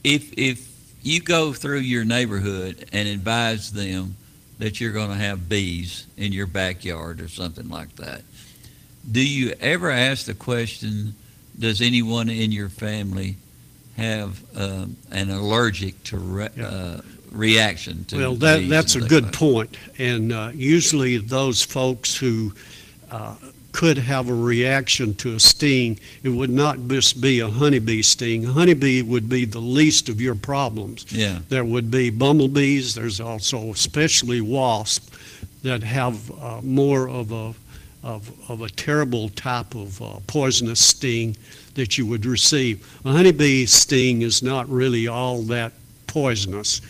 if 0.03 0.33
if 0.37 0.67
you 1.03 1.21
go 1.21 1.53
through 1.53 1.79
your 1.79 2.05
neighborhood 2.05 2.85
and 2.91 3.07
advise 3.07 3.71
them 3.71 4.15
that 4.59 4.81
you're 4.81 4.91
going 4.91 5.09
to 5.09 5.15
have 5.15 5.47
bees 5.47 6.07
in 6.17 6.31
your 6.31 6.47
backyard 6.47 7.21
or 7.21 7.27
something 7.27 7.69
like 7.69 7.95
that, 7.97 8.21
do 9.09 9.25
you 9.25 9.53
ever 9.59 9.89
ask 9.91 10.25
the 10.25 10.33
question, 10.33 11.15
does 11.57 11.81
anyone 11.81 12.29
in 12.29 12.51
your 12.51 12.69
family 12.69 13.35
have 13.95 14.41
um, 14.55 14.95
an 15.11 15.29
allergic 15.29 16.01
to 16.03 16.17
re- 16.17 16.49
uh, 16.61 17.01
reaction 17.31 18.05
to 18.05 18.17
Well, 18.17 18.35
that, 18.35 18.67
that's 18.69 18.95
a 18.95 19.01
good 19.01 19.25
things 19.25 19.37
point. 19.37 19.77
And 19.97 20.31
uh, 20.31 20.51
usually 20.53 21.17
those 21.17 21.63
folks 21.63 22.15
who 22.15 22.53
uh, 23.11 23.35
could 23.77 23.99
have 23.99 24.27
a 24.27 24.33
reaction 24.33 25.13
to 25.13 25.35
a 25.35 25.39
sting, 25.39 25.99
it 26.23 26.29
would 26.29 26.49
not 26.49 26.87
just 26.87 27.21
be 27.21 27.41
a 27.41 27.47
honeybee 27.47 28.01
sting. 28.01 28.43
A 28.43 28.51
honeybee 28.51 29.03
would 29.03 29.29
be 29.29 29.45
the 29.45 29.59
least 29.59 30.09
of 30.09 30.19
your 30.19 30.33
problems. 30.33 31.05
Yeah. 31.11 31.41
There 31.49 31.63
would 31.63 31.91
be 31.91 32.09
bumblebees, 32.09 32.95
there's 32.95 33.19
also 33.19 33.69
especially 33.69 34.41
wasps 34.41 35.11
that 35.61 35.83
have 35.83 36.31
uh, 36.41 36.59
more 36.63 37.07
of 37.07 37.31
a, 37.31 37.53
of, 38.01 38.31
of 38.49 38.63
a 38.63 38.69
terrible 38.69 39.29
type 39.29 39.75
of 39.75 40.01
uh, 40.01 40.21
poisonous 40.25 40.83
sting 40.83 41.37
that 41.75 41.99
you 41.99 42.07
would 42.07 42.25
receive. 42.25 42.83
A 43.05 43.11
honeybee 43.11 43.67
sting 43.67 44.23
is 44.23 44.41
not 44.41 44.67
really 44.69 45.07
all 45.07 45.43
that 45.43 45.71
poisonous. 46.21 46.81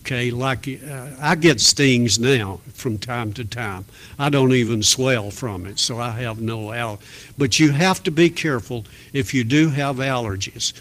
Okay, 0.00 0.30
like 0.30 0.68
uh, 0.68 1.08
I 1.20 1.34
get 1.36 1.60
stings 1.60 2.18
now 2.18 2.60
from 2.74 2.98
time 2.98 3.32
to 3.34 3.44
time. 3.44 3.84
I 4.18 4.28
don't 4.28 4.52
even 4.52 4.82
swell 4.82 5.30
from 5.30 5.66
it, 5.66 5.78
so 5.78 5.98
I 5.98 6.10
have 6.10 6.40
no 6.40 6.72
al. 6.72 7.00
But 7.38 7.58
you 7.58 7.72
have 7.72 8.02
to 8.02 8.10
be 8.10 8.28
careful 8.30 8.84
if 9.12 9.32
you 9.32 9.42
do 9.44 9.70
have 9.70 9.96
allergies 9.96 10.74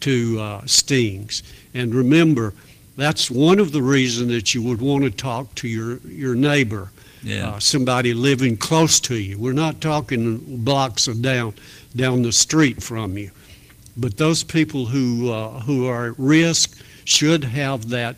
to 0.00 0.40
uh, 0.40 0.60
stings. 0.66 1.42
And 1.74 1.92
remember, 1.94 2.54
that's 2.96 3.30
one 3.30 3.58
of 3.58 3.72
the 3.72 3.82
reasons 3.82 4.28
that 4.32 4.54
you 4.54 4.62
would 4.62 4.80
want 4.80 5.02
to 5.04 5.10
talk 5.10 5.52
to 5.56 5.66
your, 5.68 5.98
your 6.06 6.34
neighbor, 6.36 6.90
Yeah. 7.22 7.50
uh, 7.50 7.58
somebody 7.58 8.14
living 8.14 8.56
close 8.56 9.00
to 9.00 9.14
you. 9.16 9.38
We're 9.38 9.52
not 9.66 9.80
talking 9.80 10.38
blocks 10.64 11.08
of 11.08 11.20
down 11.20 11.54
down 11.96 12.22
the 12.22 12.32
street 12.32 12.80
from 12.82 13.18
you, 13.18 13.30
but 13.96 14.16
those 14.16 14.44
people 14.44 14.86
who 14.86 15.32
uh, 15.32 15.60
who 15.66 15.88
are 15.88 16.10
at 16.12 16.18
risk 16.18 16.78
should 17.10 17.42
have 17.44 17.88
that 17.90 18.16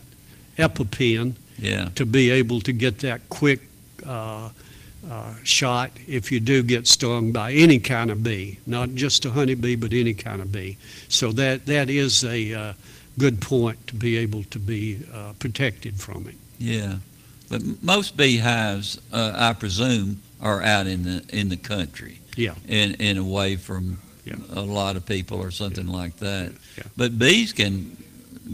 EpiPen 0.59 1.35
Yeah. 1.59 1.89
to 1.95 2.05
be 2.05 2.31
able 2.31 2.61
to 2.61 2.73
get 2.73 2.99
that 2.99 3.21
quick 3.29 3.61
uh, 4.07 4.51
uh, 5.11 5.35
shot 5.45 5.91
if 6.07 6.31
you 6.31 6.41
do 6.41 6.63
get 6.63 6.87
stung 6.87 7.33
by 7.33 7.53
any 7.53 7.79
kind 7.79 8.11
of 8.11 8.23
bee, 8.23 8.59
not 8.67 8.95
just 8.95 9.25
a 9.25 9.31
honeybee, 9.31 9.77
but 9.77 9.93
any 9.93 10.15
kind 10.15 10.41
of 10.43 10.53
bee. 10.53 10.77
So 11.09 11.33
that 11.33 11.67
that 11.67 11.89
is 11.91 12.23
a 12.25 12.55
uh, 12.55 12.73
good 13.19 13.41
point 13.41 13.79
to 13.89 13.95
be 13.95 14.17
able 14.19 14.45
to 14.45 14.59
be 14.59 14.99
uh, 15.13 15.33
protected 15.39 15.95
from 16.01 16.27
it. 16.29 16.35
Yeah, 16.59 16.97
but 17.49 17.63
most 17.83 18.17
beehives, 18.17 18.99
uh, 19.13 19.33
I 19.35 19.53
presume, 19.55 20.21
are 20.41 20.63
out 20.63 20.87
in 20.87 21.03
the 21.05 21.23
in 21.33 21.49
the 21.49 21.57
country. 21.57 22.19
Yeah. 22.37 22.55
And 22.69 22.97
and 23.01 23.19
away 23.19 23.57
from 23.57 23.99
Yeah. 24.25 24.37
a 24.51 24.63
lot 24.63 24.97
of 24.97 25.05
people 25.05 25.39
or 25.39 25.51
something 25.51 25.87
like 26.03 26.17
that. 26.19 26.53
Yeah. 26.77 26.85
But 26.97 27.19
bees 27.19 27.53
can, 27.53 27.97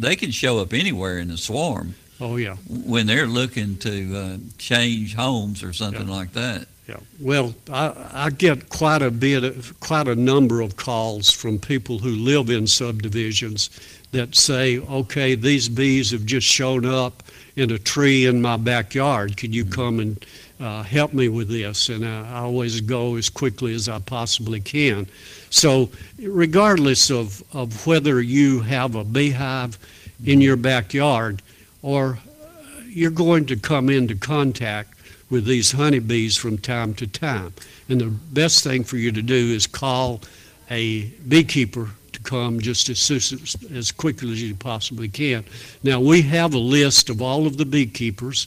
they 0.01 0.17
can 0.17 0.31
show 0.31 0.59
up 0.59 0.73
anywhere 0.73 1.19
in 1.19 1.29
the 1.29 1.37
swarm 1.37 1.95
Oh 2.21 2.37
yeah. 2.37 2.57
when 2.69 3.07
they're 3.07 3.27
looking 3.27 3.77
to 3.79 4.17
uh, 4.17 4.37
change 4.59 5.15
homes 5.15 5.63
or 5.63 5.73
something 5.73 6.09
like 6.09 6.33
that. 6.33 6.67
Yeah, 6.89 6.97
well, 7.21 7.55
I, 7.71 7.93
I 8.15 8.31
get 8.31 8.71
quite 8.71 9.03
a 9.03 9.11
bit, 9.11 9.45
of, 9.45 9.79
quite 9.79 10.09
a 10.09 10.15
number 10.15 10.63
of 10.63 10.77
calls 10.77 11.31
from 11.31 11.59
people 11.59 11.99
who 11.99 12.11
live 12.13 12.49
in 12.49 12.67
subdivisions 12.67 13.69
that 14.13 14.35
say, 14.35 14.79
okay, 14.79 15.35
these 15.35 15.69
bees 15.69 16.13
have 16.13 16.25
just 16.25 16.47
shown 16.47 16.87
up 16.87 17.23
in 17.57 17.71
a 17.71 17.79
tree 17.79 18.25
in 18.25 18.41
my 18.41 18.57
backyard. 18.57 19.37
Can 19.37 19.53
you 19.53 19.67
come 19.67 20.01
and 20.01 20.25
uh, 20.61 20.83
help 20.83 21.13
me 21.13 21.29
with 21.29 21.49
this? 21.51 21.91
And 21.91 22.07
I, 22.07 22.39
I 22.39 22.39
always 22.39 22.81
go 22.81 23.17
as 23.17 23.29
quickly 23.29 23.75
as 23.75 23.87
I 23.89 23.99
possibly 23.99 24.61
can. 24.61 25.07
So 25.51 25.91
regardless 26.19 27.11
of, 27.11 27.43
of 27.53 27.87
whether 27.87 28.21
you 28.21 28.61
have 28.61 28.95
a 28.95 29.05
beehive 29.05 29.79
in 30.25 30.41
your 30.41 30.57
backyard 30.57 31.43
or 31.83 32.19
uh, 32.19 32.81
you're 32.87 33.11
going 33.11 33.47
to 33.47 33.57
come 33.57 33.89
into 33.89 34.15
contact 34.15 34.95
with 35.31 35.45
these 35.45 35.73
honeybees 35.73 36.37
from 36.37 36.59
time 36.59 36.95
to 36.95 37.07
time. 37.07 37.53
And 37.89 38.01
the 38.01 38.07
best 38.07 38.65
thing 38.65 38.85
for 38.85 38.97
you 38.97 39.13
to 39.13 39.23
do 39.23 39.35
is 39.35 39.67
call 39.67 40.23
a 40.71 41.05
beekeeper 41.29 41.91
to 42.13 42.21
come 42.21 42.61
just 42.61 42.89
as, 42.89 42.99
soon 42.99 43.17
as, 43.17 43.57
as 43.73 43.93
quickly 43.93 44.33
as 44.33 44.43
you 44.43 44.55
possibly 44.55 45.09
can. 45.09 45.45
Now, 45.83 46.01
we 46.01 46.23
have 46.23 46.55
a 46.55 46.59
list 46.59 47.11
of 47.11 47.23
all 47.23 47.47
of 47.47 47.57
the 47.57 47.65
beekeepers 47.65 48.47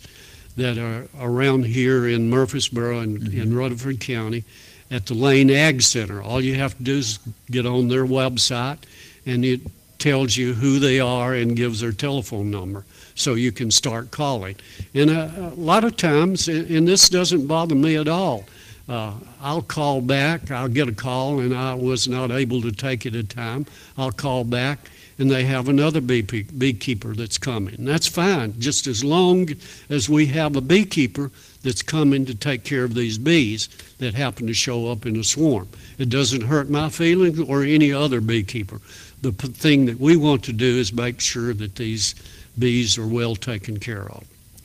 that 0.58 0.78
are 0.78 1.08
around 1.20 1.66
here 1.66 2.08
in 2.08 2.30
Murfreesboro 2.30 2.99
and 2.99 3.20
mm-hmm. 3.20 3.41
in 3.41 3.56
Rutherford 3.56 3.99
County 3.99 4.43
at 4.92 5.06
the 5.06 5.14
Lane 5.14 5.50
Ag 5.50 5.82
Center. 5.82 6.22
All 6.22 6.42
you 6.42 6.56
have 6.56 6.78
to 6.78 6.84
do 6.84 6.98
is 6.98 7.18
get 7.50 7.66
on 7.66 7.88
their 7.88 8.06
website 8.06 8.80
and 9.26 9.44
it 9.44 9.62
tells 9.98 10.36
you 10.36 10.54
who 10.54 10.80
they 10.80 11.00
are 11.00 11.34
and 11.34 11.56
gives 11.56 11.80
their 11.80 11.92
telephone 11.92 12.52
number 12.52 12.84
so 13.16 13.36
you 13.36 13.52
can 13.52 13.72
start 13.72 14.12
calling. 14.12 14.56
And 14.94 15.10
a, 15.10 15.54
a 15.54 15.56
lot 15.56 15.84
of 15.84 15.96
times, 15.96 16.48
and 16.48 16.88
this 16.88 17.08
doesn't 17.08 17.48
bother 17.48 17.76
me 17.76 17.96
at 17.96 18.08
all, 18.08 18.44
uh, 18.89 19.14
I'll 19.42 19.62
call 19.62 20.02
back, 20.02 20.52
I'll 20.52 20.68
get 20.68 20.89
a 20.89 20.94
call, 20.94 21.39
and 21.39 21.56
I 21.56 21.76
was 21.76 22.08
not 22.08 22.32
able 22.32 22.62
to 22.64 22.72
take 22.72 23.06
it 23.06 23.16
at 23.16 23.30
time. 23.30 23.66
I'll 23.98 24.12
call 24.12 24.44
back, 24.44 24.80
and 25.20 25.30
they 25.30 25.44
have 25.46 25.70
another 25.70 26.02
bee, 26.02 26.22
beekeeper 26.22 27.14
that's 27.14 27.38
coming. 27.38 27.76
That's 27.80 28.08
fine, 28.08 28.60
just 28.60 28.88
as 28.88 29.04
long 29.04 29.50
as 29.89 30.10
we 30.10 30.26
have 30.28 30.56
a 30.56 30.62
beekeeper 30.62 31.32
that's 31.64 31.82
coming 31.82 32.26
to 32.26 32.34
take 32.36 32.64
care 32.64 32.84
of 32.84 32.93
these 32.95 33.18
bees 33.18 33.70
that 33.99 34.14
happen 34.16 34.47
to 34.47 34.53
show 34.53 34.91
up 34.91 35.05
in 35.05 35.16
a 35.16 35.24
swarm. 35.24 35.68
It 35.97 36.09
doesn't 36.09 36.41
hurt 36.41 36.70
my 36.70 36.89
feelings 36.89 37.39
or 37.39 37.64
any 37.64 37.91
other 37.93 38.20
beekeeper. 38.22 38.82
The 39.22 39.32
p- 39.32 39.47
thing 39.49 39.86
that 39.86 39.99
we 39.99 40.16
want 40.16 40.43
to 40.45 40.53
do 40.53 40.78
is 40.78 40.91
make 40.91 41.20
sure 41.22 41.53
that 41.53 41.76
these 41.76 42.16
bees 42.57 42.97
are 42.97 43.05
well 43.07 43.36
taken 43.36 43.78
care 43.80 44.09
of. 44.09 44.24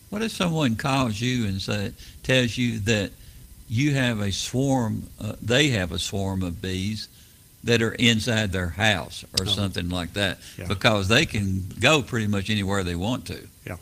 What 0.08 0.22
if 0.22 0.32
someone 0.32 0.76
calls 0.76 1.20
you 1.20 1.46
and 1.46 1.60
say, 1.60 1.92
tells 2.22 2.56
you 2.56 2.78
that 2.80 3.10
you 3.68 3.92
have 3.94 4.20
a 4.20 4.32
swarm, 4.32 5.02
uh, 5.20 5.34
they 5.42 5.68
have 5.68 5.92
a 5.92 5.98
swarm 5.98 6.42
of 6.42 6.62
bees 6.62 7.08
that 7.64 7.82
are 7.82 7.92
inside 7.94 8.52
their 8.52 8.68
house 8.70 9.24
or 9.38 9.44
Oh. 9.46 9.50
something 9.50 9.88
like 9.90 10.14
that? 10.14 10.38
Yeah. 10.56 10.66
Because 10.68 11.08
they 11.08 11.26
can 11.26 11.66
go 11.80 12.00
pretty 12.00 12.28
much 12.28 12.48
anywhere 12.48 12.84
they 12.84 12.94
want 12.94 13.26
to. 13.26 13.46
Yeah, 13.66 13.76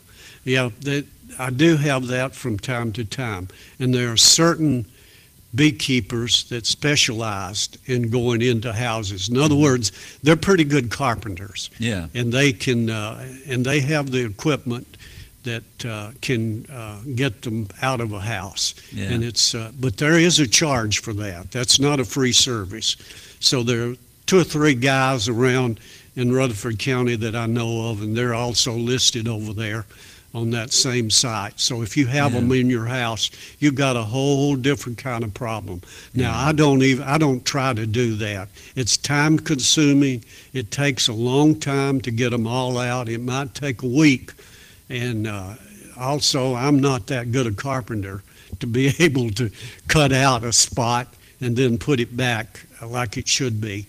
yeah. 0.45 0.69
That 0.81 1.05
I 1.37 1.49
do 1.49 1.75
have 1.75 2.07
that 2.07 2.33
from 2.33 2.57
time 2.57 2.93
to 2.93 3.03
time, 3.03 3.49
and 3.79 3.93
there 3.93 4.11
are 4.13 4.17
certain 4.17 4.85
beekeepers 5.53 6.43
that 6.49 6.65
specialized 6.65 7.77
in 7.85 8.09
going 8.09 8.41
into 8.41 8.73
houses. 8.73 9.29
In 9.29 9.37
other 9.37 9.55
words, 9.55 9.91
they're 10.21 10.35
pretty 10.35 10.63
good 10.65 10.89
carpenters, 10.91 11.69
Yeah. 11.79 12.07
and 12.13 12.31
they 12.31 12.51
can 12.53 12.89
uh, 12.89 13.25
and 13.47 13.65
they 13.65 13.79
have 13.81 14.11
the 14.11 14.25
equipment 14.25 14.97
that 15.43 15.85
uh, 15.85 16.11
can 16.21 16.65
uh, 16.71 16.99
get 17.15 17.43
them 17.43 17.67
out 17.81 18.01
of 18.01 18.11
a 18.11 18.19
house. 18.19 18.73
Yeah. 18.91 19.11
And 19.11 19.23
it's 19.23 19.53
uh, 19.55 19.71
but 19.79 19.97
there 19.97 20.17
is 20.19 20.39
a 20.39 20.47
charge 20.47 20.99
for 21.01 21.13
that. 21.13 21.51
That's 21.51 21.79
not 21.79 21.99
a 21.99 22.05
free 22.05 22.33
service. 22.33 22.95
So 23.39 23.63
there 23.63 23.91
are 23.91 23.95
two 24.25 24.39
or 24.39 24.43
three 24.43 24.73
guys 24.75 25.27
around 25.29 25.79
in 26.15 26.33
Rutherford 26.33 26.79
County 26.79 27.15
that 27.17 27.35
I 27.35 27.45
know 27.45 27.89
of, 27.89 28.01
and 28.01 28.15
they're 28.17 28.33
also 28.33 28.73
listed 28.73 29.27
over 29.27 29.53
there 29.53 29.85
on 30.35 30.51
that 30.51 30.73
same 30.73 31.09
site. 31.09 31.53
So 31.57 31.81
if 31.81 31.95
you 31.95 32.07
have 32.07 32.33
Yeah. 32.33 32.41
them 32.41 32.51
in 32.51 32.69
your 32.69 32.85
house, 32.87 33.31
you've 33.59 33.75
got 33.75 33.95
a 33.95 34.03
whole 34.03 34.57
different 34.57 34.97
kind 34.97 35.23
of 35.23 35.33
problem. 35.33 35.81
Now 36.13 36.37
I 36.37 36.51
don't 36.51 36.83
even 36.83 37.05
I 37.07 37.17
don't 37.17 37.45
try 37.45 37.73
to 37.73 37.87
do 37.87 38.15
that. 38.17 38.49
It's 38.75 38.97
time 38.97 39.39
consuming. 39.39 40.25
It 40.53 40.71
takes 40.71 41.07
a 41.07 41.13
long 41.13 41.57
time 41.57 42.01
to 42.01 42.11
get 42.11 42.31
them 42.31 42.45
all 42.45 42.77
out. 42.77 43.07
It 43.07 43.21
might 43.21 43.55
take 43.55 43.81
a 43.81 43.87
week, 43.87 44.33
and 44.89 45.25
uh, 45.25 45.53
also 45.97 46.53
I'm 46.53 46.81
not 46.81 47.07
that 47.07 47.31
good 47.31 47.47
a 47.47 47.53
carpenter 47.53 48.21
to 48.59 48.67
be 48.67 48.93
able 48.99 49.29
to 49.31 49.49
cut 49.87 50.11
out 50.11 50.43
a 50.43 50.51
spot 50.51 51.07
and 51.39 51.55
then 51.55 51.77
put 51.77 52.01
it 52.01 52.15
back 52.17 52.65
like 52.85 53.17
it 53.17 53.27
should 53.29 53.61
be. 53.61 53.85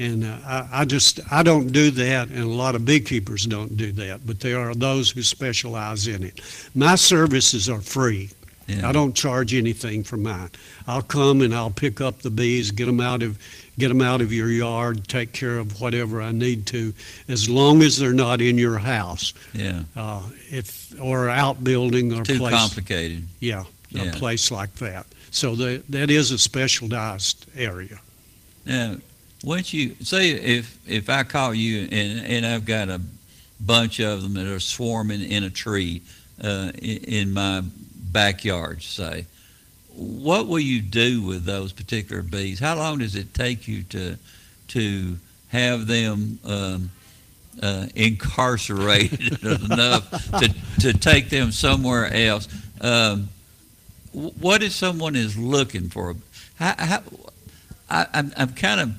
And 0.00 0.24
uh, 0.24 0.38
I, 0.46 0.68
I 0.72 0.84
just 0.86 1.20
I 1.30 1.42
don't 1.42 1.72
do 1.72 1.90
that, 1.90 2.28
and 2.28 2.38
a 2.42 2.46
lot 2.46 2.74
of 2.74 2.84
beekeepers 2.86 3.44
don't 3.44 3.76
do 3.76 3.92
that. 3.92 4.26
But 4.26 4.40
there 4.40 4.58
are 4.58 4.74
those 4.74 5.10
who 5.10 5.22
specialize 5.22 6.06
in 6.06 6.22
it. 6.24 6.40
My 6.74 6.94
services 6.94 7.68
are 7.68 7.82
free. 7.82 8.30
Yeah. 8.66 8.88
I 8.88 8.92
don't 8.92 9.14
charge 9.14 9.52
anything 9.52 10.04
for 10.04 10.16
mine. 10.16 10.50
I'll 10.86 11.02
come 11.02 11.42
and 11.42 11.52
I'll 11.54 11.72
pick 11.72 12.00
up 12.00 12.20
the 12.22 12.30
bees, 12.30 12.70
get 12.70 12.86
them 12.86 13.00
out 13.00 13.22
of 13.22 13.36
get 13.78 13.88
them 13.88 14.00
out 14.00 14.20
of 14.20 14.32
your 14.32 14.48
yard, 14.50 15.06
take 15.08 15.32
care 15.32 15.58
of 15.58 15.80
whatever 15.80 16.22
I 16.22 16.32
need 16.32 16.66
to, 16.66 16.92
as 17.28 17.48
long 17.48 17.82
as 17.82 17.98
they're 17.98 18.12
not 18.12 18.40
in 18.40 18.58
your 18.58 18.78
house. 18.78 19.34
Yeah. 19.54 19.82
Uh, 19.96 20.22
if 20.50 20.94
or 21.00 21.28
outbuilding 21.28 22.12
or 22.12 22.22
Too 22.22 22.38
place. 22.38 22.54
complicated. 22.54 23.26
Yeah, 23.40 23.64
Yeah. 23.90 24.04
a 24.04 24.12
place 24.12 24.50
like 24.50 24.72
that. 24.76 25.04
So 25.30 25.54
that 25.56 25.82
that 25.90 26.10
is 26.10 26.30
a 26.30 26.38
specialized 26.38 27.46
area. 27.56 27.98
Now, 28.64 28.96
once 29.42 29.72
you 29.72 29.96
say 30.02 30.30
if 30.30 30.78
if 30.86 31.08
I 31.08 31.22
call 31.22 31.54
you 31.54 31.88
and 31.90 32.26
and 32.26 32.46
I've 32.46 32.64
got 32.64 32.88
a 32.88 33.00
bunch 33.60 34.00
of 34.00 34.22
them 34.22 34.34
that 34.34 34.46
are 34.46 34.60
swarming 34.60 35.22
in 35.22 35.44
a 35.44 35.50
tree 35.50 36.02
uh, 36.42 36.72
in, 36.78 36.98
in 37.04 37.32
my 37.32 37.62
backyard, 38.12 38.82
say, 38.82 39.26
what 39.94 40.46
will 40.46 40.60
you 40.60 40.80
do 40.80 41.22
with 41.22 41.44
those 41.44 41.72
particular 41.72 42.22
bees? 42.22 42.58
How 42.58 42.76
long 42.76 42.98
does 42.98 43.14
it 43.14 43.34
take 43.34 43.68
you 43.68 43.82
to 43.84 44.16
to 44.68 45.16
have 45.48 45.86
them 45.86 46.38
um, 46.44 46.90
uh, 47.62 47.86
incarcerated 47.94 49.42
enough 49.70 50.10
to 50.38 50.54
to 50.80 50.92
take 50.92 51.30
them 51.30 51.52
somewhere 51.52 52.12
else? 52.12 52.48
Um, 52.80 53.28
what 54.12 54.62
if 54.62 54.72
someone 54.72 55.14
is 55.14 55.36
looking 55.36 55.88
for? 55.88 56.16
How, 56.58 56.74
how, 56.76 57.02
I, 57.88 58.06
I'm, 58.12 58.32
I'm 58.36 58.52
kind 58.54 58.80
of 58.80 58.90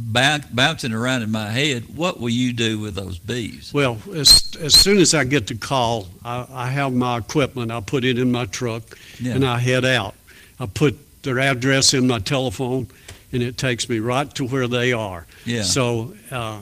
bouncing 0.00 0.92
around 0.92 1.22
in 1.22 1.30
my 1.30 1.50
head. 1.50 1.84
What 1.96 2.20
will 2.20 2.28
you 2.30 2.52
do 2.52 2.78
with 2.78 2.94
those 2.94 3.18
bees? 3.18 3.72
Well, 3.72 3.98
as, 4.14 4.52
as 4.60 4.74
soon 4.74 4.98
as 4.98 5.14
I 5.14 5.24
get 5.24 5.46
the 5.46 5.54
call, 5.56 6.08
I, 6.24 6.46
I 6.50 6.66
have 6.68 6.92
my 6.92 7.18
equipment, 7.18 7.70
I 7.70 7.80
put 7.80 8.04
it 8.04 8.18
in 8.18 8.32
my 8.32 8.46
truck, 8.46 8.82
Yeah. 9.20 9.34
and 9.34 9.44
I 9.44 9.58
head 9.58 9.84
out. 9.84 10.14
I 10.58 10.66
put 10.66 10.96
their 11.22 11.38
address 11.38 11.94
in 11.94 12.06
my 12.06 12.18
telephone, 12.18 12.88
and 13.32 13.42
it 13.42 13.56
takes 13.58 13.88
me 13.88 13.98
right 14.00 14.32
to 14.34 14.46
where 14.46 14.66
they 14.68 14.92
are. 14.92 15.26
Yeah. 15.44 15.62
So 15.62 16.14
uh, 16.30 16.58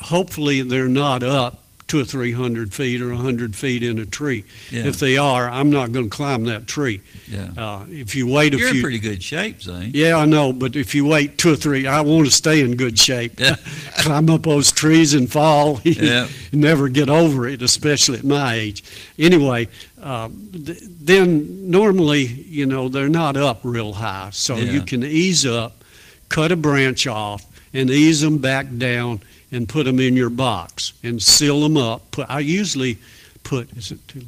hopefully 0.00 0.62
they're 0.62 0.88
not 0.88 1.22
up 1.22 1.62
two 1.88 2.00
or 2.00 2.04
three 2.04 2.32
hundred 2.32 2.74
feet 2.74 3.00
or 3.00 3.12
a 3.12 3.16
hundred 3.16 3.54
feet 3.54 3.82
in 3.82 3.98
a 4.00 4.04
tree. 4.06 4.44
Yeah. 4.70 4.86
If 4.86 4.98
they 4.98 5.16
are, 5.18 5.48
I'm 5.48 5.70
not 5.70 5.92
going 5.92 6.10
to 6.10 6.16
climb 6.16 6.44
that 6.44 6.66
tree. 6.66 7.00
Yeah. 7.28 7.50
Uh, 7.56 7.84
if 7.88 8.14
you 8.16 8.26
wait 8.26 8.54
a 8.54 8.58
You're 8.58 8.70
few, 8.70 8.78
in 8.78 8.82
pretty 8.82 8.98
good 8.98 9.22
shape, 9.22 9.62
Zane. 9.62 9.92
yeah, 9.94 10.16
I 10.16 10.24
know, 10.24 10.52
but 10.52 10.74
if 10.74 10.94
you 10.96 11.06
wait 11.06 11.38
two 11.38 11.52
or 11.52 11.56
three, 11.56 11.86
I 11.86 12.00
want 12.00 12.26
to 12.26 12.32
stay 12.32 12.60
in 12.60 12.74
good 12.76 12.98
shape. 12.98 13.38
Yeah. 13.38 13.54
Climb 13.98 14.28
up 14.30 14.42
those 14.42 14.72
trees 14.72 15.14
and 15.14 15.30
fall. 15.30 15.80
Yeah. 15.84 16.28
never 16.52 16.88
get 16.88 17.08
over 17.08 17.46
it, 17.48 17.62
especially 17.62 18.18
at 18.18 18.24
my 18.24 18.54
age. 18.54 18.82
Anyway, 19.18 19.68
um, 20.02 20.50
th- 20.52 20.78
then 20.82 21.70
normally, 21.70 22.24
you 22.26 22.66
know, 22.66 22.88
they're 22.88 23.08
not 23.08 23.36
up 23.36 23.60
real 23.62 23.92
high, 23.94 24.30
so 24.32 24.56
Yeah. 24.56 24.72
you 24.72 24.82
can 24.82 25.02
ease 25.04 25.46
up, 25.46 25.82
cut 26.28 26.50
a 26.52 26.56
branch 26.56 27.06
off, 27.06 27.44
and 27.72 27.90
ease 27.90 28.20
them 28.20 28.38
back 28.38 28.66
down 28.76 29.20
and 29.52 29.68
put 29.68 29.84
them 29.84 30.00
in 30.00 30.16
your 30.16 30.30
box 30.30 30.92
and 31.02 31.22
seal 31.22 31.60
them 31.60 31.76
up. 31.76 32.10
Put, 32.10 32.26
I 32.28 32.40
usually 32.40 32.98
put, 33.44 33.70
is 33.76 33.92
it 33.92 34.06
too, 34.08 34.22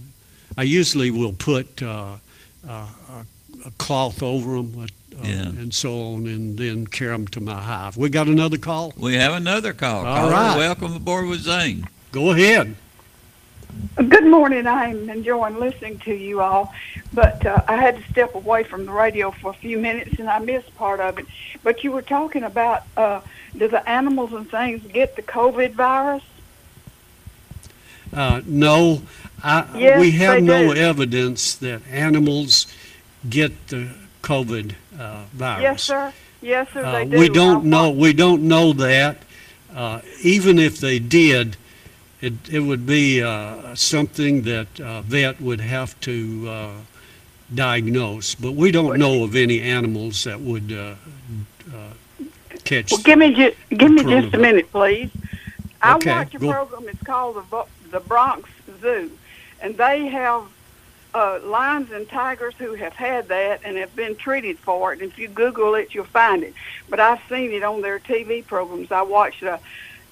I 0.56 0.62
usually 0.62 1.10
will 1.10 1.32
put 1.32 1.82
uh, 1.82 2.14
uh, 2.68 2.86
a, 3.10 3.24
a 3.66 3.70
cloth 3.78 4.22
over 4.22 4.56
them 4.56 4.78
uh, 4.80 4.86
Yeah. 5.24 5.42
and 5.48 5.74
so 5.74 6.14
on, 6.14 6.26
and 6.26 6.56
then 6.58 6.86
carry 6.86 7.10
them 7.12 7.26
to 7.28 7.40
my 7.40 7.60
hive. 7.60 7.96
We 7.96 8.08
got 8.08 8.28
another 8.28 8.58
call? 8.58 8.92
We 8.96 9.14
have 9.14 9.32
another 9.34 9.72
call. 9.72 10.06
All 10.06 10.16
Caller, 10.30 10.30
right. 10.32 10.56
welcome 10.56 10.94
aboard 10.94 11.26
with 11.26 11.40
Zane. 11.40 11.88
Go 12.12 12.30
ahead. 12.30 12.76
Good 13.96 14.26
morning. 14.26 14.66
I'm 14.66 15.10
enjoying 15.10 15.58
listening 15.58 15.98
to 16.00 16.14
you 16.14 16.40
all, 16.40 16.72
but 17.12 17.44
uh, 17.44 17.62
I 17.66 17.76
had 17.76 17.96
to 17.96 18.02
step 18.10 18.34
away 18.34 18.62
from 18.62 18.86
the 18.86 18.92
radio 18.92 19.30
for 19.32 19.50
a 19.50 19.54
few 19.54 19.78
minutes 19.78 20.18
and 20.20 20.28
I 20.28 20.38
missed 20.38 20.74
part 20.76 21.00
of 21.00 21.18
it. 21.18 21.26
But 21.64 21.82
you 21.82 21.90
were 21.92 22.02
talking 22.02 22.44
about 22.44 22.84
uh, 22.96 23.20
do 23.56 23.66
the 23.68 23.86
animals 23.88 24.32
and 24.32 24.48
things 24.48 24.82
get 24.92 25.16
the 25.16 25.22
COVID 25.22 25.72
virus? 25.72 26.22
Uh, 28.12 28.40
no, 28.46 29.02
I, 29.42 29.66
Yes, 29.76 30.00
we 30.00 30.12
have 30.12 30.42
no 30.42 30.72
do. 30.74 30.80
evidence 30.80 31.54
that 31.56 31.82
animals 31.90 32.66
get 33.28 33.68
the 33.68 33.90
COVID 34.22 34.74
uh, 34.98 35.24
virus. 35.32 35.62
Yes, 35.62 35.82
sir. 35.82 36.12
Yes, 36.40 36.68
sir. 36.72 36.84
Uh, 36.84 36.92
they 36.92 37.04
do. 37.06 37.18
we 37.18 37.28
don't 37.28 37.64
know. 37.64 37.90
We 37.90 38.12
don't 38.12 38.42
know 38.42 38.72
that. 38.74 39.18
Uh, 39.74 40.00
even 40.22 40.58
if 40.58 40.78
they 40.78 40.98
did, 40.98 41.56
it 42.20 42.32
it 42.50 42.60
would 42.60 42.86
be 42.86 43.22
uh, 43.22 43.74
something 43.74 44.42
that 44.42 44.80
uh, 44.80 45.02
vet 45.02 45.40
would 45.40 45.60
have 45.60 45.98
to 46.00 46.48
uh, 46.48 46.70
diagnose. 47.54 48.34
But 48.34 48.52
we 48.52 48.70
don't 48.70 48.98
know 48.98 49.24
of 49.24 49.36
any 49.36 49.60
animals 49.60 50.24
that 50.24 50.40
would 50.40 50.72
uh, 50.72 50.94
uh, 51.74 52.24
catch. 52.64 52.90
Well, 52.92 53.02
give 53.02 53.18
me 53.18 53.34
just 53.34 53.56
give 53.70 53.90
me 53.90 54.02
just 54.02 54.34
a 54.34 54.38
minute, 54.38 54.70
please. 54.72 55.10
I 55.80 55.94
Okay, 55.96 56.10
watch 56.10 56.34
a 56.34 56.38
go- 56.38 56.50
program. 56.52 56.88
It's 56.88 57.02
called 57.02 57.36
the 57.36 57.64
the 57.90 58.00
Bronx 58.00 58.50
Zoo, 58.80 59.10
and 59.60 59.76
they 59.76 60.06
have 60.08 60.42
uh, 61.14 61.38
lions 61.44 61.90
and 61.92 62.08
tigers 62.08 62.54
who 62.58 62.74
have 62.74 62.92
had 62.94 63.28
that 63.28 63.60
and 63.64 63.76
have 63.76 63.94
been 63.96 64.14
treated 64.16 64.58
for 64.58 64.92
it. 64.92 65.00
And 65.00 65.10
if 65.10 65.18
you 65.18 65.28
Google 65.28 65.74
it, 65.76 65.94
you'll 65.94 66.04
find 66.04 66.42
it. 66.42 66.52
But 66.90 67.00
I've 67.00 67.20
seen 67.28 67.52
it 67.52 67.62
on 67.62 67.80
their 67.80 67.98
TV 68.00 68.44
programs. 68.44 68.90
I 68.92 69.02
watched 69.02 69.42
a. 69.44 69.60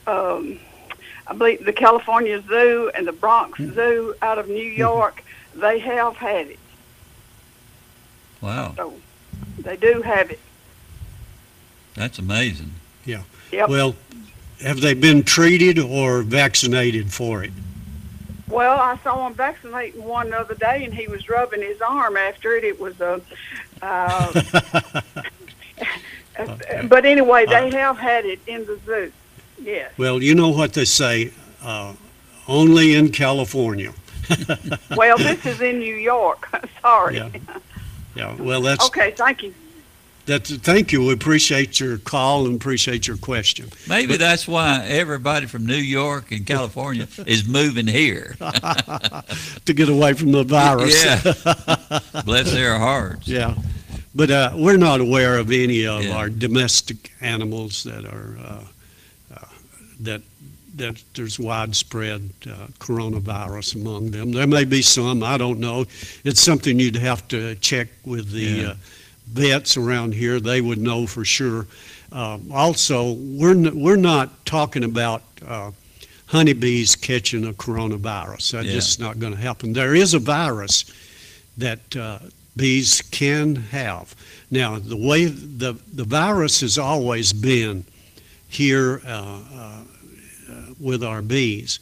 Um, 0.07 0.61
I 1.29 1.35
believe 1.35 1.65
the 1.65 1.73
California 1.73 2.43
Zoo 2.47 2.91
and 2.95 3.07
the 3.07 3.13
Bronx 3.13 3.59
Hmm. 3.59 3.73
Zoo 3.75 4.15
out 4.23 4.39
of 4.39 4.49
New 4.49 4.63
York, 4.63 5.23
they 5.55 5.79
have 5.81 6.17
had 6.17 6.47
it. 6.49 6.59
Wow, 8.41 8.75
So 8.77 8.95
they 9.59 9.77
do 9.77 10.03
have 10.03 10.31
it. 10.31 10.39
that's 11.95 12.19
amazing. 12.19 12.73
Yeah. 13.05 13.23
Yep. 13.53 13.69
Well, 13.69 13.97
have 14.63 14.81
they 14.81 14.95
been 14.95 15.23
treated 15.23 15.79
or 15.79 16.23
vaccinated 16.23 17.13
for 17.13 17.43
it? 17.43 17.53
Well, 18.49 18.79
I 18.79 18.97
saw 19.03 19.27
him 19.27 19.35
vaccinating 19.35 20.05
one 20.05 20.31
the 20.31 20.39
other 20.39 20.55
day, 20.55 20.85
and 20.85 20.95
he 20.95 21.09
was 21.09 21.29
rubbing 21.29 21.63
his 21.63 21.81
arm 21.81 22.17
after 22.17 22.53
it. 22.57 22.63
It 22.65 22.79
was 22.81 23.01
a. 23.01 23.21
Uh, 23.83 24.43
But 26.89 27.07
anyway, 27.07 27.47
they 27.47 27.71
have 27.71 27.97
had 27.97 28.27
it 28.27 28.39
in 28.47 28.67
the 28.67 28.79
zoo. 28.85 29.11
Yes. 29.63 29.93
Well, 29.99 30.23
you 30.23 30.35
know 30.35 30.49
what 30.51 30.73
they 30.75 30.85
say, 30.85 31.33
uh, 31.63 31.95
only 32.49 32.95
in 32.95 33.11
California. 33.13 33.93
Well, 34.97 35.19
this 35.19 35.45
is 35.47 35.61
in 35.61 35.79
New 35.79 35.95
York. 35.95 36.49
Sorry. 36.83 37.17
Yeah. 37.17 37.31
Yeah, 38.17 38.35
well, 38.37 38.61
that's, 38.63 38.87
Okay. 38.87 39.13
Thank 39.13 39.43
you. 39.43 39.55
that's, 40.25 40.51
thank 40.57 40.91
you. 40.91 41.05
We 41.05 41.13
appreciate 41.13 41.79
your 41.79 41.99
call 41.99 42.47
and 42.47 42.57
appreciate 42.57 43.07
your 43.07 43.19
question. 43.19 43.69
Maybe 43.89 44.17
that's 44.17 44.49
why 44.49 44.85
everybody 44.87 45.47
from 45.47 45.67
New 45.67 45.75
York 45.77 46.33
and 46.33 46.45
California 46.47 47.07
is 47.27 47.47
moving 47.47 47.87
here. 47.87 48.35
To 48.39 49.73
get 49.75 49.89
away 49.89 50.15
from 50.15 50.33
the 50.33 50.43
virus. 50.45 51.05
Yeah. 51.05 52.23
Bless 52.25 52.51
their 52.51 52.79
hearts. 52.79 53.29
Yeah. 53.29 53.55
But 54.15 54.31
uh, 54.31 54.53
we're 54.57 54.79
not 54.79 55.01
aware 55.01 55.37
of 55.39 55.51
any 55.53 55.87
of 55.87 56.03
Yeah. 56.05 56.17
our 56.17 56.31
domestic 56.31 57.13
animals 57.21 57.85
that 57.85 58.05
are, 58.07 58.37
uh, 58.43 58.65
that, 60.01 60.23
that 60.77 61.03
there's 61.15 61.39
widespread 61.39 62.31
uh, 62.47 62.67
coronavirus 62.79 63.77
among 63.77 64.11
them. 64.11 64.33
There 64.33 64.47
may 64.47 64.65
be 64.65 64.83
some, 64.83 65.23
I 65.23 65.37
don't 65.39 65.59
know. 65.61 65.87
It's 66.25 66.41
something 66.41 66.79
you'd 66.79 66.97
have 66.97 67.27
to 67.29 67.55
check 67.57 67.89
with 68.05 68.31
the, 68.31 68.41
Yeah. 68.41 68.69
uh, 68.71 68.75
vets 69.29 69.77
around 69.77 70.15
here, 70.15 70.39
they 70.39 70.61
would 70.61 70.79
know 70.79 71.05
for 71.07 71.25
sure. 71.25 71.67
Uh, 72.13 72.39
also, 72.53 73.13
we're 73.15 73.51
n- 73.51 73.81
we're 73.81 73.97
not 73.97 74.47
talking 74.47 74.85
about 74.85 75.25
uh, 75.45 75.73
honeybees 76.27 76.95
catching 76.95 77.45
a 77.47 77.53
coronavirus. 77.53 78.53
That's 78.53 78.67
Yeah. 78.69 78.73
just 78.75 79.01
not 79.01 79.19
going 79.19 79.35
to 79.35 79.41
happen. 79.41 79.73
There 79.73 79.97
is 79.97 80.15
a 80.15 80.21
virus 80.21 80.85
that 81.59 81.97
uh, 81.97 82.21
bees 82.57 83.03
can 83.11 83.57
have. 83.57 84.15
Now, 84.51 84.79
the 84.79 84.97
way 84.97 85.25
the 85.27 85.75
the 85.93 86.05
virus 86.05 86.61
has 86.61 86.79
always 86.79 87.33
been 87.33 87.85
here 88.57 89.01
uh, 89.07 89.39
uh, 89.55 89.83
with 90.81 91.05
our 91.05 91.23
bees. 91.23 91.79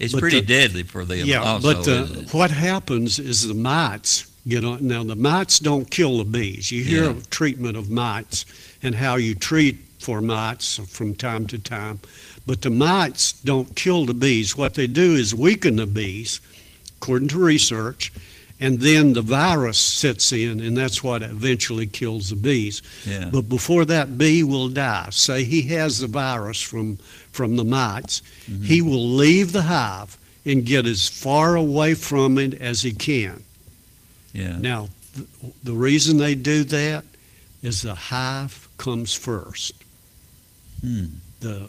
It's 0.00 0.12
But 0.12 0.20
pretty 0.20 0.40
the- 0.40 0.46
deadly 0.46 0.82
for 0.84 1.04
them. 1.04 1.26
Yeah, 1.26 1.42
also, 1.42 1.74
but 1.74 1.88
it? 1.88 2.32
what 2.32 2.50
happens 2.52 3.18
is 3.18 3.46
the 3.46 3.54
mites 3.54 4.26
get 4.46 4.64
on. 4.64 4.86
Now 4.86 5.02
the 5.02 5.16
mites 5.16 5.58
don't 5.58 5.90
kill 5.90 6.18
the 6.18 6.24
bees. 6.24 6.70
You 6.70 6.84
hear 6.84 7.04
Yeah. 7.04 7.10
of 7.10 7.28
treatment 7.30 7.76
of 7.76 7.90
mites 7.90 8.44
and 8.82 8.94
how 8.94 9.16
you 9.16 9.34
treat 9.34 9.76
for 9.98 10.20
mites 10.20 10.76
from 10.88 11.14
time 11.16 11.46
to 11.48 11.58
time, 11.58 11.98
but 12.46 12.62
the 12.62 12.70
mites 12.70 13.32
don't 13.32 13.74
kill 13.74 14.06
the 14.06 14.14
bees. 14.14 14.56
What 14.56 14.74
they 14.74 14.86
do 14.86 15.14
is 15.16 15.34
weaken 15.34 15.74
the 15.76 15.86
bees, 15.86 16.40
according 17.02 17.28
to 17.28 17.38
research, 17.38 18.12
and 18.60 18.80
then 18.80 19.12
the 19.12 19.22
virus 19.22 19.78
sets 19.78 20.32
in, 20.32 20.60
and 20.60 20.76
that's 20.76 21.02
what 21.02 21.22
eventually 21.22 21.86
kills 21.86 22.30
the 22.30 22.36
bees. 22.36 22.82
Yeah. 23.06 23.30
But 23.32 23.48
before 23.48 23.84
that 23.84 24.18
bee 24.18 24.42
will 24.42 24.68
die, 24.68 25.08
say 25.10 25.44
he 25.44 25.62
has 25.74 26.00
the 26.00 26.06
virus 26.08 26.60
from 26.60 26.98
from 27.32 27.56
the 27.56 27.64
mites, 27.64 28.22
Mm-hmm. 28.50 28.64
he 28.64 28.82
will 28.82 29.08
leave 29.16 29.52
the 29.52 29.62
hive 29.62 30.16
and 30.44 30.64
get 30.64 30.86
as 30.86 31.06
far 31.08 31.54
away 31.56 31.94
from 31.94 32.38
it 32.38 32.54
as 32.54 32.82
he 32.82 32.92
can. 32.92 33.42
Yeah. 34.32 34.56
Now, 34.58 34.88
th- 35.14 35.52
the 35.62 35.74
reason 35.74 36.16
they 36.16 36.34
do 36.34 36.64
that 36.64 37.04
is 37.62 37.82
the 37.82 37.94
hive 37.94 38.66
comes 38.78 39.12
first. 39.14 39.72
Hmm. 40.80 41.04
The 41.40 41.68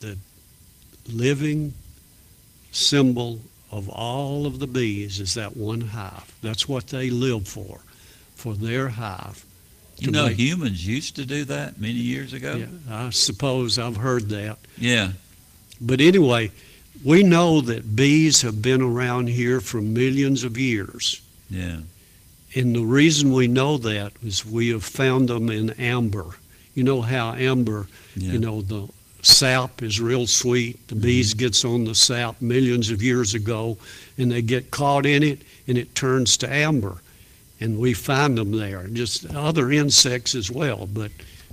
the 0.00 0.16
living 1.10 1.72
symbol 2.72 3.40
of 3.78 3.88
all 3.88 4.44
of 4.46 4.58
the 4.58 4.66
bees 4.66 5.20
is 5.20 5.34
that 5.34 5.56
one 5.56 5.80
hive. 5.80 6.34
That's 6.42 6.68
what 6.68 6.88
they 6.88 7.08
live 7.10 7.48
for, 7.48 7.80
for 8.34 8.54
their 8.54 8.88
hive. 8.90 9.44
You 9.98 10.10
know, 10.10 10.26
make- 10.26 10.36
humans 10.36 10.86
used 10.86 11.16
to 11.16 11.24
do 11.24 11.44
that 11.46 11.80
many 11.80 11.94
years 11.94 12.32
ago. 12.32 12.56
Yeah, 12.56 12.66
I 13.06 13.10
suppose 13.10 13.78
I've 13.78 13.96
heard 13.96 14.28
that. 14.28 14.58
Yeah. 14.76 15.12
But 15.80 16.00
anyway, 16.00 16.50
we 17.04 17.22
know 17.22 17.60
that 17.62 17.96
bees 17.96 18.42
have 18.42 18.60
been 18.60 18.82
around 18.82 19.28
here 19.28 19.60
for 19.60 19.80
millions 19.80 20.44
of 20.44 20.58
years. 20.58 21.20
Yeah. 21.50 21.78
And 22.54 22.74
the 22.74 22.82
reason 22.84 23.32
we 23.32 23.46
know 23.48 23.76
that 23.78 24.12
is 24.24 24.44
we 24.44 24.68
have 24.70 24.84
found 24.84 25.28
them 25.28 25.50
in 25.50 25.70
amber. 25.70 26.36
You 26.74 26.84
know 26.84 27.02
how 27.02 27.32
amber, 27.34 27.86
Yeah. 28.16 28.32
you 28.32 28.38
know, 28.38 28.62
the 28.62 28.88
sap 29.28 29.82
is 29.82 30.00
real 30.00 30.26
sweet. 30.26 30.88
The 30.88 30.94
bees 30.94 31.34
gets 31.34 31.64
on 31.64 31.84
the 31.84 31.94
sap 31.94 32.40
millions 32.40 32.90
of 32.90 33.02
years 33.02 33.34
ago 33.34 33.76
and 34.16 34.30
they 34.30 34.42
get 34.42 34.70
caught 34.70 35.06
in 35.06 35.22
it 35.22 35.42
and 35.66 35.78
it 35.78 35.94
turns 35.94 36.36
to 36.38 36.52
amber. 36.52 36.96
And 37.60 37.78
we 37.78 37.92
find 37.92 38.38
them 38.38 38.52
there. 38.52 38.86
Just 38.88 39.34
other 39.34 39.70
insects 39.70 40.34
as 40.34 40.50
well, 40.50 40.86
but 40.86 41.10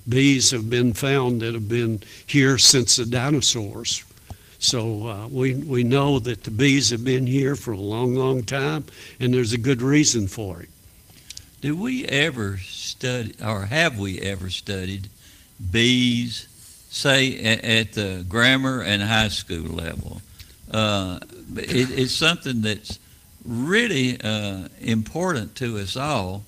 bees 0.07 0.51
have 0.51 0.69
been 0.69 0.93
found 0.93 1.41
that 1.41 1.53
have 1.53 1.67
been 1.67 2.01
here 2.25 2.57
since 2.57 2.95
the 2.95 3.05
dinosaurs. 3.05 4.03
So 4.59 5.07
uh, 5.07 5.27
we, 5.27 5.55
we 5.55 5.83
know 5.83 6.19
that 6.19 6.43
the 6.43 6.51
bees 6.51 6.91
have 6.91 7.03
been 7.03 7.27
here 7.27 7.55
for 7.55 7.71
a 7.71 7.77
long, 7.77 8.15
long 8.15 8.43
time, 8.43 8.85
and 9.19 9.33
there's 9.33 9.53
a 9.53 9.57
good 9.57 9.81
reason 9.81 10.27
for 10.27 10.61
it. 10.61 10.69
Do 11.61 11.75
we 11.75 12.05
ever 12.05 12.57
study, 12.57 13.35
or 13.43 13.65
have 13.65 13.99
we 13.99 14.19
ever 14.21 14.49
studied 14.49 15.09
bees, 15.71 16.47
say 16.95 17.37
at, 17.61 17.93
the 17.93 18.25
grammar 18.27 18.81
and 18.81 19.01
high 19.01 19.27
school 19.27 19.63
level? 19.63 20.21
Uh, 20.71 21.19
it, 21.57 21.91
it's 21.91 22.13
something 22.13 22.61
that's 22.61 22.99
really 23.45 24.19
uh, 24.21 24.67
important 24.79 25.55
to 25.55 25.77
us 25.77 25.97
all. 25.97 26.43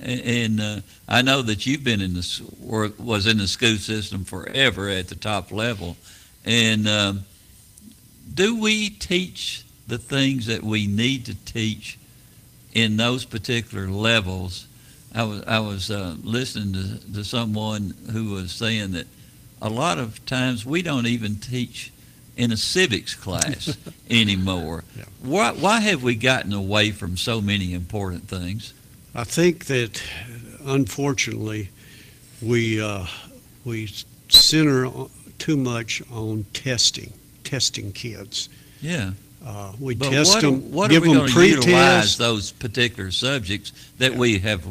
And, 0.00 0.60
uh, 0.60 0.80
I 1.06 1.20
know 1.20 1.42
that 1.42 1.66
you've 1.66 1.84
been 1.84 2.00
in 2.00 2.14
the 2.14 2.42
or 2.66 2.90
was 2.98 3.26
in 3.26 3.36
the 3.36 3.46
school 3.46 3.76
system 3.76 4.24
forever 4.24 4.88
at 4.88 5.08
the 5.08 5.14
top 5.14 5.52
level. 5.52 5.96
And 6.46 6.88
um, 6.88 7.24
do 8.32 8.58
we 8.58 8.88
teach 8.88 9.64
the 9.86 9.98
things 9.98 10.46
that 10.46 10.62
we 10.62 10.86
need 10.86 11.26
to 11.26 11.34
teach 11.44 11.98
in 12.72 12.96
those 12.96 13.26
particular 13.26 13.88
levels? 13.88 14.66
I 15.14 15.24
was 15.24 15.42
I 15.46 15.58
was 15.58 15.90
uh, 15.90 16.16
listening 16.22 16.72
to, 16.72 17.12
to 17.14 17.24
someone 17.24 17.92
who 18.10 18.30
was 18.30 18.52
saying 18.52 18.92
that 18.92 19.06
a 19.62 19.68
lot 19.68 19.98
of 19.98 20.24
times 20.26 20.64
we 20.64 20.82
don't 20.82 21.06
even 21.06 21.36
teach 21.36 21.92
in 22.36 22.52
a 22.52 22.56
civics 22.56 23.14
class 23.14 23.76
anymore. 24.10 24.84
Why 25.22 25.52
why 25.52 25.80
have 25.80 26.02
we 26.02 26.14
gotten 26.14 26.52
away 26.52 26.90
from 26.90 27.16
so 27.16 27.40
many 27.40 27.74
important 27.74 28.28
things? 28.28 28.72
I 29.14 29.24
think 29.24 29.66
that 29.66 30.02
unfortunately 30.64 31.70
we 32.40 32.80
uh, 32.80 33.06
we 33.64 33.88
center 34.28 34.90
too 35.38 35.56
much 35.56 36.02
on 36.10 36.44
testing, 36.52 37.12
testing 37.44 37.92
kids. 37.92 38.48
Yeah. 38.80 39.12
Uh, 39.44 39.72
we 39.80 39.94
But 39.94 40.10
test 40.10 40.34
what, 40.34 40.42
them, 40.42 40.70
what 40.70 40.90
give 40.90 41.02
are 41.02 41.06
we 41.06 41.14
them 41.14 41.26
going 41.26 41.32
to 41.32 41.46
utilize 41.46 42.18
those 42.18 42.52
particular 42.52 43.10
subjects 43.10 43.72
that 43.98 44.14
we 44.14 44.38
have 44.40 44.66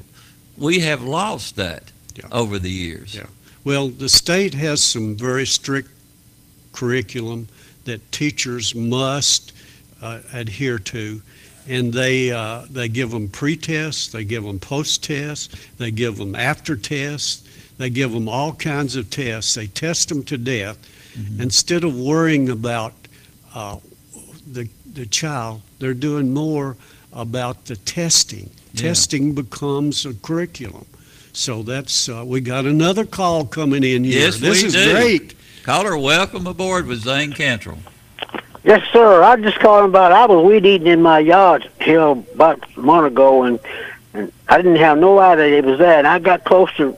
we 0.57 0.79
have 0.79 1.01
lost 1.01 1.55
that 1.55 1.91
over 2.31 2.59
the 2.59 2.69
years? 2.69 3.15
Yeah. 3.15 3.25
Well, 3.63 3.89
the 3.89 4.09
state 4.09 4.53
has 4.53 4.81
some 4.81 5.15
very 5.15 5.45
strict 5.45 5.89
curriculum 6.71 7.47
that 7.85 8.11
teachers 8.11 8.73
must 8.75 9.53
uh, 10.01 10.19
adhere 10.33 10.79
to, 10.79 11.21
and 11.67 11.91
they 11.93 12.31
uh, 12.31 12.65
they 12.69 12.87
give 12.87 13.11
them 13.11 13.27
pre-tests, 13.27 14.11
they 14.11 14.23
give 14.23 14.43
them 14.43 14.59
post-tests, 14.59 15.49
they 15.77 15.91
give 15.91 16.17
them 16.17 16.35
after-tests, 16.35 17.43
they 17.77 17.89
give 17.89 18.11
them 18.11 18.29
all 18.29 18.53
kinds 18.53 18.95
of 18.95 19.09
tests. 19.09 19.55
They 19.55 19.67
test 19.67 20.09
them 20.09 20.23
to 20.23 20.37
death 20.37 20.77
Mm-hmm. 21.17 21.41
instead 21.41 21.83
of 21.83 21.99
worrying 21.99 22.49
about 22.49 22.93
uh, 23.55 23.77
the 24.53 24.69
the 24.93 25.07
child. 25.07 25.61
They're 25.79 25.95
doing 25.95 26.31
more 26.33 26.77
about 27.11 27.65
the 27.65 27.77
testing. 27.77 28.51
Yeah. 28.73 28.81
Testing 28.89 29.33
becomes 29.33 30.05
a 30.05 30.13
curriculum. 30.13 30.85
So 31.39 31.63
that's 31.63 32.09
uh, 32.09 32.25
we 32.27 32.41
got 32.41 32.65
another 32.65 33.05
call 33.05 33.45
coming 33.45 33.81
in 33.81 34.03
here. 34.03 34.19
Yes, 34.25 34.39
this 34.39 34.61
we 34.61 34.67
is 34.67 34.73
do. 34.73 34.91
great. 34.91 35.35
Caller, 35.63 35.97
welcome 35.97 36.45
aboard 36.45 36.85
with 36.85 36.99
Zane 37.03 37.31
Cantrell. 37.31 37.77
Yes, 38.65 38.85
sir. 38.91 39.23
I 39.23 39.37
just 39.37 39.57
called 39.59 39.85
about. 39.85 40.11
I 40.11 40.25
was 40.25 40.45
weed 40.45 40.65
eating 40.65 40.87
in 40.87 41.01
my 41.01 41.19
yard 41.19 41.69
here 41.79 42.01
about 42.01 42.61
a 42.75 42.79
month 42.81 43.07
ago, 43.13 43.43
and 43.43 43.57
and 44.13 44.33
I 44.49 44.57
didn't 44.57 44.75
have 44.79 44.97
no 44.97 45.17
idea 45.19 45.59
it 45.59 45.65
was 45.65 45.79
there. 45.79 45.97
And 45.99 46.05
I 46.05 46.19
got 46.19 46.43
close 46.43 46.73
to 46.75 46.97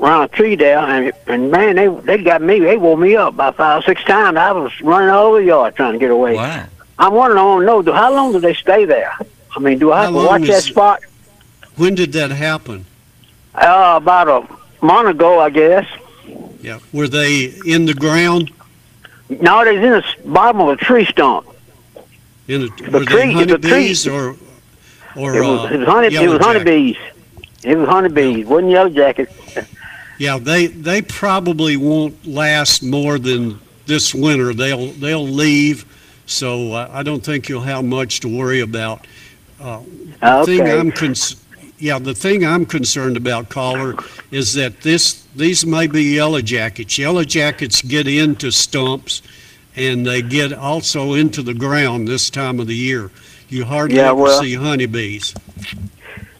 around 0.00 0.22
a 0.22 0.28
tree 0.28 0.54
there, 0.56 0.78
and 0.78 1.12
and 1.26 1.50
man, 1.50 1.76
they 1.76 1.88
they 1.88 2.22
got 2.24 2.40
me. 2.40 2.60
They 2.60 2.78
woke 2.78 2.98
me 2.98 3.14
up 3.14 3.34
about 3.34 3.56
five 3.58 3.84
six 3.84 4.02
times. 4.04 4.38
I 4.38 4.52
was 4.52 4.72
running 4.80 5.10
all 5.10 5.26
over 5.26 5.40
the 5.40 5.44
yard 5.44 5.76
trying 5.76 5.92
to 5.92 5.98
get 5.98 6.10
away. 6.10 6.34
Wow. 6.34 6.64
I'm 6.98 7.12
wondering, 7.12 7.38
I 7.38 7.44
want 7.44 7.60
to 7.60 7.66
know, 7.66 7.82
do 7.82 7.92
how 7.92 8.10
long 8.10 8.32
do 8.32 8.40
they 8.40 8.54
stay 8.54 8.86
there? 8.86 9.14
I 9.54 9.58
mean, 9.60 9.78
do 9.78 9.92
I 9.92 10.04
have 10.06 10.14
How 10.14 10.20
to 10.22 10.26
watch 10.26 10.26
long 10.30 10.40
that 10.48 10.48
is- 10.50 10.64
spot? 10.64 11.00
When 11.76 11.94
did 11.94 12.12
that 12.14 12.30
happen? 12.30 12.86
Uh, 13.54 13.94
about 14.00 14.28
a 14.28 14.84
month 14.84 15.08
ago, 15.08 15.40
I 15.40 15.50
guess. 15.50 15.86
Yeah. 16.62 16.78
Were 16.92 17.08
they 17.08 17.52
in 17.66 17.86
the 17.86 17.94
ground? 17.94 18.50
No, 19.28 19.64
they's 19.64 19.76
in 19.82 19.90
the 19.90 20.04
bottom 20.30 20.60
of 20.60 20.68
a 20.68 20.76
tree 20.76 21.04
stump. 21.06 21.46
In 22.48 22.62
a, 22.62 22.66
The 22.68 22.90
were 22.98 23.04
tree- 23.04 23.34
they 23.34 23.44
the 23.44 23.58
tree- 23.58 23.94
or 24.10 24.36
or 25.16 25.34
it 25.36 25.40
was, 25.40 25.70
uh, 25.70 25.74
it 25.74 25.78
was 25.78 25.88
honey. 25.88 26.06
It 26.14 26.28
was 26.28 26.40
honeybees. 26.40 26.96
It 27.62 27.76
was 27.76 27.88
honeybees. 27.88 28.46
Wasn't 28.46 28.70
yellow 28.70 28.90
jacket. 28.90 29.30
Yeah, 30.18 30.38
they 30.38 30.66
they 30.66 31.02
probably 31.02 31.76
won't 31.76 32.26
last 32.26 32.82
more 32.82 33.18
than 33.18 33.58
this 33.86 34.14
winter. 34.14 34.52
They'll 34.52 34.88
they'll 34.92 35.26
leave, 35.26 35.84
so 36.26 36.72
uh, 36.72 36.90
I 36.92 37.02
don't 37.02 37.24
think 37.24 37.48
you'll 37.48 37.62
have 37.62 37.84
much 37.84 38.20
to 38.20 38.28
worry 38.28 38.60
about. 38.60 39.06
Uh, 39.60 39.80
the 40.20 40.42
thing 40.46 40.62
I'm 40.68 40.90
cons- 40.92 41.36
yeah, 41.80 41.98
the 41.98 42.14
thing 42.14 42.44
I'm 42.44 42.66
concerned 42.66 43.16
about, 43.16 43.48
caller, 43.48 43.94
is 44.30 44.54
that 44.54 44.82
this 44.82 45.24
these 45.34 45.64
may 45.66 45.86
be 45.86 46.02
yellow 46.04 46.40
jackets. 46.40 46.98
Yellow 46.98 47.24
jackets 47.24 47.82
get 47.82 48.06
into 48.06 48.50
stumps, 48.50 49.22
and 49.76 50.06
they 50.06 50.22
get 50.22 50.52
also 50.52 51.14
into 51.14 51.42
the 51.42 51.54
ground 51.54 52.06
this 52.08 52.30
time 52.30 52.60
of 52.60 52.66
the 52.66 52.76
year. 52.76 53.10
You 53.48 53.64
hardly 53.64 53.96
Yeah, 53.96 54.10
ever 54.10 54.22
well- 54.22 54.40
see 54.40 54.54
honeybees. 54.54 55.34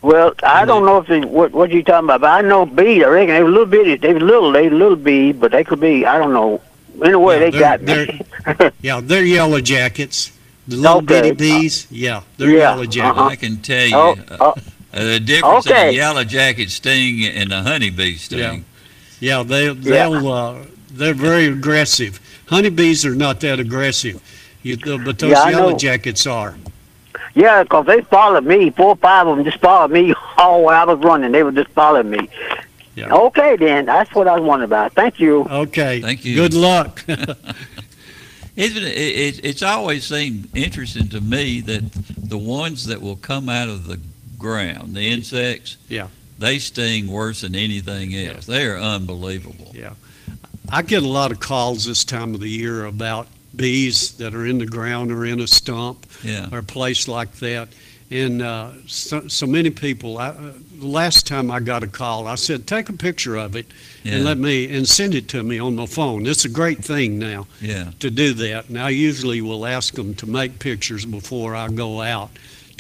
Well, 0.02 0.32
I 0.42 0.64
don't 0.64 0.86
know 0.86 0.96
if 0.98 1.08
they 1.08 1.20
what 1.20 1.52
what 1.52 1.70
you 1.70 1.82
talking 1.82 2.06
about, 2.06 2.22
but 2.22 2.30
I 2.30 2.40
know 2.40 2.64
bees. 2.64 3.02
I 3.02 3.08
reckon 3.08 3.34
they 3.34 3.42
were 3.42 3.48
a 3.48 3.52
little 3.52 3.66
bitty. 3.66 3.96
They 3.96 4.14
were 4.14 4.20
little, 4.20 4.50
they 4.52 4.68
were 4.68 4.74
little 4.76 4.96
bees, 4.96 5.36
but 5.38 5.52
they 5.52 5.62
could 5.62 5.80
be. 5.80 6.06
I 6.06 6.16
don't 6.16 6.32
know. 6.32 6.60
Anyway, 7.04 7.38
they 7.38 7.50
they're- 7.50 7.60
got 7.60 7.82
me. 7.82 8.70
Yeah, 8.82 9.00
they're 9.02 9.24
yellow 9.24 9.60
jackets. 9.60 10.32
The 10.68 10.76
little 10.76 10.98
Okay. 10.98 11.20
bitty 11.22 11.32
bees, 11.32 11.86
yeah, 11.90 12.22
they're 12.38 12.48
Yeah, 12.50 12.58
yellow 12.70 12.86
jackets. 12.86 13.18
uh-huh. 13.18 13.28
I 13.28 13.36
can 13.36 13.56
tell 13.58 13.86
you, 13.86 13.96
Oh, 13.96 14.16
uh, 14.30 14.36
oh. 14.40 14.54
Uh, 14.92 15.04
the 15.04 15.20
difference 15.20 15.66
in 15.66 15.72
Okay. 15.72 15.86
the 15.88 15.94
yellow 15.94 16.24
jacket 16.24 16.70
sting 16.70 17.24
and 17.24 17.50
the 17.50 17.62
honeybee 17.62 18.16
sting. 18.16 18.64
Yeah, 19.20 19.42
they 19.42 19.68
they'll 19.72 20.26
uh, 20.28 20.56
they're 20.90 21.14
very 21.14 21.46
aggressive. 21.46 22.20
Honeybees 22.46 23.04
are 23.06 23.14
not 23.14 23.38
that 23.40 23.60
aggressive, 23.60 24.20
you, 24.62 24.76
but 24.76 25.18
those 25.18 25.30
Yeah, 25.30 25.48
yellow 25.50 25.70
know. 25.70 25.76
jackets 25.78 26.26
are. 26.26 26.56
Yeah, 27.34 27.62
because 27.62 27.86
they 27.86 28.00
followed 28.02 28.44
me. 28.44 28.70
Four 28.70 28.88
or 28.88 28.96
five 28.96 29.28
of 29.28 29.36
them 29.36 29.44
just 29.44 29.58
followed 29.60 29.92
me 29.92 30.12
all 30.36 30.64
while 30.64 30.80
I 30.88 30.92
was 30.92 30.98
running. 31.04 31.30
They 31.30 31.44
were 31.44 31.52
just 31.52 31.70
following 31.70 32.10
me. 32.10 32.28
Yeah. 32.96 33.12
Okay, 33.14 33.54
then. 33.56 33.86
That's 33.86 34.12
what 34.14 34.26
I 34.26 34.34
was 34.34 34.42
wondering 34.42 34.68
about. 34.68 34.92
Thank 34.94 35.20
you. 35.20 35.46
Okay. 35.48 36.00
Thank 36.00 36.24
you. 36.24 36.34
Good 36.34 36.54
luck. 36.54 37.04
Isn't 38.56 38.82
it, 38.82 38.96
it, 38.96 39.44
it's 39.44 39.62
always 39.62 40.04
seemed 40.04 40.48
interesting 40.56 41.08
to 41.10 41.20
me 41.20 41.60
that 41.60 41.82
the 42.16 42.36
ones 42.36 42.86
that 42.86 43.00
will 43.00 43.16
come 43.16 43.48
out 43.48 43.68
of 43.68 43.86
the 43.86 44.00
ground, 44.40 44.94
the 44.96 45.08
insects, 45.08 45.76
Yeah. 45.88 46.08
they 46.38 46.58
sting 46.58 47.06
worse 47.06 47.42
than 47.42 47.54
anything 47.54 48.14
else. 48.16 48.46
They 48.46 48.64
are 48.66 48.78
unbelievable. 48.78 49.72
Yeah. 49.76 49.92
I 50.68 50.82
get 50.82 51.02
a 51.02 51.08
lot 51.08 51.30
of 51.30 51.38
calls 51.40 51.84
this 51.84 52.04
time 52.04 52.34
of 52.34 52.40
the 52.40 52.48
year 52.48 52.84
about 52.84 53.28
bees 53.54 54.12
that 54.12 54.34
are 54.34 54.46
in 54.46 54.58
the 54.58 54.66
ground 54.66 55.10
or 55.12 55.24
in 55.24 55.40
a 55.40 55.46
stump 55.46 56.06
Yeah. 56.24 56.48
or 56.50 56.58
a 56.58 56.62
place 56.62 57.06
like 57.08 57.36
that. 57.40 57.68
And 58.12 58.42
uh, 58.42 58.70
so, 58.86 59.28
so 59.28 59.46
many 59.46 59.70
people, 59.70 60.18
I, 60.18 60.28
uh, 60.28 60.52
the 60.80 60.86
last 60.86 61.26
time 61.28 61.48
I 61.50 61.60
got 61.60 61.84
a 61.84 61.86
call, 61.86 62.26
I 62.26 62.34
said, 62.36 62.66
take 62.66 62.88
a 62.88 62.92
picture 62.92 63.36
of 63.36 63.54
it 63.54 63.66
Yeah. 64.02 64.14
and 64.16 64.24
let 64.24 64.36
me, 64.38 64.68
and 64.74 64.88
send 64.88 65.14
it 65.14 65.28
to 65.28 65.42
me 65.44 65.60
on 65.60 65.76
my 65.76 65.86
phone. 65.86 66.26
It's 66.26 66.44
a 66.44 66.48
great 66.48 66.84
thing 66.84 67.18
now 67.20 67.46
Yeah. 67.60 67.90
to 68.00 68.10
do 68.10 68.32
that. 68.34 68.68
And 68.68 68.78
I 68.80 68.88
usually 68.90 69.40
will 69.40 69.64
ask 69.64 69.94
them 69.94 70.14
to 70.16 70.26
make 70.26 70.58
pictures 70.58 71.04
before 71.04 71.54
I 71.54 71.68
go 71.68 72.00
out 72.02 72.30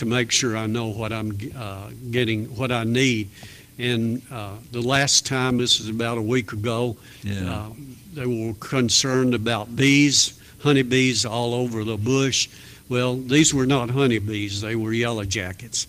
to 0.00 0.06
make 0.06 0.30
sure 0.30 0.56
I 0.56 0.66
know 0.66 0.86
what 0.86 1.12
I'm 1.12 1.38
uh, 1.54 1.90
getting, 2.10 2.46
what 2.56 2.72
I 2.72 2.84
need. 2.84 3.28
And 3.78 4.22
uh, 4.32 4.54
the 4.72 4.80
last 4.80 5.26
time, 5.26 5.58
this 5.58 5.78
is 5.78 5.90
about 5.90 6.16
a 6.16 6.22
week 6.22 6.52
ago, 6.54 6.96
Yeah. 7.22 7.54
uh, 7.54 7.68
they 8.14 8.24
were 8.24 8.54
concerned 8.54 9.34
about 9.34 9.76
bees, 9.76 10.40
honeybees 10.62 11.26
all 11.26 11.52
over 11.52 11.84
the 11.84 11.98
bush. 11.98 12.48
Well, 12.88 13.16
these 13.16 13.52
were 13.52 13.66
not 13.66 13.90
honeybees, 13.90 14.62
they 14.62 14.74
were 14.74 14.94
yellow 14.94 15.24
jackets. 15.24 15.86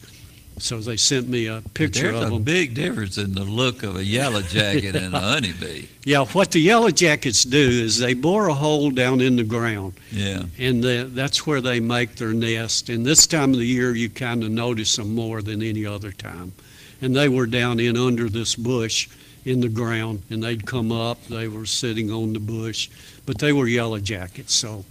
So 0.62 0.80
they 0.80 0.98
sent 0.98 1.28
me 1.28 1.48
a 1.48 1.62
picture 1.74 2.12
There's 2.12 2.24
of 2.24 2.28
a 2.28 2.36
them. 2.36 2.44
big 2.44 2.74
difference 2.74 3.18
in 3.18 3.34
the 3.34 3.44
look 3.44 3.84
of 3.84 3.96
a 3.96 4.04
yellow 4.04 4.42
jacket 4.42 4.96
and 5.04 5.14
a 5.14 5.20
honeybee. 5.20 5.88
Yeah, 6.06 6.26
what 6.26 6.52
the 6.52 6.60
yellow 6.60 6.90
jackets 6.92 7.44
do 7.44 7.58
is 7.58 7.98
they 7.98 8.14
bore 8.14 8.48
a 8.48 8.54
hole 8.54 8.92
down 8.92 9.22
in 9.22 9.36
the 9.36 9.44
ground. 9.44 9.94
Yeah. 10.12 10.44
And 10.60 10.84
the, 10.84 11.10
that's 11.12 11.46
where 11.48 11.62
they 11.62 11.80
make 11.80 12.16
their 12.16 12.34
nest. 12.34 12.90
And 12.90 13.06
this 13.06 13.28
time 13.28 13.52
of 13.54 13.60
the 13.60 13.66
year, 13.66 13.96
you 13.96 14.10
kind 14.10 14.44
of 14.44 14.52
notice 14.52 14.96
them 14.96 15.16
more 15.16 15.42
than 15.42 15.62
any 15.62 15.86
other 15.86 16.12
time. 16.12 16.54
And 17.02 17.16
they 17.16 17.28
were 17.28 17.48
down 17.48 17.80
in 17.80 17.98
under 17.98 18.30
this 18.30 18.56
bush 18.56 19.10
in 19.46 19.60
the 19.62 19.70
ground, 19.70 20.22
and 20.30 20.44
they'd 20.44 20.66
come 20.66 20.92
up. 20.92 21.24
They 21.26 21.48
were 21.48 21.66
sitting 21.66 22.12
on 22.12 22.34
the 22.34 22.40
bush, 22.40 22.90
but 23.26 23.40
they 23.40 23.54
were 23.54 23.68
yellow 23.68 24.00
jackets. 24.00 24.54
So 24.54 24.86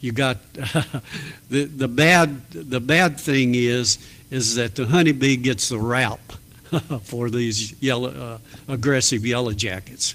you 0.00 0.12
got 0.12 0.38
the 1.50 1.64
the 1.64 1.88
bad 1.88 2.50
the 2.50 2.80
bad 2.80 3.18
thing 3.18 3.54
is 3.54 3.98
is 4.30 4.54
that 4.56 4.74
the 4.74 4.86
honeybee 4.86 5.36
gets 5.36 5.68
the 5.68 5.78
rap 5.78 6.20
for 7.02 7.30
these 7.30 7.80
yellow 7.82 8.10
uh, 8.10 8.38
aggressive 8.72 9.26
yellow 9.26 9.52
jackets. 9.52 10.14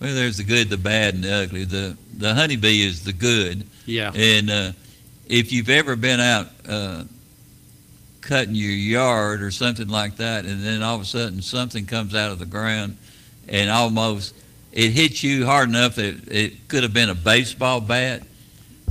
Well, 0.00 0.14
there's 0.14 0.38
the 0.38 0.44
good, 0.44 0.68
the 0.68 0.76
bad, 0.76 1.14
and 1.14 1.24
the 1.24 1.32
ugly. 1.32 1.64
The 1.64 1.96
the 2.16 2.34
honeybee 2.34 2.82
is 2.82 3.04
the 3.04 3.12
good. 3.12 3.64
Yeah. 3.86 4.12
And 4.14 4.50
uh, 4.50 4.72
if 5.28 5.52
you've 5.52 5.70
ever 5.70 5.96
been 5.96 6.20
out 6.20 6.48
uh, 6.68 7.04
cutting 8.20 8.54
your 8.54 8.70
yard 8.70 9.42
or 9.42 9.50
something 9.50 9.88
like 9.88 10.16
that, 10.16 10.44
and 10.44 10.62
then 10.64 10.82
all 10.82 10.96
of 10.96 11.02
a 11.02 11.04
sudden 11.04 11.40
something 11.40 11.86
comes 11.86 12.14
out 12.14 12.32
of 12.32 12.38
the 12.38 12.46
ground, 12.46 12.96
and 13.48 13.70
almost 13.70 14.34
it 14.72 14.90
hits 14.90 15.22
you 15.22 15.46
hard 15.46 15.68
enough 15.68 15.96
that 15.96 16.28
it 16.28 16.68
could 16.68 16.82
have 16.82 16.94
been 16.94 17.10
a 17.10 17.14
baseball 17.14 17.80
bat. 17.80 18.22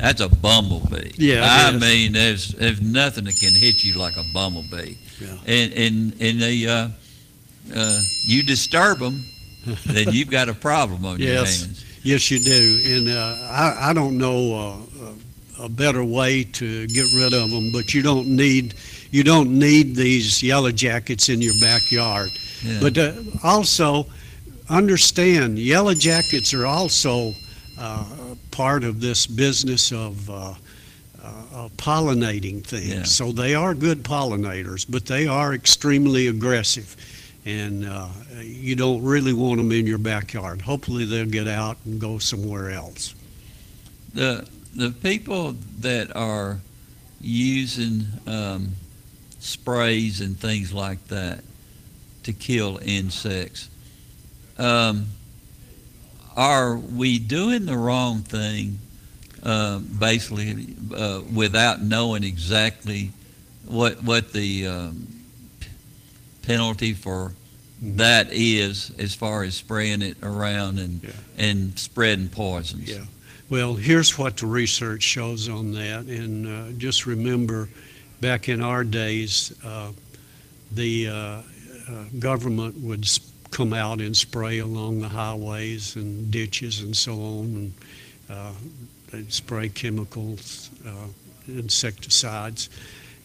That's 0.01 0.21
a 0.21 0.29
bumblebee. 0.29 1.11
Yeah, 1.17 1.45
I 1.45 1.73
is. 1.75 1.81
mean, 1.81 2.13
there's 2.13 2.49
there's 2.49 2.81
nothing 2.81 3.25
that 3.25 3.37
can 3.39 3.53
hit 3.53 3.83
you 3.83 3.93
like 3.99 4.17
a 4.17 4.23
bumblebee. 4.33 4.95
Yeah. 5.19 5.27
And 5.45 5.73
and 5.73 6.13
and 6.19 6.41
they 6.41 6.65
uh, 6.67 6.89
uh, 7.75 7.99
you 8.25 8.43
disturb 8.43 8.99
them, 8.99 9.23
then 9.85 10.07
you've 10.11 10.31
got 10.31 10.49
a 10.49 10.53
problem 10.53 11.05
on 11.05 11.19
your 11.19 11.35
hands. 11.35 11.85
yes, 12.03 12.31
you 12.31 12.39
do. 12.39 12.79
And 12.95 13.09
uh, 13.09 13.35
I, 13.49 13.89
I 13.89 13.93
don't 13.93 14.17
know 14.17 14.55
uh, 15.59 15.61
a, 15.61 15.65
a 15.65 15.69
better 15.69 16.03
way 16.03 16.43
to 16.43 16.87
get 16.87 17.05
rid 17.13 17.33
of 17.33 17.51
them, 17.51 17.71
but 17.71 17.93
you 17.93 18.01
don't 18.01 18.27
need 18.27 18.73
you 19.11 19.23
don't 19.23 19.51
need 19.59 19.95
these 19.95 20.41
yellow 20.41 20.71
jackets 20.71 21.29
in 21.29 21.41
your 21.41 21.53
backyard. 21.61 22.29
Yeah. 22.63 22.79
But 22.81 22.97
uh, 22.97 23.13
also 23.43 24.07
understand, 24.69 25.59
yellow 25.59 25.93
jackets 25.93 26.53
are 26.53 26.65
also 26.65 27.33
uh, 27.77 28.05
part 28.51 28.83
of 28.83 29.01
this 29.01 29.27
business 29.27 29.91
of. 29.91 30.29
Uh, 30.29 30.53
uh, 31.23 31.43
of 31.53 31.77
pollinating 31.77 32.63
things. 32.63 32.89
Yeah. 32.89 33.03
So 33.03 33.31
they 33.31 33.53
are 33.53 33.75
good 33.75 34.03
pollinators, 34.03 34.87
but 34.89 35.05
they 35.05 35.27
are 35.27 35.53
extremely 35.53 36.25
aggressive. 36.25 36.95
And 37.45 37.85
uh, 37.85 38.07
you 38.41 38.75
don't 38.75 39.03
really 39.03 39.31
want 39.31 39.57
them 39.57 39.71
in 39.71 39.85
your 39.85 39.99
backyard. 39.99 40.61
Hopefully, 40.61 41.05
they'll 41.05 41.27
get 41.27 41.47
out 41.47 41.77
and 41.85 42.01
go 42.01 42.17
somewhere 42.17 42.71
else. 42.71 43.13
the 44.15 44.47
the 44.75 44.91
people 44.91 45.55
that 45.79 46.15
are 46.15 46.59
using 47.19 48.05
um, 48.25 48.71
sprays 49.39 50.21
and 50.21 50.39
things 50.39 50.73
like 50.73 51.05
that 51.07 51.43
to 52.23 52.33
kill 52.33 52.79
insects, 52.83 53.69
um, 54.57 55.07
are 56.35 56.75
we 56.77 57.19
doing 57.19 57.65
the 57.65 57.77
wrong 57.77 58.21
thing? 58.21 58.79
Uh, 59.43 59.79
basically, 59.79 60.67
uh, 60.95 61.21
without 61.33 61.81
knowing 61.81 62.23
exactly 62.23 63.11
what 63.65 64.03
what 64.03 64.31
the 64.33 64.67
um, 64.67 65.07
penalty 66.43 66.93
for 66.93 67.33
that 67.81 68.27
is, 68.31 68.91
as 68.99 69.15
far 69.15 69.43
as 69.43 69.55
spraying 69.55 70.01
it 70.03 70.17
around 70.21 70.77
and 70.79 71.13
and 71.37 71.77
spreading 71.79 72.29
poisons. 72.29 72.87
Yeah. 72.89 73.05
Well, 73.49 73.73
here's 73.73 74.17
what 74.17 74.37
the 74.37 74.45
research 74.45 75.03
shows 75.03 75.49
on 75.49 75.73
that. 75.73 76.05
And 76.05 76.47
uh, 76.47 76.71
just 76.77 77.05
remember, 77.05 77.67
back 78.21 78.47
in 78.47 78.61
our 78.61 78.83
days, 78.83 79.53
uh, 79.65 79.91
the 80.71 81.07
uh, 81.09 81.13
uh, 81.13 81.41
government 82.19 82.77
would 82.79 83.03
s- 83.03 83.30
come 83.51 83.73
out 83.73 83.99
and 83.99 84.15
spray 84.15 84.59
along 84.59 85.01
the 85.01 85.09
highways 85.09 85.95
and 85.95 86.31
ditches 86.31 86.81
and 86.81 86.95
so 86.95 87.13
on. 87.13 87.45
And 87.45 87.73
uh, 88.29 88.53
they'd 89.11 89.31
spray 89.31 89.69
chemicals, 89.69 90.71
uh, 90.87 91.07
insecticides. 91.47 92.69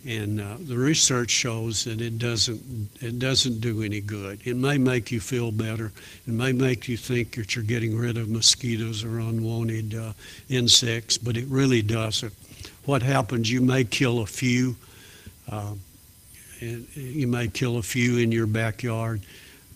And 0.04 0.40
uh, 0.40 0.56
the 0.60 0.76
research 0.76 1.30
shows 1.30 1.84
that 1.84 2.00
it 2.00 2.18
doesn't 2.18 2.60
it 3.00 3.18
doesn't 3.18 3.60
do 3.60 3.82
any 3.82 4.00
good. 4.00 4.40
It 4.44 4.56
may 4.56 4.78
make 4.78 5.10
you 5.10 5.18
feel 5.18 5.50
better. 5.50 5.90
It 6.26 6.32
may 6.32 6.52
make 6.52 6.88
you 6.88 6.96
think 6.96 7.34
that 7.34 7.56
you're 7.56 7.64
getting 7.64 7.96
rid 7.96 8.16
of 8.16 8.28
mosquitoes 8.28 9.02
or 9.02 9.18
unwanted 9.18 9.94
uh, 9.94 10.12
insects, 10.48 11.18
but 11.18 11.36
it 11.36 11.46
really 11.48 11.82
doesn't. 11.82 12.32
What 12.84 13.02
happens? 13.02 13.50
You 13.50 13.62
may 13.62 13.82
kill 13.82 14.20
a 14.20 14.26
few. 14.26 14.76
Uh, 15.50 15.74
and 16.60 16.86
you 16.94 17.26
may 17.26 17.48
kill 17.48 17.78
a 17.78 17.82
few 17.82 18.18
in 18.18 18.32
your 18.32 18.46
backyard, 18.46 19.20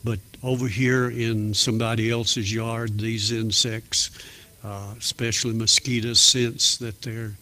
but 0.05 0.19
over 0.43 0.67
here 0.67 1.11
in 1.11 1.53
somebody 1.53 2.11
else's 2.11 2.53
yard, 2.53 2.99
these 2.99 3.33
insects, 3.33 4.11
uh, 4.65 4.95
especially 4.99 5.55
mosquitoes, 5.55 6.21
sense 6.21 6.77
that 6.79 7.03
they're 7.03 7.33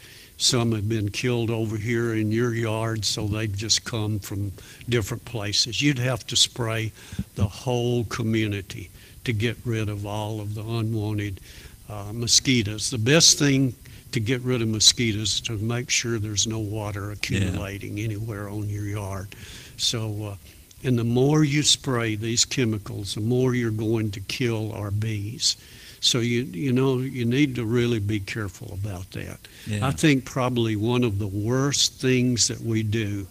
some 0.41 0.71
have 0.71 0.89
been 0.89 1.11
killed 1.11 1.51
over 1.51 1.77
here 1.77 2.15
in 2.15 2.31
your 2.31 2.55
yard, 2.55 3.05
so 3.05 3.27
they've 3.27 3.55
just 3.55 3.85
come 3.85 4.21
from 4.21 4.53
different 4.89 5.25
places. 5.25 5.83
You'd 5.83 5.99
have 5.99 6.25
to 6.29 6.37
spray 6.37 6.93
the 7.35 7.45
whole 7.45 8.05
community 8.05 8.89
to 9.25 9.33
get 9.33 9.57
rid 9.65 9.89
of 9.89 10.07
all 10.07 10.41
of 10.41 10.55
the 10.55 10.63
unwanted 10.63 11.41
uh, 11.89 12.13
mosquitoes. 12.13 12.89
The 12.89 12.99
best 12.99 13.37
thing 13.41 13.75
to 14.13 14.21
get 14.21 14.41
rid 14.43 14.63
of 14.63 14.69
mosquitoes 14.69 15.35
is 15.35 15.41
to 15.43 15.59
make 15.59 15.91
sure 15.91 16.21
there's 16.21 16.47
no 16.47 16.61
water 16.61 17.11
accumulating 17.11 17.99
anywhere 17.99 18.49
on 18.49 18.69
your 18.69 18.85
yard. 18.85 19.35
So, 19.77 20.25
uh, 20.25 20.37
and 20.85 20.99
the 20.99 21.05
more 21.05 21.43
you 21.45 21.63
spray 21.63 22.15
these 22.17 22.45
chemicals, 22.45 23.15
the 23.15 23.21
more 23.21 23.55
you're 23.55 23.71
going 23.71 24.11
to 24.13 24.21
kill 24.21 24.73
our 24.73 24.91
bees. 24.91 25.57
So 26.01 26.21
you 26.21 26.43
you 26.45 26.73
know 26.73 26.99
you 26.99 27.25
need 27.25 27.57
to 27.57 27.65
really 27.65 27.99
be 27.99 28.21
careful 28.21 28.73
about 28.73 29.11
that. 29.13 29.39
Yeah. 29.67 29.87
I 29.87 29.91
think 29.91 30.25
probably 30.25 30.77
one 30.77 31.03
of 31.05 31.19
the 31.19 31.27
worst 31.27 31.95
things 32.01 32.47
that 32.49 32.61
we 32.61 32.83
do 32.85 33.27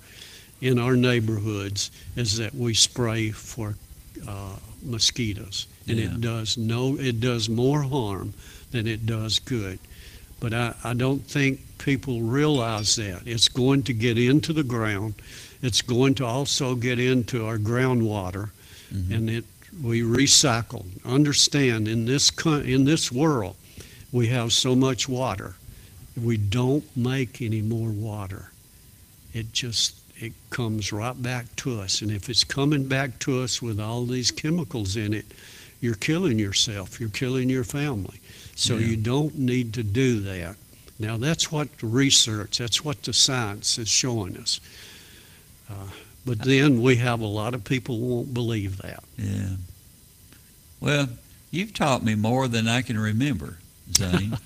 in 0.59 0.77
our 0.79 0.95
neighborhoods 0.95 1.91
is 2.15 2.37
that 2.37 2.53
we 2.53 2.73
spray 2.73 3.31
for 3.31 3.75
uh, 4.27 4.55
mosquitoes, 4.83 5.67
and 5.87 5.97
Yeah. 5.97 6.05
it 6.05 6.21
does 6.21 6.57
no 6.57 6.97
it 6.99 7.19
does 7.21 7.47
more 7.47 7.83
harm 7.83 8.33
than 8.71 8.87
it 8.87 9.05
does 9.05 9.39
good. 9.39 9.79
But 10.39 10.53
I, 10.53 10.73
I 10.83 10.93
don't 10.93 11.23
think 11.25 11.59
people 11.77 12.21
realize 12.21 12.95
that 12.97 13.21
it's 13.25 13.47
going 13.47 13.83
to 13.83 13.93
get 13.93 14.17
into 14.17 14.51
the 14.53 14.63
ground, 14.63 15.15
It's 15.61 15.81
going 15.81 16.15
to 16.15 16.25
also 16.25 16.75
get 16.75 16.99
into 16.99 17.45
our 17.45 17.57
groundwater, 17.57 18.51
mm-hmm. 18.93 19.13
and 19.13 19.29
it 19.29 19.45
we 19.81 20.01
recycle. 20.01 20.85
Understand 21.05 21.87
in 21.87 22.05
this 22.05 22.31
in 22.45 22.85
this 22.85 23.11
world, 23.11 23.55
we 24.11 24.27
have 24.27 24.53
so 24.53 24.75
much 24.75 25.07
water. 25.09 25.55
We 26.21 26.37
don't 26.37 26.85
make 26.95 27.41
any 27.41 27.61
more 27.61 27.89
water. 27.89 28.51
It 29.33 29.53
just 29.53 29.95
it 30.19 30.33
comes 30.49 30.91
right 30.91 31.21
back 31.21 31.55
to 31.57 31.79
us, 31.81 32.01
and 32.01 32.11
if 32.11 32.29
it's 32.29 32.43
coming 32.43 32.87
back 32.87 33.19
to 33.19 33.41
us 33.41 33.61
with 33.61 33.79
all 33.79 34.05
these 34.05 34.31
chemicals 34.31 34.95
in 34.95 35.13
it, 35.13 35.25
you're 35.79 35.95
killing 35.95 36.39
yourself. 36.39 36.99
You're 36.99 37.09
killing 37.09 37.49
your 37.49 37.63
family. 37.63 38.19
So 38.55 38.77
Yeah. 38.77 38.87
you 38.87 38.95
don't 38.97 39.37
need 39.37 39.73
to 39.73 39.83
do 39.83 40.19
that. 40.21 40.55
Now 40.99 41.17
that's 41.17 41.51
what 41.51 41.77
the 41.77 41.85
research, 41.85 42.57
that's 42.57 42.83
what 42.83 43.03
the 43.03 43.13
science 43.13 43.77
is 43.77 43.87
showing 43.87 44.37
us. 44.37 44.59
Uh, 45.69 45.73
but 46.25 46.39
then 46.39 46.81
we 46.81 46.97
have 46.97 47.21
a 47.21 47.25
lot 47.25 47.53
of 47.53 47.63
people 47.63 47.99
won't 47.99 48.33
believe 48.33 48.77
that. 48.81 49.03
Yeah. 49.17 49.55
Well, 50.79 51.07
you've 51.51 51.73
taught 51.73 52.03
me 52.03 52.15
more 52.15 52.47
than 52.47 52.67
I 52.67 52.81
can 52.81 52.99
remember, 52.99 53.57
Zane. 53.93 54.37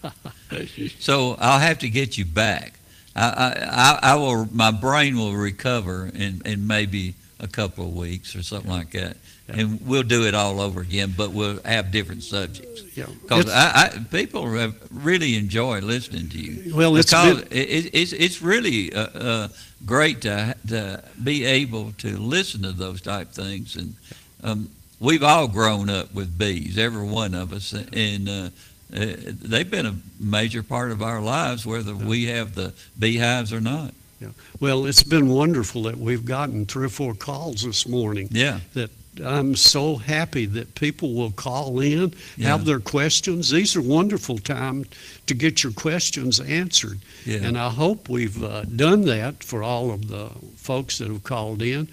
so 1.00 1.36
I'll 1.40 1.60
have 1.60 1.80
to 1.80 1.90
get 1.90 2.18
you 2.18 2.26
back. 2.26 2.74
I, 3.16 3.26
I, 3.26 3.66
I, 3.70 4.00
I 4.14 4.16
will. 4.16 4.48
My 4.54 4.72
brain 4.72 5.18
will 5.18 5.34
recover 5.34 6.10
in, 6.14 6.42
in 6.46 6.68
maybe 6.68 7.16
a 7.40 7.48
couple 7.48 7.86
of 7.88 7.96
weeks 7.96 8.36
or 8.36 8.44
something 8.44 8.72
like 8.72 8.92
that, 8.92 9.18
and 9.54 9.86
we'll 9.86 10.04
do 10.04 10.26
it 10.26 10.34
all 10.34 10.60
over 10.60 10.82
again. 10.82 11.14
But 11.16 11.32
we'll 11.32 11.62
have 11.64 11.92
different 11.92 12.24
subjects. 12.24 12.84
Yeah. 12.96 13.06
Because 13.22 13.50
I, 13.50 13.90
people 14.12 14.48
really 14.92 15.36
enjoy 15.36 15.80
listening 15.80 16.30
to 16.30 16.38
you. 16.38 16.76
Well, 16.76 16.96
it's 16.98 17.12
because 17.12 17.44
been- 17.44 17.58
it, 17.58 17.70
it, 17.70 17.90
it's 17.94 18.14
it's 18.14 18.42
really 18.42 18.94
uh, 18.94 19.08
uh, 19.08 19.48
great 19.86 20.22
to 20.22 20.56
to 20.68 21.04
be 21.24 21.46
able 21.46 21.92
to 22.00 22.18
listen 22.18 22.64
to 22.64 22.72
those 22.72 23.02
type 23.02 23.30
things, 23.30 23.76
and 23.76 23.96
um, 24.44 24.70
we've 25.00 25.24
all 25.24 25.48
grown 25.48 25.90
up 25.90 26.14
with 26.14 26.38
bees, 26.38 26.78
every 26.78 27.06
one 27.06 27.34
of 27.34 27.54
us, 27.54 27.74
and 27.74 28.30
uh, 28.30 28.50
uh, 28.94 29.06
they've 29.42 29.72
been 29.72 29.86
a 29.86 29.96
major 30.20 30.64
part 30.64 30.92
of 30.92 31.02
our 31.02 31.22
lives, 31.22 31.66
whether 31.66 31.96
we 31.96 32.26
have 32.26 32.56
the 32.56 32.74
beehives 33.00 33.54
or 33.54 33.62
not. 33.62 33.94
Yeah. 34.20 34.30
Well, 34.60 34.86
it's 34.86 35.02
been 35.02 35.30
wonderful 35.30 35.84
that 35.84 35.98
we've 35.98 36.26
gotten 36.26 36.66
three 36.68 36.86
or 36.86 36.90
four 36.90 37.16
calls 37.16 37.64
this 37.64 37.88
morning. 37.88 38.28
Yeah. 38.32 38.60
That 38.74 38.92
I'm 39.24 39.56
so 39.58 39.98
happy 39.98 40.46
that 40.46 40.74
people 40.76 41.14
will 41.14 41.32
call 41.32 41.80
in, 41.82 42.14
Yeah. 42.38 42.50
have 42.50 42.64
their 42.66 42.80
questions. 42.80 43.50
These 43.50 43.76
are 43.76 43.82
wonderful 43.82 44.38
times 44.38 44.88
to 45.28 45.34
get 45.34 45.64
your 45.64 45.74
questions 45.74 46.40
answered. 46.40 47.00
Yeah. 47.26 47.40
And 47.44 47.58
I 47.58 47.70
hope 47.70 48.08
we've 48.08 48.42
uh, 48.42 48.64
done 48.64 49.02
that 49.06 49.44
for 49.44 49.64
all 49.64 49.92
of 49.92 50.08
the 50.08 50.30
folks 50.56 50.98
that 51.00 51.10
have 51.10 51.24
called 51.24 51.62
in. 51.62 51.90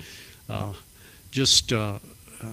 Uh, 0.49 0.75
just 1.33 1.73
uh, 1.73 1.99
uh, 2.41 2.47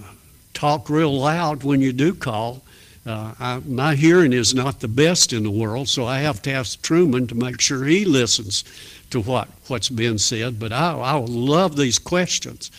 talk 0.53 0.89
real 0.89 1.15
loud 1.17 1.63
when 1.63 1.79
you 1.81 1.93
do 1.93 2.13
call. 2.15 2.63
Uh, 3.05 3.33
I, 3.39 3.61
my 3.67 3.93
hearing 3.93 4.33
is 4.33 4.55
not 4.55 4.79
the 4.79 4.87
best 4.87 5.31
in 5.31 5.43
the 5.43 5.51
world, 5.51 5.87
so 5.87 6.05
I 6.05 6.19
have 6.21 6.41
to 6.41 6.51
ask 6.51 6.81
Truman 6.81 7.27
to 7.27 7.35
make 7.35 7.61
sure 7.61 7.85
he 7.85 8.03
listens 8.03 8.63
to 9.11 9.21
what, 9.21 9.47
what's 9.67 9.89
being 9.89 10.17
said. 10.17 10.59
But 10.59 10.73
I, 10.73 10.97
I 10.97 11.13
love 11.17 11.77
these 11.77 11.99
questions. 11.99 12.71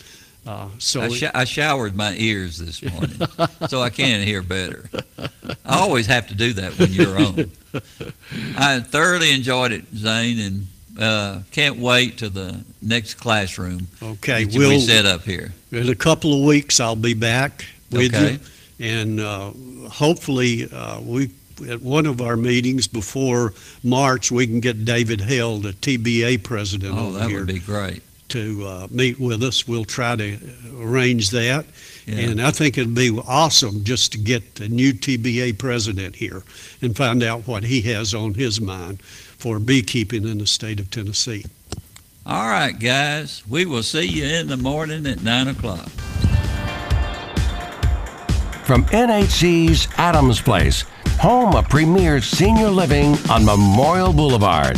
Uh, 0.47 0.69
so 0.79 1.01
I, 1.01 1.09
sh- 1.09 1.23
I 1.33 1.43
showered 1.43 1.95
my 1.95 2.13
ears 2.15 2.57
this 2.57 2.81
morning, 2.81 3.19
so 3.67 3.81
I 3.81 3.89
can 3.89 4.25
hear 4.25 4.41
better. 4.41 4.89
I 5.19 5.79
always 5.79 6.05
have 6.07 6.27
to 6.29 6.35
do 6.35 6.53
that 6.53 6.77
when 6.79 6.91
you're 6.93 7.17
on. 7.19 7.51
I 8.57 8.79
thoroughly 8.79 9.31
enjoyed 9.33 9.73
it, 9.73 9.85
Zane, 9.93 10.39
and 10.39 10.67
uh, 10.99 11.39
can't 11.51 11.77
wait 11.77 12.17
to 12.19 12.29
the 12.29 12.63
next 12.81 13.15
classroom. 13.15 13.87
Okay, 14.01 14.45
that 14.45 14.53
we 14.57 14.67
we'll- 14.67 14.79
set 14.79 15.05
up 15.05 15.23
here. 15.23 15.53
In 15.71 15.89
a 15.89 15.95
couple 15.95 16.33
of 16.33 16.45
weeks, 16.45 16.79
I'll 16.79 16.95
be 16.95 17.13
back 17.13 17.65
with 17.91 18.15
Okay. 18.15 18.33
you. 18.33 18.39
And 18.79 19.19
uh, 19.19 19.51
hopefully, 19.89 20.69
uh, 20.71 21.01
we, 21.01 21.29
at 21.67 21.81
one 21.81 22.05
of 22.05 22.21
our 22.21 22.37
meetings 22.37 22.87
before 22.87 23.53
March, 23.83 24.31
we 24.31 24.47
can 24.47 24.59
get 24.61 24.85
David 24.85 25.19
Held, 25.19 25.63
the 25.63 25.73
TBA 25.73 26.43
president 26.43 26.95
Oh, 26.95 27.07
over 27.09 27.19
that 27.19 27.29
here. 27.29 27.39
would 27.39 27.47
be 27.47 27.59
great. 27.59 28.01
To 28.29 28.65
uh, 28.67 28.87
meet 28.91 29.19
with 29.19 29.41
us. 29.41 29.67
We'll 29.67 29.85
try 29.85 30.17
to 30.17 30.37
arrange 30.81 31.29
that. 31.29 31.65
Yeah. 32.05 32.15
And 32.15 32.41
I 32.41 32.51
think 32.51 32.77
it'd 32.77 32.93
be 32.93 33.17
awesome 33.25 33.85
just 33.85 34.11
to 34.11 34.17
get 34.17 34.55
the 34.55 34.67
new 34.67 34.91
TBA 34.93 35.57
president 35.57 36.15
here 36.15 36.43
and 36.81 36.95
find 36.95 37.23
out 37.23 37.47
what 37.47 37.63
he 37.63 37.81
has 37.83 38.13
on 38.13 38.33
his 38.33 38.59
mind 38.59 39.01
for 39.01 39.59
beekeeping 39.59 40.27
in 40.27 40.39
the 40.39 40.47
state 40.47 40.79
of 40.79 40.91
Tennessee. 40.91 41.45
All 42.25 42.49
right, 42.49 42.77
guys, 42.77 43.43
we 43.47 43.65
will 43.65 43.83
see 43.83 44.05
you 44.05 44.25
in 44.25 44.47
the 44.47 44.57
morning 44.57 45.07
at 45.07 45.23
nine 45.23 45.47
o'clock. 45.47 45.87
From 48.65 48.83
NHC's 48.87 49.87
Adams 49.95 50.41
Place, 50.41 50.83
home 51.19 51.55
of 51.55 51.69
premier 51.69 52.19
senior 52.19 52.67
living 52.67 53.15
on 53.29 53.45
Memorial 53.45 54.11
Boulevard. 54.11 54.77